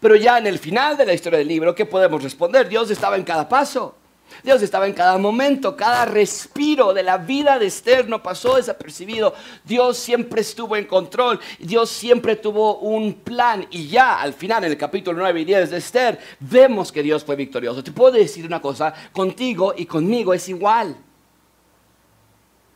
Pero 0.00 0.16
ya 0.16 0.38
en 0.38 0.46
el 0.46 0.58
final 0.58 0.96
de 0.96 1.06
la 1.06 1.14
historia 1.14 1.38
del 1.38 1.48
libro, 1.48 1.74
¿qué 1.74 1.86
podemos 1.86 2.22
responder? 2.22 2.68
Dios 2.68 2.90
estaba 2.90 3.16
en 3.16 3.24
cada 3.24 3.48
paso. 3.48 3.94
Dios 4.42 4.62
estaba 4.62 4.86
en 4.86 4.92
cada 4.92 5.18
momento, 5.18 5.76
cada 5.76 6.04
respiro 6.04 6.92
de 6.92 7.02
la 7.02 7.18
vida 7.18 7.58
de 7.58 7.66
Esther 7.66 8.08
no 8.08 8.22
pasó 8.22 8.56
desapercibido. 8.56 9.34
Dios 9.64 9.96
siempre 9.96 10.42
estuvo 10.42 10.76
en 10.76 10.86
control, 10.86 11.40
Dios 11.58 11.90
siempre 11.90 12.36
tuvo 12.36 12.78
un 12.78 13.14
plan 13.14 13.66
y 13.70 13.88
ya 13.88 14.20
al 14.20 14.34
final 14.34 14.64
en 14.64 14.72
el 14.72 14.78
capítulo 14.78 15.18
9 15.18 15.40
y 15.40 15.44
10 15.44 15.70
de 15.70 15.76
Esther 15.78 16.18
vemos 16.40 16.92
que 16.92 17.02
Dios 17.02 17.24
fue 17.24 17.36
victorioso. 17.36 17.82
Te 17.82 17.92
puedo 17.92 18.12
decir 18.12 18.44
una 18.46 18.60
cosa, 18.60 18.92
contigo 19.12 19.74
y 19.76 19.86
conmigo 19.86 20.34
es 20.34 20.48
igual. 20.48 20.96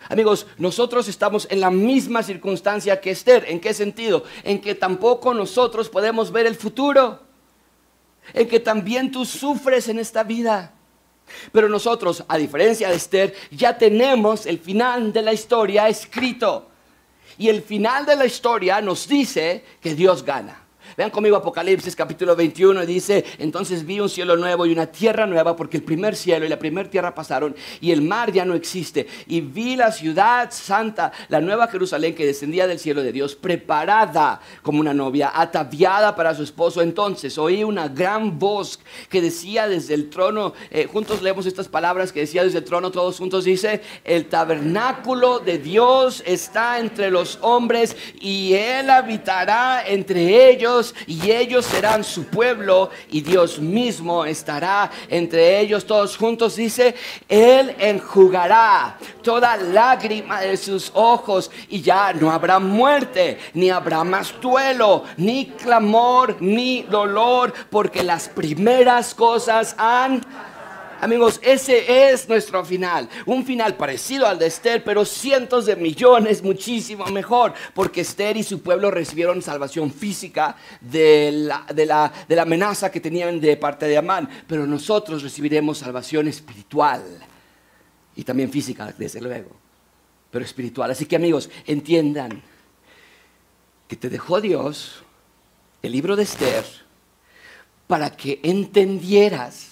Amigos, 0.09 0.47
nosotros 0.57 1.09
estamos 1.09 1.47
en 1.51 1.61
la 1.61 1.71
misma 1.71 2.23
circunstancia 2.23 3.01
que 3.01 3.11
Esther. 3.11 3.45
¿En 3.49 3.61
qué 3.61 3.75
sentido? 3.75 4.25
En 4.43 4.61
que 4.61 4.75
tampoco 4.75 5.35
nosotros 5.35 5.89
podemos 5.89 6.33
ver 6.33 6.47
el 6.47 6.55
futuro. 6.55 7.21
En 8.33 8.49
que 8.49 8.61
también 8.61 9.13
tú 9.13 9.25
sufres 9.25 9.89
en 9.89 9.99
esta 9.99 10.25
vida. 10.25 10.75
Pero 11.53 11.69
nosotros, 11.69 12.25
a 12.29 12.37
diferencia 12.37 12.89
de 12.89 12.97
Esther, 12.97 13.35
ya 13.51 13.77
tenemos 13.77 14.47
el 14.47 14.59
final 14.59 15.13
de 15.13 15.23
la 15.23 15.33
historia 15.33 15.89
escrito. 15.89 16.69
Y 17.39 17.49
el 17.49 17.63
final 17.63 18.05
de 18.07 18.17
la 18.17 18.27
historia 18.27 18.81
nos 18.81 19.09
dice 19.09 19.65
que 19.81 19.95
Dios 19.95 20.25
gana. 20.25 20.60
Vean 21.01 21.11
conmigo 21.11 21.35
Apocalipsis 21.35 21.97
capítulo 21.97 22.37
21 22.37 22.85
dice, 22.85 23.25
entonces 23.39 23.87
vi 23.87 24.01
un 24.01 24.11
cielo 24.11 24.37
nuevo 24.37 24.67
y 24.67 24.73
una 24.73 24.85
tierra 24.85 25.25
nueva 25.27 25.57
porque 25.57 25.79
el 25.79 25.83
primer 25.83 26.15
cielo 26.15 26.45
y 26.45 26.51
la 26.51 26.59
primera 26.59 26.91
tierra 26.91 27.15
pasaron 27.15 27.57
y 27.81 27.91
el 27.91 28.03
mar 28.03 28.31
ya 28.33 28.45
no 28.45 28.53
existe. 28.53 29.07
Y 29.27 29.41
vi 29.41 29.77
la 29.77 29.93
ciudad 29.93 30.51
santa, 30.51 31.11
la 31.31 31.41
nueva 31.41 31.69
Jerusalén 31.69 32.15
que 32.15 32.27
descendía 32.27 32.67
del 32.67 32.79
cielo 32.79 33.03
de 33.03 33.13
Dios, 33.13 33.35
preparada 33.35 34.43
como 34.61 34.79
una 34.79 34.93
novia, 34.93 35.33
ataviada 35.35 36.15
para 36.15 36.35
su 36.35 36.43
esposo. 36.43 36.83
Entonces 36.83 37.39
oí 37.39 37.65
una 37.65 37.89
gran 37.89 38.39
voz 38.39 38.79
que 39.09 39.23
decía 39.23 39.69
desde 39.69 39.95
el 39.95 40.11
trono, 40.11 40.53
eh, 40.71 40.85
juntos 40.85 41.23
leemos 41.23 41.47
estas 41.47 41.69
palabras 41.69 42.13
que 42.13 42.21
decía 42.21 42.45
desde 42.45 42.59
el 42.59 42.65
trono, 42.65 42.91
todos 42.91 43.17
juntos 43.17 43.45
dice, 43.47 43.81
el 44.05 44.27
tabernáculo 44.27 45.39
de 45.39 45.57
Dios 45.57 46.23
está 46.27 46.79
entre 46.79 47.11
los 47.11 47.39
hombres 47.41 47.97
y 48.21 48.53
él 48.53 48.91
habitará 48.91 49.83
entre 49.87 50.51
ellos 50.51 50.90
y 51.07 51.31
ellos 51.31 51.67
serán 51.67 52.05
su 52.05 52.25
pueblo 52.25 52.91
y 53.11 53.21
Dios 53.21 53.59
mismo 53.59 54.25
estará 54.25 54.91
entre 55.09 55.61
ellos 55.61 55.87
todos 55.87 56.17
juntos. 56.17 56.57
Dice, 56.57 56.95
Él 57.29 57.75
enjugará 57.79 58.99
toda 59.23 59.57
lágrima 59.57 60.41
de 60.41 60.57
sus 60.57 60.91
ojos 60.95 61.51
y 61.69 61.81
ya 61.81 62.13
no 62.13 62.31
habrá 62.31 62.59
muerte, 62.59 63.39
ni 63.55 63.71
habrá 63.71 64.05
más 64.05 64.35
duelo, 64.41 65.05
ni 65.17 65.47
clamor, 65.47 66.37
ni 66.41 66.83
dolor, 66.83 67.53
porque 67.71 68.03
las 68.03 68.29
primeras 68.29 69.15
cosas 69.15 69.75
han 69.79 70.25
Amigos, 71.01 71.41
ese 71.43 72.11
es 72.13 72.29
nuestro 72.29 72.63
final. 72.63 73.09
Un 73.25 73.47
final 73.47 73.75
parecido 73.77 74.27
al 74.27 74.39
de 74.39 74.47
Esther, 74.47 74.85
pero 74.85 75.07
cientos 75.07 75.65
de 75.65 75.75
millones, 75.75 76.43
muchísimo 76.43 77.07
mejor. 77.07 77.55
Porque 77.73 78.03
Esther 78.03 78.37
y 78.37 78.43
su 78.43 78.61
pueblo 78.61 78.91
recibieron 78.91 79.41
salvación 79.41 79.91
física 79.91 80.57
de 80.81 81.31
la, 81.33 81.65
de 81.75 81.87
la, 81.87 82.13
de 82.29 82.37
la 82.37 82.43
amenaza 82.43 82.91
que 82.91 83.01
tenían 83.01 83.41
de 83.41 83.57
parte 83.57 83.87
de 83.87 83.97
Amán. 83.97 84.29
Pero 84.47 84.67
nosotros 84.67 85.23
recibiremos 85.23 85.79
salvación 85.79 86.29
espiritual. 86.29 87.03
Y 88.15 88.23
también 88.23 88.51
física, 88.51 88.95
desde 88.99 89.23
luego. 89.23 89.57
Pero 90.31 90.45
espiritual. 90.45 90.91
Así 90.91 91.07
que 91.07 91.17
amigos, 91.17 91.49
entiendan 91.67 92.43
que 93.89 93.97
te 93.97 94.11
dejó 94.11 94.43
Dios 94.43 95.03
el 95.83 95.93
libro 95.93 96.15
de 96.15 96.25
Esther 96.25 96.65
para 97.87 98.15
que 98.15 98.39
entendieras 98.43 99.70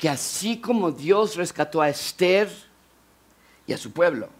que 0.00 0.08
así 0.08 0.56
como 0.56 0.90
Dios 0.90 1.36
rescató 1.36 1.82
a 1.82 1.90
Esther 1.90 2.48
y 3.66 3.74
a 3.74 3.78
su 3.78 3.92
pueblo 3.92 4.30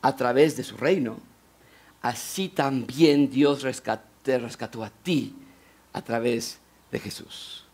a 0.00 0.16
través 0.16 0.56
de 0.56 0.64
su 0.64 0.78
reino, 0.78 1.18
así 2.00 2.48
también 2.48 3.28
Dios 3.28 3.66
te 4.22 4.38
rescató 4.38 4.82
a 4.82 4.88
ti 4.88 5.34
a 5.92 6.00
través 6.00 6.58
de 6.90 6.98
Jesús. 7.00 7.66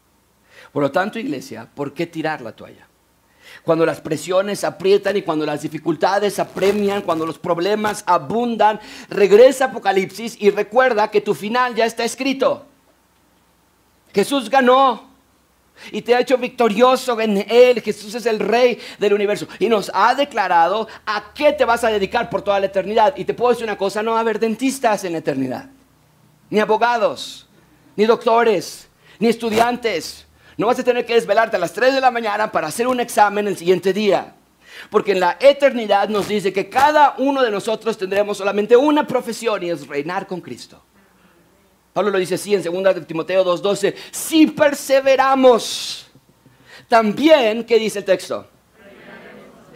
Por 0.73 0.83
lo 0.83 0.91
tanto, 0.91 1.21
iglesia, 1.21 1.69
¿por 1.73 1.95
qué 1.95 2.09
tirar 2.09 2.41
la 2.41 2.51
toalla? 2.51 2.89
Cuando 3.63 3.87
las 3.87 4.01
presiones 4.01 4.65
aprietan 4.65 5.17
y 5.17 5.23
cuando 5.23 5.47
las 5.47 5.63
dificultades 5.63 6.41
apremian, 6.41 7.03
cuando 7.03 7.25
los 7.25 7.39
problemas 7.39 8.03
abundan, 8.09 8.81
regresa 9.09 9.67
a 9.67 9.69
Apocalipsis 9.69 10.37
y 10.41 10.51
recuerda 10.51 11.13
que 11.13 11.21
tu 11.21 11.33
final 11.33 11.77
ya 11.77 11.87
está 11.87 12.03
escrito. 12.03 12.67
Jesús 14.13 14.51
ganó 14.51 15.14
y 15.91 16.03
te 16.03 16.15
ha 16.15 16.21
hecho 16.21 16.39
victorioso 16.39 17.21
en 17.21 17.45
Él. 17.49 17.81
Jesús 17.83 18.15
es 18.15 18.27
el 18.27 18.39
Rey 18.39 18.79
del 18.99 19.13
universo. 19.13 19.47
Y 19.59 19.69
nos 19.69 19.91
ha 19.95 20.15
declarado 20.15 20.89
a 21.07 21.33
qué 21.35 21.53
te 21.53 21.65
vas 21.65 21.85
a 21.85 21.89
dedicar 21.89 22.31
por 22.31 22.43
toda 22.43 22.61
la 22.61 22.67
eternidad. 22.67 23.15
Y 23.17 23.25
te 23.25 23.35
puedo 23.35 23.51
decir 23.51 23.65
una 23.65 23.79
cosa, 23.79 24.03
no 24.03 24.13
va 24.13 24.19
a 24.19 24.21
haber 24.21 24.39
dentistas 24.39 25.05
en 25.05 25.13
la 25.13 25.19
eternidad. 25.19 25.67
Ni 26.51 26.61
abogados, 26.61 27.49
ni 27.97 28.07
doctores, 28.07 28.89
ni 29.19 29.29
estudiantes. 29.29 30.27
No 30.57 30.69
vas 30.69 30.79
a 30.79 30.85
tener 30.85 31.05
que 31.05 31.15
desvelarte 31.15 31.57
a 31.57 31.61
las 31.61 31.73
3 31.73 31.95
de 31.95 32.01
la 32.01 32.11
mañana 32.11 32.51
para 32.51 32.69
hacer 32.69 32.87
un 32.87 33.01
examen 33.01 33.49
el 33.49 33.57
siguiente 33.57 33.93
día. 33.93 34.35
Porque 34.91 35.13
en 35.13 35.21
la 35.21 35.37
eternidad 35.41 36.09
nos 36.09 36.29
dice 36.29 36.53
que 36.53 36.69
cada 36.69 37.15
uno 37.19 37.43
de 37.43 37.51
nosotros 37.51 37.97
tendremos 37.97 38.39
solamente 38.39 38.77
una 38.77 39.07
profesión 39.07 39.63
y 39.63 39.71
es 39.71 39.87
reinar 39.87 40.27
con 40.27 40.41
Cristo. 40.41 40.83
Pablo 41.95 42.11
lo 42.11 42.19
dice 42.19 42.35
así 42.35 42.55
en 42.55 42.63
2 42.63 43.07
Timoteo 43.07 43.45
2.12, 43.45 43.95
si 44.11 44.49
perseveramos, 44.49 46.09
también, 46.89 47.63
¿qué 47.65 47.79
dice 47.79 48.01
el 48.01 48.05
texto? 48.05 48.49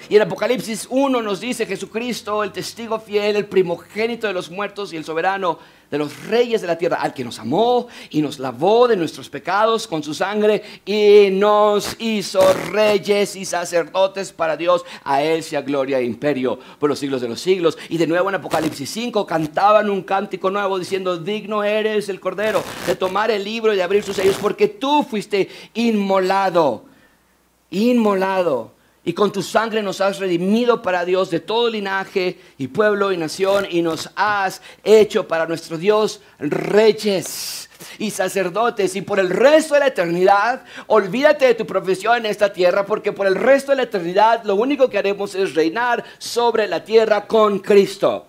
Y 0.08 0.16
en 0.16 0.22
Apocalipsis 0.22 0.88
1 0.90 1.22
nos 1.22 1.38
dice 1.38 1.64
Jesucristo, 1.64 2.42
el 2.42 2.50
testigo 2.50 2.98
fiel, 2.98 3.36
el 3.36 3.46
primogénito 3.46 4.26
de 4.26 4.32
los 4.32 4.50
muertos 4.50 4.92
y 4.92 4.96
el 4.96 5.04
soberano 5.04 5.60
de 5.90 5.98
los 5.98 6.26
reyes 6.26 6.60
de 6.60 6.66
la 6.66 6.76
tierra, 6.76 6.98
al 7.00 7.14
que 7.14 7.24
nos 7.24 7.38
amó 7.38 7.88
y 8.10 8.20
nos 8.20 8.38
lavó 8.38 8.88
de 8.88 8.96
nuestros 8.96 9.28
pecados 9.28 9.86
con 9.86 10.02
su 10.02 10.12
sangre 10.14 10.62
y 10.84 11.28
nos 11.32 11.96
hizo 11.98 12.40
reyes 12.70 13.36
y 13.36 13.44
sacerdotes 13.44 14.32
para 14.32 14.56
Dios. 14.56 14.84
A 15.04 15.22
Él 15.22 15.42
sea 15.42 15.62
gloria 15.62 15.98
e 15.98 16.04
imperio 16.04 16.58
por 16.78 16.90
los 16.90 16.98
siglos 16.98 17.20
de 17.20 17.28
los 17.28 17.40
siglos. 17.40 17.78
Y 17.88 17.98
de 17.98 18.06
nuevo 18.06 18.28
en 18.28 18.34
Apocalipsis 18.34 18.90
5 18.90 19.26
cantaban 19.26 19.88
un 19.88 20.02
cántico 20.02 20.50
nuevo 20.50 20.78
diciendo, 20.78 21.16
digno 21.16 21.64
eres 21.64 22.08
el 22.08 22.20
Cordero 22.20 22.62
de 22.86 22.94
tomar 22.94 23.30
el 23.30 23.44
libro 23.44 23.72
y 23.72 23.76
de 23.76 23.82
abrir 23.82 24.02
sus 24.02 24.16
sellos, 24.16 24.36
porque 24.40 24.68
tú 24.68 25.04
fuiste 25.04 25.48
inmolado, 25.74 26.84
inmolado 27.70 28.77
y 29.08 29.14
con 29.14 29.32
tu 29.32 29.42
sangre 29.42 29.82
nos 29.82 30.02
has 30.02 30.18
redimido 30.18 30.82
para 30.82 31.06
Dios 31.06 31.30
de 31.30 31.40
todo 31.40 31.70
linaje 31.70 32.38
y 32.58 32.68
pueblo 32.68 33.10
y 33.10 33.16
nación 33.16 33.66
y 33.70 33.80
nos 33.80 34.10
has 34.16 34.60
hecho 34.84 35.26
para 35.26 35.46
nuestro 35.46 35.78
Dios 35.78 36.20
reyes 36.38 37.70
y 37.98 38.10
sacerdotes 38.10 38.96
y 38.96 39.00
por 39.00 39.18
el 39.18 39.30
resto 39.30 39.72
de 39.72 39.80
la 39.80 39.86
eternidad 39.86 40.62
olvídate 40.88 41.46
de 41.46 41.54
tu 41.54 41.66
profesión 41.66 42.18
en 42.18 42.26
esta 42.26 42.52
tierra 42.52 42.84
porque 42.84 43.12
por 43.12 43.26
el 43.26 43.36
resto 43.36 43.72
de 43.72 43.76
la 43.76 43.84
eternidad 43.84 44.44
lo 44.44 44.56
único 44.56 44.90
que 44.90 44.98
haremos 44.98 45.34
es 45.34 45.54
reinar 45.54 46.04
sobre 46.18 46.68
la 46.68 46.84
tierra 46.84 47.26
con 47.26 47.60
Cristo. 47.60 48.26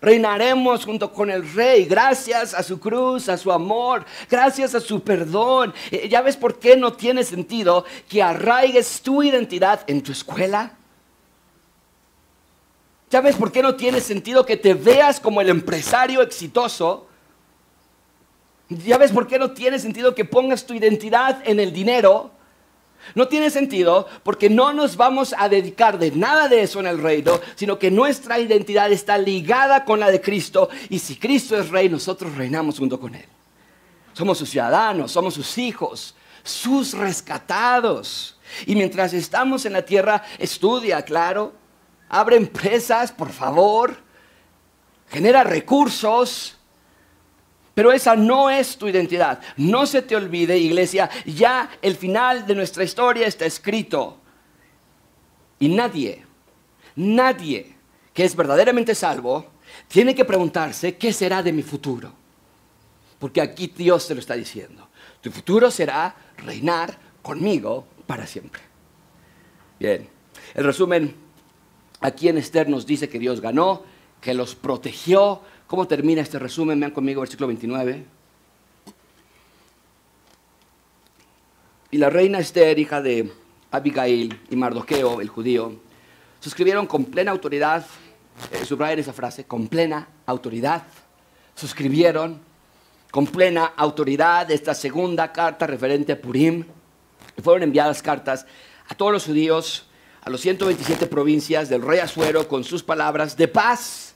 Reinaremos 0.00 0.84
junto 0.86 1.12
con 1.12 1.30
el 1.30 1.52
rey, 1.52 1.84
gracias 1.84 2.54
a 2.54 2.62
su 2.62 2.80
cruz, 2.80 3.28
a 3.28 3.36
su 3.36 3.52
amor, 3.52 4.06
gracias 4.30 4.74
a 4.74 4.80
su 4.80 5.02
perdón. 5.02 5.74
Eh, 5.90 6.08
¿Ya 6.08 6.22
ves 6.22 6.38
por 6.38 6.58
qué 6.58 6.74
no 6.76 6.94
tiene 6.94 7.22
sentido 7.22 7.84
que 8.08 8.22
arraigues 8.22 9.02
tu 9.02 9.22
identidad 9.22 9.82
en 9.86 10.02
tu 10.02 10.12
escuela? 10.12 10.72
¿Ya 13.10 13.20
ves 13.20 13.36
por 13.36 13.52
qué 13.52 13.60
no 13.60 13.74
tiene 13.74 14.00
sentido 14.00 14.46
que 14.46 14.56
te 14.56 14.72
veas 14.72 15.20
como 15.20 15.40
el 15.42 15.50
empresario 15.50 16.22
exitoso? 16.22 17.06
¿Ya 18.70 18.96
ves 18.96 19.10
por 19.10 19.26
qué 19.26 19.38
no 19.38 19.50
tiene 19.50 19.78
sentido 19.78 20.14
que 20.14 20.24
pongas 20.24 20.64
tu 20.64 20.72
identidad 20.72 21.42
en 21.44 21.60
el 21.60 21.72
dinero? 21.72 22.30
No 23.14 23.28
tiene 23.28 23.50
sentido 23.50 24.06
porque 24.22 24.48
no 24.48 24.72
nos 24.72 24.96
vamos 24.96 25.34
a 25.36 25.48
dedicar 25.48 25.98
de 25.98 26.12
nada 26.12 26.48
de 26.48 26.62
eso 26.62 26.80
en 26.80 26.86
el 26.86 27.02
reino, 27.02 27.40
sino 27.56 27.78
que 27.78 27.90
nuestra 27.90 28.38
identidad 28.38 28.92
está 28.92 29.18
ligada 29.18 29.84
con 29.84 30.00
la 30.00 30.10
de 30.10 30.20
Cristo 30.20 30.68
y 30.88 30.98
si 30.98 31.16
Cristo 31.16 31.58
es 31.58 31.70
rey, 31.70 31.88
nosotros 31.88 32.36
reinamos 32.36 32.78
junto 32.78 33.00
con 33.00 33.14
Él. 33.14 33.26
Somos 34.12 34.38
sus 34.38 34.50
ciudadanos, 34.50 35.12
somos 35.12 35.34
sus 35.34 35.58
hijos, 35.58 36.14
sus 36.42 36.94
rescatados. 36.94 38.38
Y 38.66 38.74
mientras 38.74 39.12
estamos 39.12 39.64
en 39.64 39.72
la 39.72 39.82
tierra, 39.82 40.22
estudia, 40.38 41.02
claro, 41.02 41.52
abre 42.08 42.36
empresas, 42.36 43.12
por 43.12 43.30
favor, 43.30 43.96
genera 45.08 45.44
recursos, 45.44 46.59
pero 47.80 47.92
esa 47.92 48.14
no 48.14 48.50
es 48.50 48.76
tu 48.76 48.88
identidad. 48.88 49.40
No 49.56 49.86
se 49.86 50.02
te 50.02 50.14
olvide, 50.14 50.58
iglesia, 50.58 51.08
ya 51.24 51.70
el 51.80 51.96
final 51.96 52.46
de 52.46 52.54
nuestra 52.54 52.84
historia 52.84 53.26
está 53.26 53.46
escrito. 53.46 54.18
Y 55.58 55.70
nadie, 55.70 56.22
nadie 56.96 57.74
que 58.12 58.26
es 58.26 58.36
verdaderamente 58.36 58.94
salvo, 58.94 59.46
tiene 59.88 60.14
que 60.14 60.26
preguntarse, 60.26 60.98
¿qué 60.98 61.10
será 61.10 61.42
de 61.42 61.54
mi 61.54 61.62
futuro? 61.62 62.12
Porque 63.18 63.40
aquí 63.40 63.72
Dios 63.74 64.06
te 64.06 64.14
lo 64.14 64.20
está 64.20 64.34
diciendo. 64.34 64.86
Tu 65.22 65.30
futuro 65.30 65.70
será 65.70 66.14
reinar 66.36 66.98
conmigo 67.22 67.86
para 68.06 68.26
siempre. 68.26 68.60
Bien, 69.78 70.06
el 70.52 70.64
resumen, 70.64 71.16
aquí 72.02 72.28
en 72.28 72.36
Esther 72.36 72.68
nos 72.68 72.84
dice 72.84 73.08
que 73.08 73.18
Dios 73.18 73.40
ganó, 73.40 73.84
que 74.20 74.34
los 74.34 74.54
protegió, 74.54 75.40
¿Cómo 75.70 75.86
termina 75.86 76.20
este 76.20 76.36
resumen? 76.40 76.80
Vean 76.80 76.90
conmigo 76.90 77.20
versículo 77.20 77.46
29. 77.46 78.04
Y 81.92 81.96
la 81.96 82.10
reina 82.10 82.40
Esther, 82.40 82.76
hija 82.76 83.00
de 83.00 83.30
Abigail 83.70 84.36
y 84.50 84.56
Mardoqueo, 84.56 85.20
el 85.20 85.28
judío, 85.28 85.76
suscribieron 86.40 86.88
con 86.88 87.04
plena 87.04 87.30
autoridad, 87.30 87.86
eh, 88.50 88.64
subrayen 88.64 88.98
esa 88.98 89.12
frase, 89.12 89.44
con 89.44 89.68
plena 89.68 90.08
autoridad, 90.26 90.82
suscribieron 91.54 92.40
con 93.12 93.28
plena 93.28 93.66
autoridad 93.76 94.50
esta 94.50 94.74
segunda 94.74 95.30
carta 95.30 95.68
referente 95.68 96.10
a 96.10 96.20
Purim. 96.20 96.64
Y 97.38 97.42
fueron 97.42 97.62
enviadas 97.62 98.02
cartas 98.02 98.44
a 98.88 98.96
todos 98.96 99.12
los 99.12 99.24
judíos, 99.24 99.86
a 100.22 100.30
los 100.30 100.40
127 100.40 101.06
provincias 101.06 101.68
del 101.68 101.82
rey 101.82 102.00
Asuero 102.00 102.48
con 102.48 102.64
sus 102.64 102.82
palabras 102.82 103.36
de 103.36 103.46
paz 103.46 104.09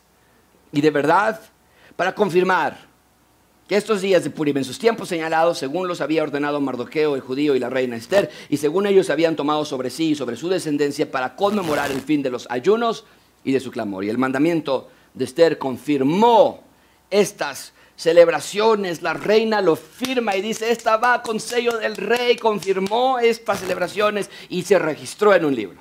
y 0.75 0.81
de 0.81 0.91
verdad 0.91 1.41
para 1.97 2.15
confirmar 2.15 2.77
que 3.69 3.77
estos 3.77 4.03
días 4.03 4.25
de 4.25 4.31
Purim, 4.31 4.59
en 4.59 4.65
sus 4.65 4.79
tiempos 4.79 5.09
señalados, 5.09 5.59
según 5.59 5.89
los 5.89 6.01
había 6.01 6.23
ordenado 6.23 6.61
Mardoqueo, 6.61 7.15
el 7.15 7.23
judío 7.23 7.55
y 7.55 7.59
la 7.59 7.71
reina 7.71 7.97
Esther, 7.97 8.31
y 8.51 8.59
según 8.59 8.87
ellos 8.87 9.09
habían 9.09 9.37
tomado 9.37 9.65
sobre 9.65 9.89
sí 9.89 10.11
y 10.11 10.15
sobre 10.15 10.37
su 10.37 10.49
descendencia 10.49 11.11
para 11.11 11.35
conmemorar 11.35 11.91
el 11.91 12.03
fin 12.03 12.23
de 12.23 12.31
los 12.31 12.47
ayunos 12.51 13.05
y 13.43 13.53
de 13.53 13.61
su 13.61 13.71
clamor. 13.71 14.05
Y 14.05 14.11
el 14.11 14.19
mandamiento 14.19 14.91
de 15.15 15.25
Esther 15.25 15.57
confirmó 15.57 16.63
estas 17.09 17.73
celebraciones, 17.97 19.01
la 19.01 19.15
reina 19.15 19.63
lo 19.63 19.77
firma 19.77 20.37
y 20.37 20.43
dice, 20.43 20.71
esta 20.71 20.97
va 20.97 21.23
con 21.23 21.41
sello 21.41 21.79
del 21.79 21.97
rey, 21.97 22.37
confirmó 22.37 23.19
estas 23.19 23.61
celebraciones 23.61 24.29
y 24.51 24.63
se 24.63 24.79
registró 24.79 25.33
en 25.33 25.45
un 25.45 25.55
libro. 25.55 25.81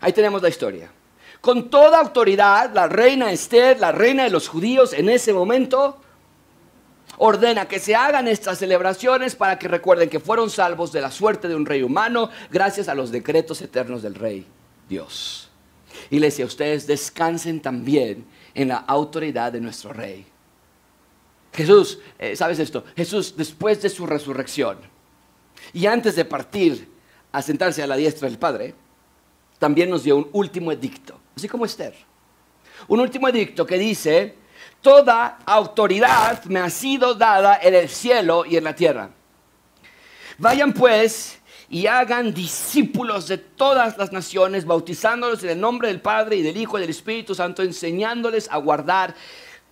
Ahí 0.00 0.12
tenemos 0.12 0.42
la 0.42 0.48
historia. 0.48 0.90
Con 1.40 1.70
toda 1.70 2.00
autoridad, 2.00 2.72
la 2.74 2.88
reina 2.88 3.30
Esther, 3.30 3.78
la 3.78 3.92
reina 3.92 4.24
de 4.24 4.30
los 4.30 4.48
judíos 4.48 4.92
en 4.92 5.08
ese 5.08 5.32
momento, 5.32 6.00
ordena 7.18 7.66
que 7.66 7.78
se 7.78 7.94
hagan 7.94 8.28
estas 8.28 8.58
celebraciones 8.58 9.34
para 9.34 9.58
que 9.58 9.68
recuerden 9.68 10.08
que 10.08 10.20
fueron 10.20 10.50
salvos 10.50 10.92
de 10.92 11.00
la 11.00 11.10
suerte 11.10 11.48
de 11.48 11.54
un 11.54 11.66
rey 11.66 11.82
humano 11.82 12.30
gracias 12.50 12.88
a 12.88 12.94
los 12.94 13.10
decretos 13.10 13.60
eternos 13.62 14.02
del 14.02 14.14
rey 14.14 14.46
Dios. 14.88 15.50
Y 16.10 16.18
les 16.18 16.34
decía, 16.34 16.46
ustedes 16.46 16.86
descansen 16.86 17.60
también 17.60 18.24
en 18.54 18.68
la 18.68 18.76
autoridad 18.76 19.52
de 19.52 19.60
nuestro 19.60 19.92
rey. 19.92 20.26
Jesús, 21.52 21.98
eh, 22.18 22.36
¿sabes 22.36 22.58
esto? 22.58 22.84
Jesús 22.96 23.34
después 23.36 23.82
de 23.82 23.88
su 23.88 24.06
resurrección 24.06 24.78
y 25.72 25.86
antes 25.86 26.14
de 26.14 26.24
partir 26.24 26.88
a 27.32 27.42
sentarse 27.42 27.82
a 27.82 27.86
la 27.86 27.96
diestra 27.96 28.28
del 28.28 28.38
Padre, 28.38 28.74
también 29.58 29.90
nos 29.90 30.04
dio 30.04 30.16
un 30.16 30.28
último 30.32 30.70
edicto, 30.72 31.18
así 31.38 31.48
como 31.48 31.64
Esther. 31.64 31.94
Un 32.86 33.00
último 33.00 33.28
edicto 33.28 33.66
que 33.66 33.78
dice, 33.78 34.36
toda 34.80 35.38
autoridad 35.46 36.44
me 36.44 36.60
ha 36.60 36.70
sido 36.70 37.14
dada 37.14 37.58
en 37.62 37.74
el 37.74 37.88
cielo 37.88 38.44
y 38.44 38.56
en 38.56 38.64
la 38.64 38.74
tierra. 38.74 39.10
Vayan 40.38 40.72
pues 40.72 41.40
y 41.68 41.86
hagan 41.86 42.32
discípulos 42.32 43.28
de 43.28 43.38
todas 43.38 43.98
las 43.98 44.12
naciones, 44.12 44.64
bautizándolos 44.64 45.42
en 45.42 45.50
el 45.50 45.60
nombre 45.60 45.88
del 45.88 46.00
Padre 46.00 46.36
y 46.36 46.42
del 46.42 46.56
Hijo 46.56 46.78
y 46.78 46.80
del 46.80 46.90
Espíritu 46.90 47.34
Santo, 47.34 47.62
enseñándoles 47.62 48.48
a 48.50 48.56
guardar 48.58 49.14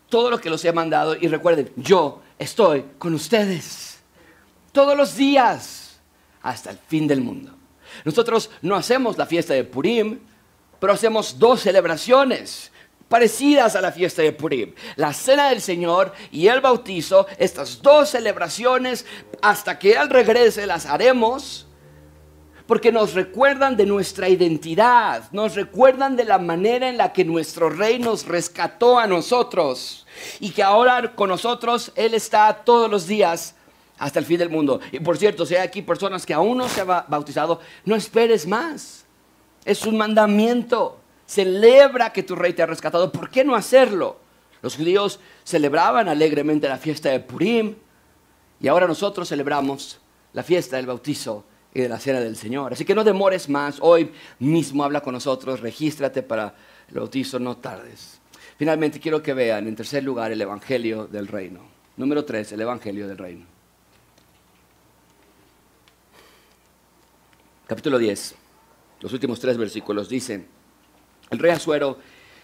todo 0.08 0.30
lo 0.30 0.38
que 0.38 0.50
los 0.50 0.64
he 0.64 0.72
mandado. 0.72 1.16
Y 1.16 1.28
recuerden, 1.28 1.72
yo 1.76 2.22
estoy 2.38 2.84
con 2.98 3.14
ustedes 3.14 4.00
todos 4.72 4.96
los 4.96 5.16
días 5.16 5.98
hasta 6.42 6.70
el 6.70 6.78
fin 6.78 7.06
del 7.06 7.22
mundo. 7.22 7.52
Nosotros 8.04 8.50
no 8.60 8.76
hacemos 8.76 9.16
la 9.16 9.24
fiesta 9.24 9.54
de 9.54 9.64
Purim, 9.64 10.18
pero 10.78 10.92
hacemos 10.92 11.38
dos 11.38 11.60
celebraciones 11.60 12.72
parecidas 13.08 13.76
a 13.76 13.80
la 13.80 13.92
fiesta 13.92 14.22
de 14.22 14.32
Purim. 14.32 14.74
La 14.96 15.12
cena 15.12 15.50
del 15.50 15.60
Señor 15.60 16.12
y 16.30 16.48
el 16.48 16.60
bautizo, 16.60 17.26
estas 17.38 17.80
dos 17.82 18.10
celebraciones, 18.10 19.06
hasta 19.42 19.78
que 19.78 19.92
Él 19.92 20.10
regrese, 20.10 20.66
las 20.66 20.86
haremos 20.86 21.66
porque 22.66 22.90
nos 22.90 23.14
recuerdan 23.14 23.76
de 23.76 23.86
nuestra 23.86 24.28
identidad, 24.28 25.30
nos 25.30 25.54
recuerdan 25.54 26.16
de 26.16 26.24
la 26.24 26.38
manera 26.38 26.88
en 26.88 26.96
la 26.96 27.12
que 27.12 27.24
nuestro 27.24 27.70
rey 27.70 27.98
nos 27.98 28.26
rescató 28.26 28.98
a 28.98 29.06
nosotros 29.06 30.06
y 30.40 30.50
que 30.50 30.62
ahora 30.62 31.14
con 31.14 31.28
nosotros 31.28 31.92
Él 31.94 32.14
está 32.14 32.52
todos 32.64 32.90
los 32.90 33.06
días 33.06 33.54
hasta 33.98 34.18
el 34.18 34.24
fin 34.24 34.38
del 34.38 34.50
mundo. 34.50 34.80
Y 34.90 34.98
por 34.98 35.16
cierto, 35.16 35.46
si 35.46 35.54
hay 35.54 35.62
aquí 35.62 35.80
personas 35.80 36.26
que 36.26 36.34
aún 36.34 36.58
no 36.58 36.68
se 36.68 36.80
han 36.80 36.88
bautizado, 37.08 37.60
no 37.84 37.94
esperes 37.94 38.46
más. 38.46 39.05
Es 39.66 39.84
un 39.84 39.98
mandamiento. 39.98 41.00
Celebra 41.26 42.12
que 42.12 42.22
tu 42.22 42.36
rey 42.36 42.52
te 42.52 42.62
ha 42.62 42.66
rescatado. 42.66 43.10
¿Por 43.10 43.28
qué 43.28 43.44
no 43.44 43.56
hacerlo? 43.56 44.20
Los 44.62 44.76
judíos 44.76 45.18
celebraban 45.42 46.08
alegremente 46.08 46.68
la 46.68 46.78
fiesta 46.78 47.10
de 47.10 47.20
Purim 47.20 47.74
y 48.60 48.68
ahora 48.68 48.86
nosotros 48.86 49.28
celebramos 49.28 50.00
la 50.32 50.44
fiesta 50.44 50.76
del 50.76 50.86
bautizo 50.86 51.44
y 51.74 51.80
de 51.80 51.88
la 51.88 51.98
cena 51.98 52.20
del 52.20 52.36
Señor. 52.36 52.72
Así 52.72 52.84
que 52.84 52.94
no 52.94 53.02
demores 53.02 53.48
más. 53.48 53.78
Hoy 53.80 54.12
mismo 54.38 54.84
habla 54.84 55.00
con 55.00 55.14
nosotros, 55.14 55.60
regístrate 55.60 56.22
para 56.22 56.54
el 56.88 56.94
bautizo, 56.94 57.40
no 57.40 57.56
tardes. 57.56 58.20
Finalmente 58.56 59.00
quiero 59.00 59.20
que 59.20 59.34
vean 59.34 59.66
en 59.66 59.74
tercer 59.74 60.04
lugar 60.04 60.30
el 60.30 60.40
Evangelio 60.40 61.08
del 61.08 61.26
Reino. 61.26 61.60
Número 61.96 62.24
tres, 62.24 62.52
el 62.52 62.60
Evangelio 62.60 63.08
del 63.08 63.18
Reino. 63.18 63.46
Capítulo 67.66 67.98
10, 67.98 68.36
los 69.06 69.12
últimos 69.12 69.38
tres 69.38 69.56
versículos 69.56 70.08
dicen, 70.08 70.48
el 71.30 71.38
rey 71.38 71.52
Azuero 71.52 71.96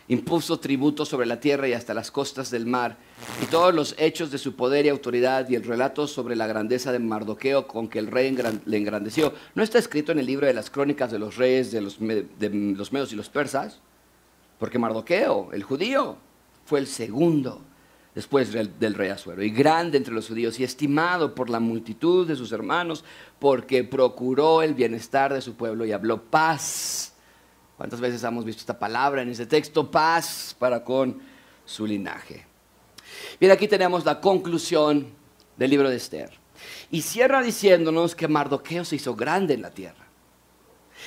impuso 0.07 0.61
tributo 0.61 1.05
sobre 1.05 1.27
la 1.27 1.41
tierra 1.41 1.67
y 1.67 1.73
hasta 1.73 1.93
las 1.93 2.13
costas 2.13 2.53
del 2.53 2.67
mar, 2.67 2.99
y 3.43 3.47
todos 3.47 3.75
los 3.75 3.97
hechos 3.99 4.31
de 4.31 4.39
su 4.39 4.55
poder 4.55 4.87
y 4.87 4.89
autoridad 4.89 5.49
y 5.49 5.57
el 5.57 5.65
relato 5.65 6.07
sobre 6.07 6.37
la 6.37 6.47
grandeza 6.47 6.93
de 6.93 7.01
Mardoqueo 7.01 7.67
con 7.67 7.89
que 7.89 7.99
el 7.99 8.07
rey 8.07 8.33
le 8.65 8.77
engrandeció, 8.77 9.35
¿no 9.57 9.65
está 9.65 9.81
escrito 9.81 10.13
en 10.13 10.21
el 10.21 10.27
libro 10.27 10.47
de 10.47 10.55
las 10.55 10.71
crónicas 10.71 11.11
de 11.11 11.19
los 11.19 11.35
reyes 11.35 11.73
de 11.73 11.81
los, 11.81 11.99
de 11.99 12.79
medos 12.93 13.13
y 13.13 13.17
los 13.17 13.29
persas? 13.29 13.81
Porque 14.61 14.79
Mardoqueo, 14.79 15.51
el 15.53 15.65
judío, 15.65 16.17
fue 16.65 16.79
el 16.79 16.87
segundo 16.87 17.61
después 18.15 18.53
del, 18.53 18.95
rey 18.95 19.11
Azuero, 19.11 19.43
y 19.43 19.51
grande 19.51 19.99
entre 19.99 20.13
los 20.13 20.29
judíos, 20.29 20.61
y 20.61 20.65
estimado 20.65 21.35
por 21.35 21.49
la 21.49 21.61
multitud 21.61 22.27
de 22.27 22.37
sus 22.37 22.53
hermanos, 22.53 23.05
porque 23.39 23.85
procuró 23.85 24.63
el 24.63 24.75
bienestar 24.75 25.33
de 25.33 25.41
su 25.41 25.55
pueblo 25.55 25.85
y 25.85 25.93
habló 25.93 26.23
paz 26.23 27.13
¿Cuántas 27.83 28.01
veces 28.01 28.23
hemos 28.23 28.45
visto 28.45 28.61
esta 28.61 28.79
palabra 28.79 29.23
en 29.23 29.31
ese 29.31 29.45
texto? 29.45 29.91
Paz 29.91 30.55
para 30.57 30.85
con 30.85 31.21
su 31.65 31.85
linaje. 31.85 32.47
Bien, 33.41 33.51
aquí 33.51 33.67
tenemos 33.67 34.05
la 34.05 34.21
conclusión 34.21 35.09
del 35.57 35.71
libro 35.71 35.91
de 35.91 35.97
Esther. 35.97 36.31
Y 36.93 37.03
cierra 37.03 37.43
diciéndonos 37.43 38.15
que 38.15 38.29
Mardoqueo 38.29 38.85
se 38.85 38.95
hizo 38.95 39.17
grande 39.17 39.55
en 39.55 39.63
la 39.63 39.71
tierra, 39.71 40.07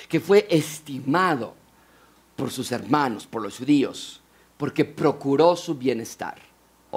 que 0.09 0.19
fue 0.19 0.47
estimado 0.49 1.55
por 2.35 2.51
sus 2.51 2.73
hermanos, 2.73 3.25
por 3.25 3.41
los 3.41 3.57
judíos, 3.57 4.21
porque 4.57 4.83
procuró 4.83 5.55
su 5.55 5.75
bienestar. 5.75 6.41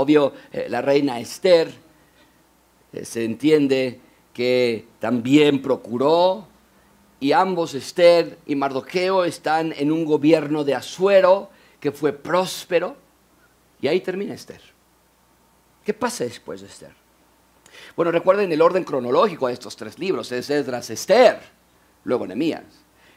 Obvio, 0.01 0.32
eh, 0.53 0.66
la 0.68 0.80
reina 0.80 1.18
Esther 1.18 1.72
eh, 2.92 3.05
se 3.05 3.24
entiende 3.24 4.01
que 4.32 4.86
también 5.01 5.61
procuró 5.61 6.46
y 7.18 7.32
ambos, 7.32 7.74
Esther 7.74 8.38
y 8.46 8.55
Mardoqueo, 8.55 9.24
están 9.24 9.74
en 9.76 9.90
un 9.90 10.05
gobierno 10.05 10.62
de 10.62 10.76
Asuero 10.76 11.51
que 11.80 11.90
fue 11.90 12.12
próspero. 12.12 12.94
Y 13.80 13.88
ahí 13.88 14.01
termina 14.01 14.34
Esther. 14.34 14.61
¿Qué 15.84 15.92
pasa 15.92 16.22
después 16.22 16.61
de 16.61 16.68
Esther? 16.68 16.92
Bueno, 17.96 18.12
recuerden 18.12 18.53
el 18.53 18.62
orden 18.62 18.84
cronológico 18.84 19.49
de 19.49 19.55
estos 19.55 19.74
tres 19.74 19.99
libros. 19.99 20.30
Es 20.30 20.49
Esdras, 20.49 20.90
Esther, 20.90 21.40
luego 22.05 22.24
Nehemías. 22.24 22.62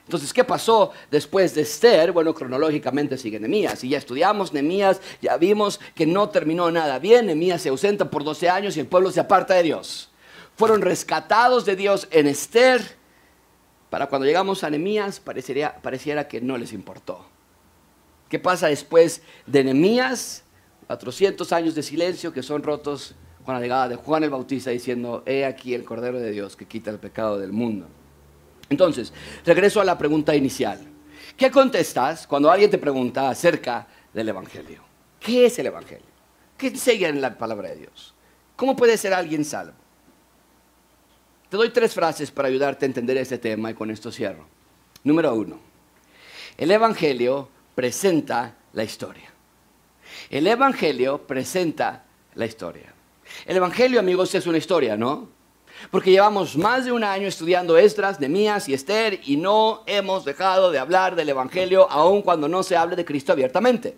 Entonces, 0.06 0.34
¿qué 0.34 0.44
pasó 0.44 0.92
después 1.10 1.56
de 1.56 1.62
Esther? 1.62 2.12
Bueno, 2.12 2.34
cronológicamente 2.34 3.18
sigue 3.18 3.40
Nehemías. 3.40 3.84
Y 3.84 3.90
ya 3.90 3.98
estudiamos 3.98 4.52
Nehemías, 4.52 5.00
ya 5.22 5.38
vimos 5.38 5.80
que 5.96 6.06
no 6.06 6.30
terminó 6.30 6.70
nada 6.72 7.00
bien. 7.00 7.28
Nehemías 7.28 7.62
se 7.62 7.70
ausenta 7.70 8.10
por 8.10 8.24
12 8.24 8.50
años 8.50 8.76
y 8.78 8.80
el 8.80 8.88
pueblo 8.88 9.12
se 9.12 9.20
aparta 9.20 9.54
de 9.54 9.64
Dios. 9.64 10.10
Fueron 10.56 10.82
rescatados 10.82 11.66
de 11.66 11.76
Dios 11.76 12.08
en 12.12 12.28
Esther 12.28 12.82
para 13.90 14.08
cuando 14.08 14.26
llegamos 14.26 14.64
a 14.64 14.70
Nehemías 14.70 15.20
pareciera 15.20 16.28
que 16.28 16.40
no 16.42 16.58
les 16.58 16.72
importó. 16.72 17.26
¿Qué 18.30 18.40
pasa 18.40 18.68
después 18.68 19.22
de 19.46 19.66
Nehemías? 19.66 20.44
400 20.88 21.52
años 21.54 21.76
de 21.76 21.84
silencio 21.84 22.34
que 22.34 22.44
son 22.44 22.64
rotos 22.64 23.16
con 23.46 23.54
la 23.54 23.62
llegada 23.62 23.90
de 23.90 23.96
Juan 23.96 24.24
el 24.24 24.30
Bautista 24.30 24.72
diciendo, 24.72 25.24
he 25.26 25.46
aquí 25.46 25.74
el 25.74 25.84
Cordero 25.84 26.20
de 26.20 26.32
Dios 26.32 26.56
que 26.56 26.66
quita 26.66 26.92
el 26.92 27.00
pecado 27.00 27.40
del 27.40 27.52
mundo. 27.52 27.88
Entonces, 28.72 29.12
regreso 29.46 29.82
a 29.82 29.86
la 29.86 29.98
pregunta 29.98 30.34
inicial. 30.34 30.80
¿Qué 31.36 31.52
contestas 31.52 32.26
cuando 32.26 32.50
alguien 32.50 32.72
te 32.72 32.78
pregunta 32.78 33.30
acerca 33.30 33.86
del 34.14 34.30
Evangelio? 34.30 34.82
¿Qué 35.20 35.46
es 35.46 35.60
el 35.60 35.68
Evangelio? 35.68 36.06
¿Qué 36.58 36.68
enseña 36.68 37.10
en 37.10 37.20
la 37.20 37.38
palabra 37.38 37.70
de 37.70 37.76
Dios? 37.76 38.14
¿Cómo 38.56 38.78
puede 38.78 38.98
ser 38.98 39.14
alguien 39.14 39.44
salvo? 39.44 39.74
Te 41.50 41.58
doy 41.58 41.70
tres 41.72 41.94
frases 41.94 42.32
para 42.32 42.48
ayudarte 42.48 42.86
a 42.86 42.88
entender 42.88 43.18
este 43.18 43.38
tema 43.38 43.72
y 43.72 43.74
con 43.74 43.92
esto 43.92 44.10
cierro. 44.10 44.48
Número 45.04 45.36
uno, 45.36 45.60
el 46.58 46.72
Evangelio 46.72 47.50
presenta 47.76 48.56
la 48.72 48.86
historia. 48.86 49.30
El 50.30 50.48
Evangelio 50.48 51.28
presenta 51.28 52.06
la 52.36 52.46
historia. 52.46 52.94
El 53.46 53.58
Evangelio, 53.58 54.00
amigos, 54.00 54.34
es 54.34 54.48
una 54.48 54.58
historia, 54.58 54.96
¿no? 54.96 55.41
Porque 55.90 56.12
llevamos 56.12 56.56
más 56.56 56.86
de 56.86 56.92
un 56.92 57.04
año 57.04 57.28
estudiando 57.28 57.78
Esdras, 57.78 58.20
Nemías 58.20 58.70
y 58.70 58.74
Esther 58.74 59.20
y 59.24 59.38
no 59.38 59.84
hemos 59.88 60.26
dejado 60.26 60.72
de 60.72 60.80
hablar 60.80 61.16
del 61.16 61.30
Evangelio 61.30 61.90
aun 61.90 62.22
cuando 62.22 62.48
no 62.48 62.64
se 62.64 62.78
hable 62.78 62.96
de 62.96 63.06
Cristo 63.06 63.32
abiertamente. 63.32 63.98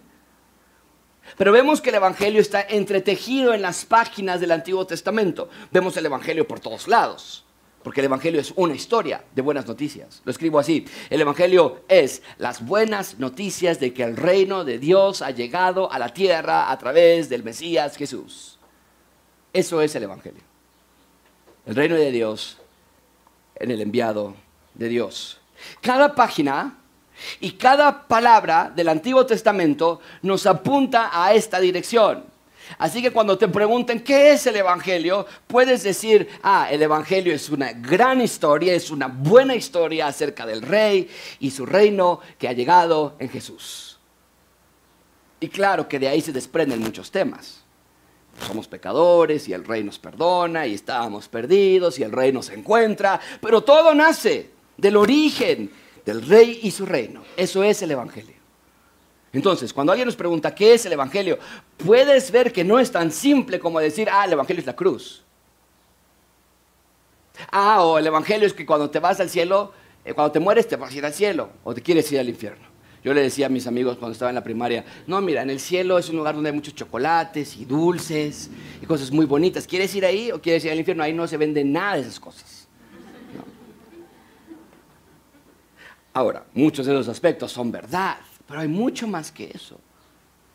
Pero 1.38 1.51
vemos 1.51 1.81
que 1.81 1.89
el 1.89 1.95
Evangelio 1.95 2.41
está 2.41 2.61
entretejido 2.61 3.53
en 3.53 3.61
las 3.61 3.86
páginas 3.86 4.39
del 4.39 4.51
Antiguo 4.51 4.86
Testamento. 4.86 5.49
Vemos 5.71 5.95
el 5.97 6.05
Evangelio 6.05 6.47
por 6.47 6.59
todos 6.59 6.88
lados, 6.88 7.45
porque 7.84 8.01
el 8.01 8.05
Evangelio 8.05 8.39
es 8.39 8.53
una 8.55 8.75
historia 8.75 9.23
de 9.34 9.41
buenas 9.41 9.65
noticias. 9.65 10.21
Lo 10.25 10.31
escribo 10.31 10.59
así. 10.59 10.86
El 11.09 11.21
Evangelio 11.21 11.84
es 11.88 12.21
las 12.38 12.65
buenas 12.65 13.19
noticias 13.19 13.79
de 13.79 13.93
que 13.93 14.03
el 14.03 14.17
reino 14.17 14.63
de 14.63 14.79
Dios 14.79 15.21
ha 15.21 15.31
llegado 15.31 15.91
a 15.91 15.97
la 15.97 16.09
tierra 16.09 16.71
a 16.71 16.77
través 16.77 17.29
del 17.29 17.43
Mesías 17.43 17.95
Jesús. 17.95 18.59
Eso 19.53 19.81
es 19.81 19.95
el 19.95 20.03
Evangelio. 20.03 20.53
El 21.66 21.76
reino 21.76 21.95
de 21.95 22.11
Dios 22.11 22.57
en 23.55 23.72
el 23.72 23.82
enviado 23.82 24.36
de 24.74 24.89
Dios. 24.89 25.39
Cada 25.82 26.14
página 26.16 26.78
y 27.39 27.51
cada 27.51 28.07
palabra 28.07 28.72
del 28.76 28.89
Antiguo 28.89 29.26
Testamento 29.26 30.01
nos 30.22 30.45
apunta 30.45 31.09
a 31.14 31.34
esta 31.34 31.59
dirección. 31.59 32.26
Así 32.78 33.01
que 33.01 33.11
cuando 33.11 33.38
te 33.38 33.47
pregunten 33.47 34.03
qué 34.03 34.32
es 34.32 34.47
el 34.47 34.55
Evangelio, 34.55 35.26
puedes 35.47 35.84
decir, 35.84 36.28
ah, 36.41 36.68
el 36.72 36.82
Evangelio 36.82 37.34
es 37.34 37.49
una 37.49 37.74
gran 37.74 38.22
historia, 38.22 38.74
es 38.74 38.89
una 38.89 39.07
buena 39.07 39.55
historia 39.55 40.07
acerca 40.07 40.45
del 40.45 40.61
rey 40.61 41.09
y 41.39 41.51
su 41.51 41.66
reino 41.66 42.20
que 42.38 42.47
ha 42.47 42.53
llegado 42.53 43.16
en 43.20 43.30
Jesús. 43.30 43.99
Y 45.39 45.49
claro 45.49 45.88
que 45.88 45.99
de 45.99 46.07
ahí 46.07 46.22
se 46.22 46.32
desprenden 46.32 46.80
muchos 46.80 47.11
temas. 47.11 47.62
Somos 48.47 48.67
pecadores 48.67 49.47
y 49.47 49.53
el 49.53 49.63
rey 49.63 49.84
nos 49.84 49.99
perdona 49.99 50.65
y 50.67 50.73
estábamos 50.73 51.27
perdidos 51.27 51.99
y 51.99 52.03
el 52.03 52.11
rey 52.11 52.31
nos 52.31 52.49
encuentra, 52.49 53.19
pero 53.41 53.61
todo 53.61 53.93
nace 53.93 54.49
del 54.77 54.97
origen 54.97 55.71
del 56.05 56.21
rey 56.25 56.59
y 56.63 56.71
su 56.71 56.86
reino. 56.86 57.23
Eso 57.38 57.63
es 57.63 57.81
el 57.81 57.91
Evangelio. 57.91 58.36
Entonces, 59.31 59.73
cuando 59.73 59.91
alguien 59.91 60.05
nos 60.05 60.15
pregunta 60.15 60.53
qué 60.53 60.73
es 60.73 60.86
el 60.86 60.93
Evangelio, 60.93 61.39
puedes 61.77 62.31
ver 62.31 62.51
que 62.51 62.63
no 62.63 62.79
es 62.79 62.91
tan 62.91 63.11
simple 63.11 63.59
como 63.59 63.79
decir, 63.79 64.07
ah, 64.11 64.25
el 64.25 64.34
Evangelio 64.34 64.59
es 64.59 64.67
la 64.67 64.75
cruz. 64.75 65.23
Ah, 67.51 67.84
o 67.84 67.97
el 67.97 68.05
Evangelio 68.05 68.45
es 68.45 68.53
que 68.53 68.65
cuando 68.65 68.89
te 68.89 68.99
vas 68.99 69.19
al 69.19 69.29
cielo, 69.29 69.73
eh, 70.05 70.13
cuando 70.13 70.31
te 70.31 70.39
mueres 70.39 70.67
te 70.67 70.75
vas 70.75 70.93
a 70.93 70.97
ir 70.97 71.05
al 71.05 71.13
cielo 71.13 71.49
o 71.63 71.73
te 71.73 71.81
quieres 71.81 72.11
ir 72.11 72.19
al 72.19 72.29
infierno. 72.29 72.72
Yo 73.04 73.14
le 73.14 73.22
decía 73.22 73.47
a 73.47 73.49
mis 73.49 73.68
amigos 73.68 73.97
cuando 73.97 74.14
estaba 74.14 74.32
en 74.32 74.36
la 74.36 74.43
primaria, 74.43 74.86
no, 75.08 75.20
mira, 75.20 75.41
en 75.41 75.49
el 75.49 75.60
cielo 75.60 75.97
es 75.97 76.08
un 76.10 76.16
lugar 76.16 76.36
donde 76.36 76.49
hay 76.49 76.56
muchos 76.56 76.74
chocolates 76.74 77.58
y 77.58 77.66
dulces 77.66 78.49
y 78.82 78.86
cosas 78.86 79.12
muy 79.12 79.26
bonitas. 79.26 79.68
¿Quieres 79.68 79.93
ir 79.93 80.06
ahí 80.06 80.32
o 80.32 80.41
quieres 80.41 80.64
ir 80.64 80.72
al 80.72 80.80
infierno? 80.80 81.04
Ahí 81.04 81.12
no 81.12 81.28
se 81.28 81.36
vende 81.36 81.64
nada 81.66 81.95
de 81.95 82.01
esas 82.01 82.20
cosas. 82.20 82.68
Ahora, 86.14 86.45
muchos 86.54 86.86
de 86.86 86.93
esos 86.93 87.10
aspectos 87.10 87.51
son 87.51 87.72
verdad, 87.72 88.18
pero 88.47 88.62
hay 88.62 88.68
mucho 88.68 89.08
más 89.08 89.32
que 89.32 89.51
eso. 89.54 89.80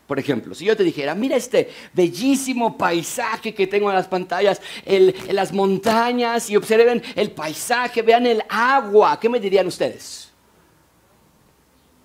Por 0.06 0.18
ejemplo, 0.18 0.54
si 0.54 0.64
yo 0.64 0.74
te 0.74 0.84
dijera, 0.84 1.14
mira 1.14 1.36
este 1.36 1.68
bellísimo 1.92 2.78
paisaje 2.78 3.52
que 3.52 3.66
tengo 3.66 3.90
en 3.90 3.96
las 3.96 4.06
pantallas, 4.08 4.62
en 4.86 5.12
las 5.36 5.52
montañas, 5.52 6.48
y 6.48 6.56
observen 6.56 7.02
el 7.14 7.32
paisaje, 7.32 8.00
vean 8.00 8.24
el 8.24 8.42
agua, 8.48 9.20
¿qué 9.20 9.28
me 9.28 9.38
dirían 9.38 9.66
ustedes? 9.66 10.27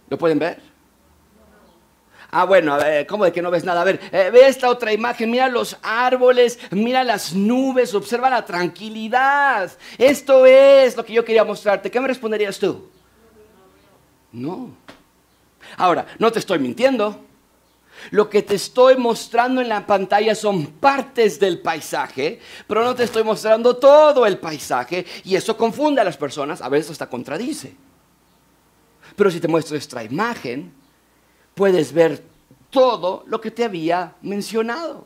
¿Lo 0.10 0.18
pueden 0.18 0.40
ver? 0.40 0.74
Ah, 2.36 2.46
bueno, 2.46 2.74
a 2.74 2.78
ver, 2.78 3.06
¿cómo 3.06 3.26
de 3.26 3.32
que 3.32 3.44
no 3.44 3.52
ves 3.52 3.64
nada? 3.64 3.82
A 3.82 3.84
ver, 3.84 4.00
eh, 4.12 4.32
ve 4.34 4.48
esta 4.48 4.68
otra 4.68 4.92
imagen, 4.92 5.30
mira 5.30 5.48
los 5.50 5.78
árboles, 5.84 6.58
mira 6.72 7.04
las 7.04 7.36
nubes, 7.36 7.94
observa 7.94 8.28
la 8.28 8.44
tranquilidad. 8.44 9.72
Esto 10.00 10.48
es 10.48 10.98
lo 10.98 11.06
que 11.06 11.14
yo 11.14 11.24
quería 11.24 11.44
mostrarte. 11.44 11.92
¿Qué 11.92 12.00
me 12.00 12.08
responderías 12.08 12.58
tú? 12.58 12.90
No. 14.32 14.72
Ahora, 15.78 16.08
no 16.18 16.32
te 16.32 16.40
estoy 16.40 16.58
mintiendo. 16.58 17.20
Lo 18.10 18.28
que 18.28 18.42
te 18.42 18.56
estoy 18.56 18.98
mostrando 18.98 19.62
en 19.62 19.70
la 19.70 19.86
pantalla 19.86 20.34
son 20.34 20.66
partes 20.66 21.40
del 21.40 21.62
paisaje, 21.62 22.40
pero 22.66 22.84
no 22.84 22.96
te 22.96 23.04
estoy 23.04 23.24
mostrando 23.24 23.78
todo 23.78 24.26
el 24.26 24.40
paisaje 24.40 25.06
y 25.24 25.36
eso 25.36 25.56
confunde 25.56 26.02
a 26.02 26.04
las 26.04 26.18
personas, 26.18 26.64
a 26.64 26.70
veces 26.70 26.94
hasta 26.94 27.08
contradice. 27.08 27.76
Pero 29.16 29.32
si 29.32 29.40
te 29.40 29.48
muestro 29.48 29.78
esta 29.78 30.04
imagen, 30.04 30.72
puedes 31.54 31.94
ver 31.94 32.24
todo 32.70 33.24
lo 33.28 33.40
que 33.40 33.52
te 33.52 33.64
había 33.64 34.16
mencionado. 34.22 35.06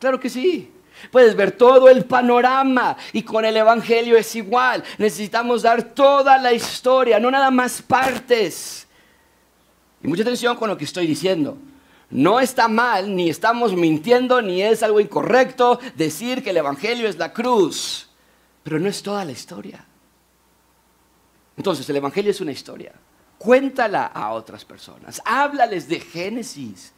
Claro 0.00 0.18
que 0.18 0.28
sí. 0.28 0.70
Puedes 1.10 1.34
ver 1.34 1.52
todo 1.52 1.88
el 1.88 2.04
panorama 2.04 2.96
y 3.12 3.22
con 3.22 3.44
el 3.44 3.56
Evangelio 3.56 4.16
es 4.16 4.34
igual. 4.36 4.82
Necesitamos 4.98 5.62
dar 5.62 5.82
toda 5.94 6.38
la 6.38 6.52
historia, 6.52 7.18
no 7.18 7.30
nada 7.30 7.50
más 7.50 7.82
partes. 7.82 8.86
Y 10.02 10.08
mucha 10.08 10.22
atención 10.22 10.56
con 10.56 10.68
lo 10.68 10.76
que 10.76 10.84
estoy 10.84 11.06
diciendo. 11.06 11.56
No 12.10 12.38
está 12.38 12.68
mal, 12.68 13.14
ni 13.14 13.28
estamos 13.28 13.74
mintiendo, 13.74 14.40
ni 14.40 14.62
es 14.62 14.82
algo 14.82 15.00
incorrecto 15.00 15.80
decir 15.96 16.44
que 16.44 16.50
el 16.50 16.58
Evangelio 16.58 17.08
es 17.08 17.16
la 17.16 17.32
cruz. 17.32 18.08
Pero 18.62 18.78
no 18.78 18.88
es 18.88 19.02
toda 19.02 19.24
la 19.24 19.32
historia. 19.32 19.84
Entonces, 21.56 21.88
el 21.88 21.96
Evangelio 21.96 22.30
es 22.30 22.40
una 22.40 22.52
historia. 22.52 22.92
Cuéntala 23.38 24.06
a 24.06 24.32
otras 24.32 24.64
personas. 24.64 25.20
Háblales 25.24 25.88
de 25.88 26.00
Génesis 26.00 26.92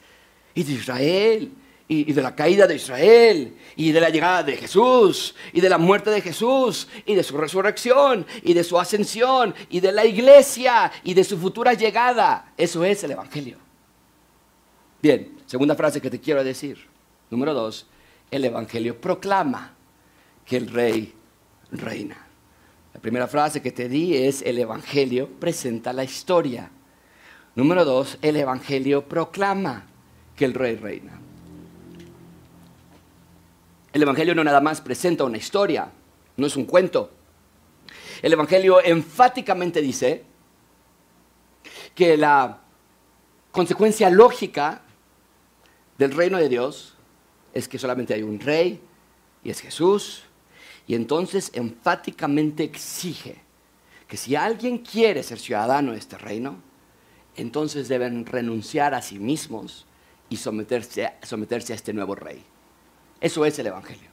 y 0.54 0.62
de 0.62 0.72
Israel 0.72 1.52
y, 1.88 2.12
de 2.12 2.22
la 2.22 2.34
caída 2.34 2.66
de 2.66 2.76
Israel, 2.76 3.56
y 3.76 3.92
de 3.92 4.00
la 4.00 4.10
llegada 4.10 4.42
de 4.42 4.56
Jesús, 4.56 5.34
y 5.52 5.60
de 5.60 5.68
la 5.68 5.78
muerte 5.78 6.10
de 6.10 6.20
Jesús, 6.20 6.88
y 7.04 7.14
de 7.14 7.22
su 7.22 7.36
resurrección, 7.36 8.26
y 8.42 8.54
de 8.54 8.64
su 8.64 8.78
ascensión, 8.78 9.54
y 9.70 9.80
de 9.80 9.92
la 9.92 10.04
iglesia, 10.04 10.90
y 11.04 11.14
de 11.14 11.22
su 11.22 11.38
futura 11.38 11.74
llegada. 11.74 12.52
Eso 12.56 12.84
es 12.84 13.04
el 13.04 13.12
Evangelio. 13.12 13.58
Bien, 15.00 15.38
segunda 15.46 15.76
frase 15.76 16.00
que 16.00 16.10
te 16.10 16.20
quiero 16.20 16.42
decir. 16.42 16.88
Número 17.30 17.54
dos, 17.54 17.86
el 18.30 18.44
Evangelio 18.44 19.00
proclama 19.00 19.74
que 20.44 20.56
el 20.56 20.68
rey 20.68 21.14
reina. 21.70 22.25
La 22.96 23.02
primera 23.02 23.28
frase 23.28 23.60
que 23.60 23.72
te 23.72 23.90
di 23.90 24.16
es 24.16 24.40
el 24.40 24.58
Evangelio 24.58 25.28
presenta 25.28 25.92
la 25.92 26.02
historia. 26.02 26.70
Número 27.54 27.84
dos, 27.84 28.16
el 28.22 28.36
Evangelio 28.36 29.06
proclama 29.06 29.84
que 30.34 30.46
el 30.46 30.54
rey 30.54 30.76
reina. 30.76 31.20
El 33.92 34.00
Evangelio 34.00 34.34
no 34.34 34.42
nada 34.42 34.62
más 34.62 34.80
presenta 34.80 35.24
una 35.24 35.36
historia, 35.36 35.90
no 36.38 36.46
es 36.46 36.56
un 36.56 36.64
cuento. 36.64 37.10
El 38.22 38.32
Evangelio 38.32 38.82
enfáticamente 38.82 39.82
dice 39.82 40.24
que 41.94 42.16
la 42.16 42.62
consecuencia 43.52 44.08
lógica 44.08 44.80
del 45.98 46.12
reino 46.12 46.38
de 46.38 46.48
Dios 46.48 46.94
es 47.52 47.68
que 47.68 47.78
solamente 47.78 48.14
hay 48.14 48.22
un 48.22 48.40
rey 48.40 48.80
y 49.44 49.50
es 49.50 49.60
Jesús. 49.60 50.25
Y 50.86 50.94
entonces 50.94 51.50
enfáticamente 51.54 52.64
exige 52.64 53.40
que 54.08 54.16
si 54.16 54.36
alguien 54.36 54.78
quiere 54.78 55.22
ser 55.22 55.38
ciudadano 55.38 55.92
de 55.92 55.98
este 55.98 56.16
reino, 56.16 56.56
entonces 57.34 57.88
deben 57.88 58.24
renunciar 58.24 58.94
a 58.94 59.02
sí 59.02 59.18
mismos 59.18 59.86
y 60.28 60.36
someterse, 60.36 61.12
someterse 61.22 61.72
a 61.72 61.76
este 61.76 61.92
nuevo 61.92 62.14
rey. 62.14 62.42
Eso 63.20 63.44
es 63.44 63.58
el 63.58 63.66
Evangelio. 63.66 64.10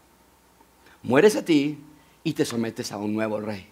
Mueres 1.04 1.36
a 1.36 1.46
ti 1.46 1.78
y 2.24 2.34
te 2.34 2.46
sometes 2.46 2.92
a 2.92 2.98
un 2.98 3.14
nuevo 3.14 3.40
rey. 3.40 3.68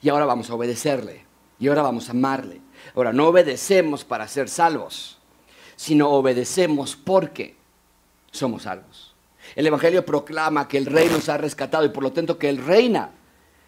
Y 0.00 0.08
ahora 0.08 0.24
vamos 0.24 0.48
a 0.50 0.54
obedecerle. 0.54 1.24
Y 1.58 1.68
ahora 1.68 1.82
vamos 1.82 2.08
a 2.08 2.12
amarle. 2.12 2.60
Ahora, 2.94 3.12
no 3.12 3.28
obedecemos 3.28 4.04
para 4.04 4.26
ser 4.26 4.48
salvos, 4.48 5.18
sino 5.76 6.10
obedecemos 6.10 6.96
porque 6.96 7.56
somos 8.30 8.62
salvos. 8.62 9.11
El 9.54 9.66
Evangelio 9.66 10.04
proclama 10.04 10.66
que 10.66 10.78
el 10.78 10.86
rey 10.86 11.08
nos 11.08 11.28
ha 11.28 11.36
rescatado 11.36 11.84
y 11.84 11.90
por 11.90 12.02
lo 12.02 12.12
tanto 12.12 12.38
que 12.38 12.48
él 12.48 12.58
reina. 12.58 13.10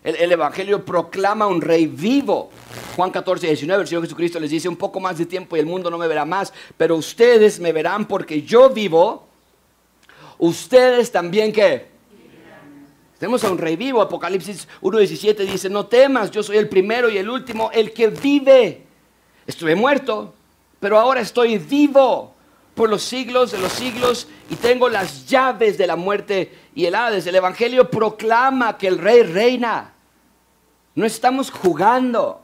El, 0.03 0.16
el, 0.16 0.32
Evangelio 0.32 0.85
proclama 0.85 1.47
un 1.47 1.61
rey 1.61 1.87
vivo. 1.87 2.51
Juan 2.97 3.11
14, 3.11 3.47
19, 3.47 3.82
el 3.82 3.89
Señor 3.89 4.03
Jesucristo 4.03 4.39
les 4.39 4.51
dice 4.51 4.68
un 4.68 4.76
poco 4.76 5.01
más 5.01 5.18
de 5.18 5.26
tiempo 5.26 5.57
y 5.57 5.61
el 5.61 5.66
mundo 5.66 5.91
no 5.91 5.99
me 5.99 6.07
verá 6.07 6.24
más, 6.24 6.53
pero 6.76 6.97
ustedes 6.97 7.59
me 7.59 7.72
verán 7.72 8.07
porque 8.07 8.43
yo 8.43 8.70
vivo 8.70 9.26
ustedes 10.39 11.11
también 11.11 11.53
que 11.53 11.87
tenemos 13.18 13.43
a 13.45 13.51
un 13.51 13.59
rey 13.59 13.76
vivo. 13.76 14.03
Apocalipsis 14.03 14.68
1.17 14.82 15.47
dice, 15.47 15.70
no 15.70 15.87
temas, 15.87 16.30
yo 16.30 16.43
soy 16.43 16.59
el 16.59 16.68
primero 16.68 17.09
y 17.09 17.16
el 17.16 17.30
último, 17.30 17.70
el 17.72 17.93
que 17.93 18.09
vive. 18.09 18.82
Estuve 19.47 19.74
muerto, 19.74 20.35
pero 20.80 20.99
ahora 20.99 21.20
estoy 21.20 21.59
vivo 21.59 22.34
por 22.75 22.91
los 22.91 23.03
siglos 23.03 23.53
de 23.53 23.59
los 23.59 23.72
siglos 23.72 24.29
y 24.51 24.57
tengo 24.57 24.89
las 24.89 25.27
llaves 25.27 25.79
de 25.79 25.87
la 25.87 25.97
muerte 25.97 26.53
y 26.75 26.87
el 26.87 26.95
Hades. 26.95 27.27
El 27.27 27.37
Evangelio 27.37 27.91
proclama 27.91 28.77
que 28.77 28.89
el 28.89 28.99
rey 28.99 29.22
reina. 29.22 29.93
No 30.95 31.07
estamos 31.07 31.51
jugando, 31.51 32.43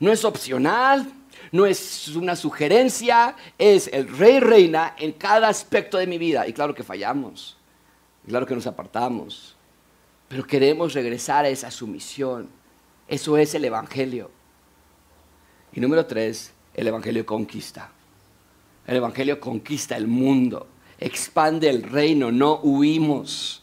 no 0.00 0.12
es 0.12 0.24
opcional, 0.24 1.12
no 1.52 1.66
es 1.66 2.08
una 2.08 2.36
sugerencia, 2.36 3.36
es 3.58 3.88
el 3.92 4.08
rey 4.08 4.40
reina 4.40 4.94
en 4.98 5.12
cada 5.12 5.48
aspecto 5.48 5.98
de 5.98 6.06
mi 6.06 6.18
vida. 6.18 6.46
Y 6.46 6.52
claro 6.52 6.74
que 6.74 6.82
fallamos, 6.82 7.56
claro 8.26 8.46
que 8.46 8.54
nos 8.54 8.66
apartamos, 8.66 9.56
pero 10.28 10.46
queremos 10.46 10.94
regresar 10.94 11.44
a 11.44 11.48
esa 11.48 11.70
sumisión. 11.70 12.48
Eso 13.06 13.36
es 13.36 13.54
el 13.54 13.64
Evangelio. 13.64 14.30
Y 15.72 15.80
número 15.80 16.06
tres, 16.06 16.52
el 16.74 16.86
Evangelio 16.86 17.26
conquista. 17.26 17.90
El 18.86 18.96
Evangelio 18.96 19.40
conquista 19.40 19.96
el 19.96 20.06
mundo, 20.06 20.66
expande 20.98 21.70
el 21.70 21.82
reino, 21.82 22.30
no 22.30 22.60
huimos. 22.62 23.60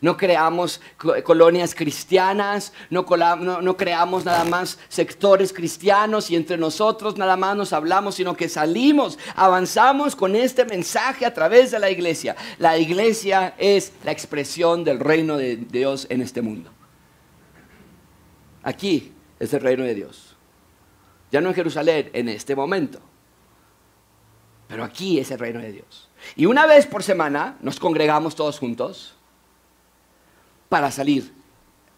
No 0.00 0.18
creamos 0.18 0.82
colonias 1.22 1.74
cristianas, 1.74 2.74
no, 2.90 3.06
creamos 3.06 4.24
nada 4.26 4.44
más 4.44 4.78
sectores 4.90 5.50
cristianos 5.50 6.30
y 6.30 6.36
entre 6.36 6.58
nosotros 6.58 7.16
nada 7.16 7.38
más 7.38 7.56
nos 7.56 7.72
hablamos, 7.72 8.16
sino 8.16 8.36
que 8.36 8.50
salimos, 8.50 9.18
avanzamos 9.34 10.14
con 10.14 10.36
este 10.36 10.66
mensaje 10.66 11.24
a 11.24 11.32
través 11.32 11.70
de 11.70 11.78
la 11.78 11.90
iglesia. 11.90 12.36
La 12.58 12.76
iglesia 12.76 13.54
es 13.56 13.94
la 14.04 14.12
expresión 14.12 14.84
del 14.84 15.00
reino 15.00 15.38
de 15.38 15.56
Dios 15.56 16.06
en 16.10 16.20
este 16.20 16.42
mundo. 16.42 16.70
Aquí 18.62 19.10
es 19.38 19.54
el 19.54 19.62
reino 19.62 19.84
de 19.84 19.94
Dios. 19.94 20.36
Ya 21.32 21.40
no 21.40 21.48
en 21.48 21.54
Jerusalén 21.54 22.10
en 22.12 22.28
este 22.28 22.54
momento, 22.54 23.00
pero 24.74 24.82
aquí 24.82 25.20
es 25.20 25.30
el 25.30 25.38
reino 25.38 25.60
de 25.60 25.70
Dios. 25.70 26.08
Y 26.34 26.46
una 26.46 26.66
vez 26.66 26.84
por 26.84 27.04
semana 27.04 27.56
nos 27.60 27.78
congregamos 27.78 28.34
todos 28.34 28.58
juntos 28.58 29.14
para 30.68 30.90
salir 30.90 31.32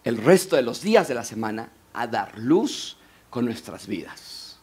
el 0.05 0.19
resto 0.19 0.57
de 0.57 0.63
los 0.63 0.83
días 0.83 1.09
de 1.09 1.15
la 1.15 1.25
semana 1.25 1.71
a 1.95 2.07
dar 2.07 2.39
luz 2.39 2.99
con 3.31 3.47
nuestras 3.47 3.87
vidas. 3.87 4.59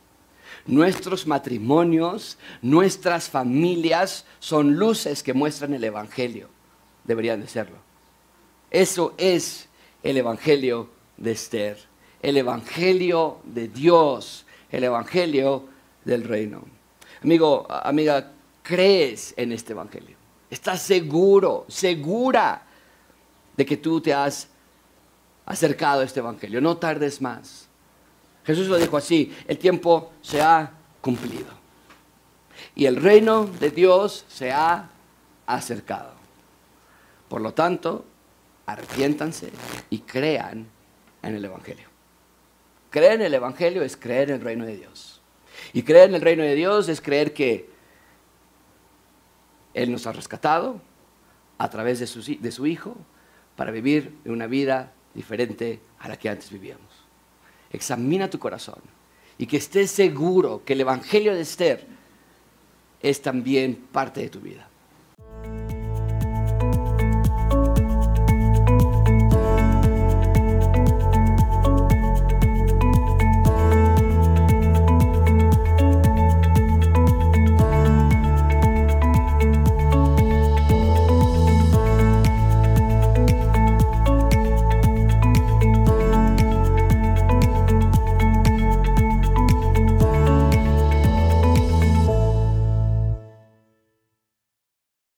Nuestros 0.68 1.26
matrimonios, 1.26 2.38
nuestras 2.62 3.32
familias 3.32 4.26
son 4.38 4.76
luces 4.76 5.24
que 5.24 5.34
muestran 5.34 5.74
el 5.74 5.84
Evangelio. 5.84 6.50
Deberían 7.06 7.42
de 7.42 7.48
serlo. 7.48 7.78
Eso 8.70 9.16
es 9.18 9.70
el 10.04 10.18
Evangelio 10.18 10.88
de 11.18 11.32
Esther, 11.32 11.80
el 12.22 12.38
Evangelio 12.38 13.40
de 13.44 13.70
Dios, 13.70 14.46
el 14.70 14.84
Evangelio 14.84 15.68
del 16.06 16.26
reino. 16.26 16.73
Amigo, 17.24 17.66
amiga, 17.70 18.32
crees 18.62 19.34
en 19.38 19.54
este 19.54 19.72
Evangelio. 19.72 20.18
Estás 20.50 20.82
seguro, 20.82 21.66
segura 21.70 22.64
de 23.56 23.66
que 23.66 23.78
tú 23.78 24.02
te 24.02 24.14
has 24.14 24.48
acercado 25.46 26.02
a 26.02 26.04
este 26.04 26.20
Evangelio. 26.20 26.60
No 26.60 26.78
tardes 26.78 27.22
más. 27.22 27.68
Jesús 28.46 28.68
lo 28.68 28.78
dijo 28.78 28.98
así, 28.98 29.34
el 29.48 29.58
tiempo 29.58 30.12
se 30.22 30.42
ha 30.42 30.72
cumplido. 31.00 31.48
Y 32.76 32.86
el 32.86 32.98
reino 32.98 33.46
de 33.46 33.70
Dios 33.70 34.26
se 34.28 34.52
ha 34.52 34.90
acercado. 35.46 36.12
Por 37.30 37.40
lo 37.40 37.54
tanto, 37.54 38.06
arrepiéntanse 38.66 39.50
y 39.90 40.00
crean 40.00 40.68
en 41.22 41.36
el 41.36 41.46
Evangelio. 41.46 41.88
Creer 42.90 43.14
en 43.14 43.22
el 43.22 43.34
Evangelio 43.34 43.82
es 43.82 43.96
creer 43.96 44.30
en 44.30 44.36
el 44.36 44.42
reino 44.42 44.66
de 44.66 44.76
Dios. 44.76 45.13
Y 45.74 45.84
creer 45.84 46.10
en 46.10 46.16
el 46.16 46.22
reino 46.22 46.44
de 46.44 46.56
Dios 46.56 46.88
es 46.88 47.02
creer 47.02 47.34
que 47.34 47.68
Él 49.74 49.92
nos 49.92 50.06
ha 50.06 50.14
rescatado 50.14 50.80
a 51.58 51.70
través 51.70 52.00
de 52.00 52.08
su, 52.08 52.22
de 52.22 52.52
su 52.52 52.68
Hijo 52.68 52.96
para 53.56 53.72
vivir 53.72 54.16
una 54.26 54.48
vida 54.48 54.94
diferente 55.14 55.80
a 56.00 56.08
la 56.08 56.18
que 56.18 56.30
antes 56.30 56.52
vivíamos. 56.52 56.92
Examina 57.72 58.30
tu 58.30 58.38
corazón 58.38 58.82
y 59.38 59.48
que 59.48 59.58
estés 59.58 59.90
seguro 59.90 60.62
que 60.64 60.74
el 60.74 60.82
Evangelio 60.82 61.34
de 61.34 61.42
Esther 61.42 61.86
es 63.02 63.22
también 63.22 63.76
parte 63.92 64.22
de 64.22 64.30
tu 64.30 64.40
vida. 64.40 64.68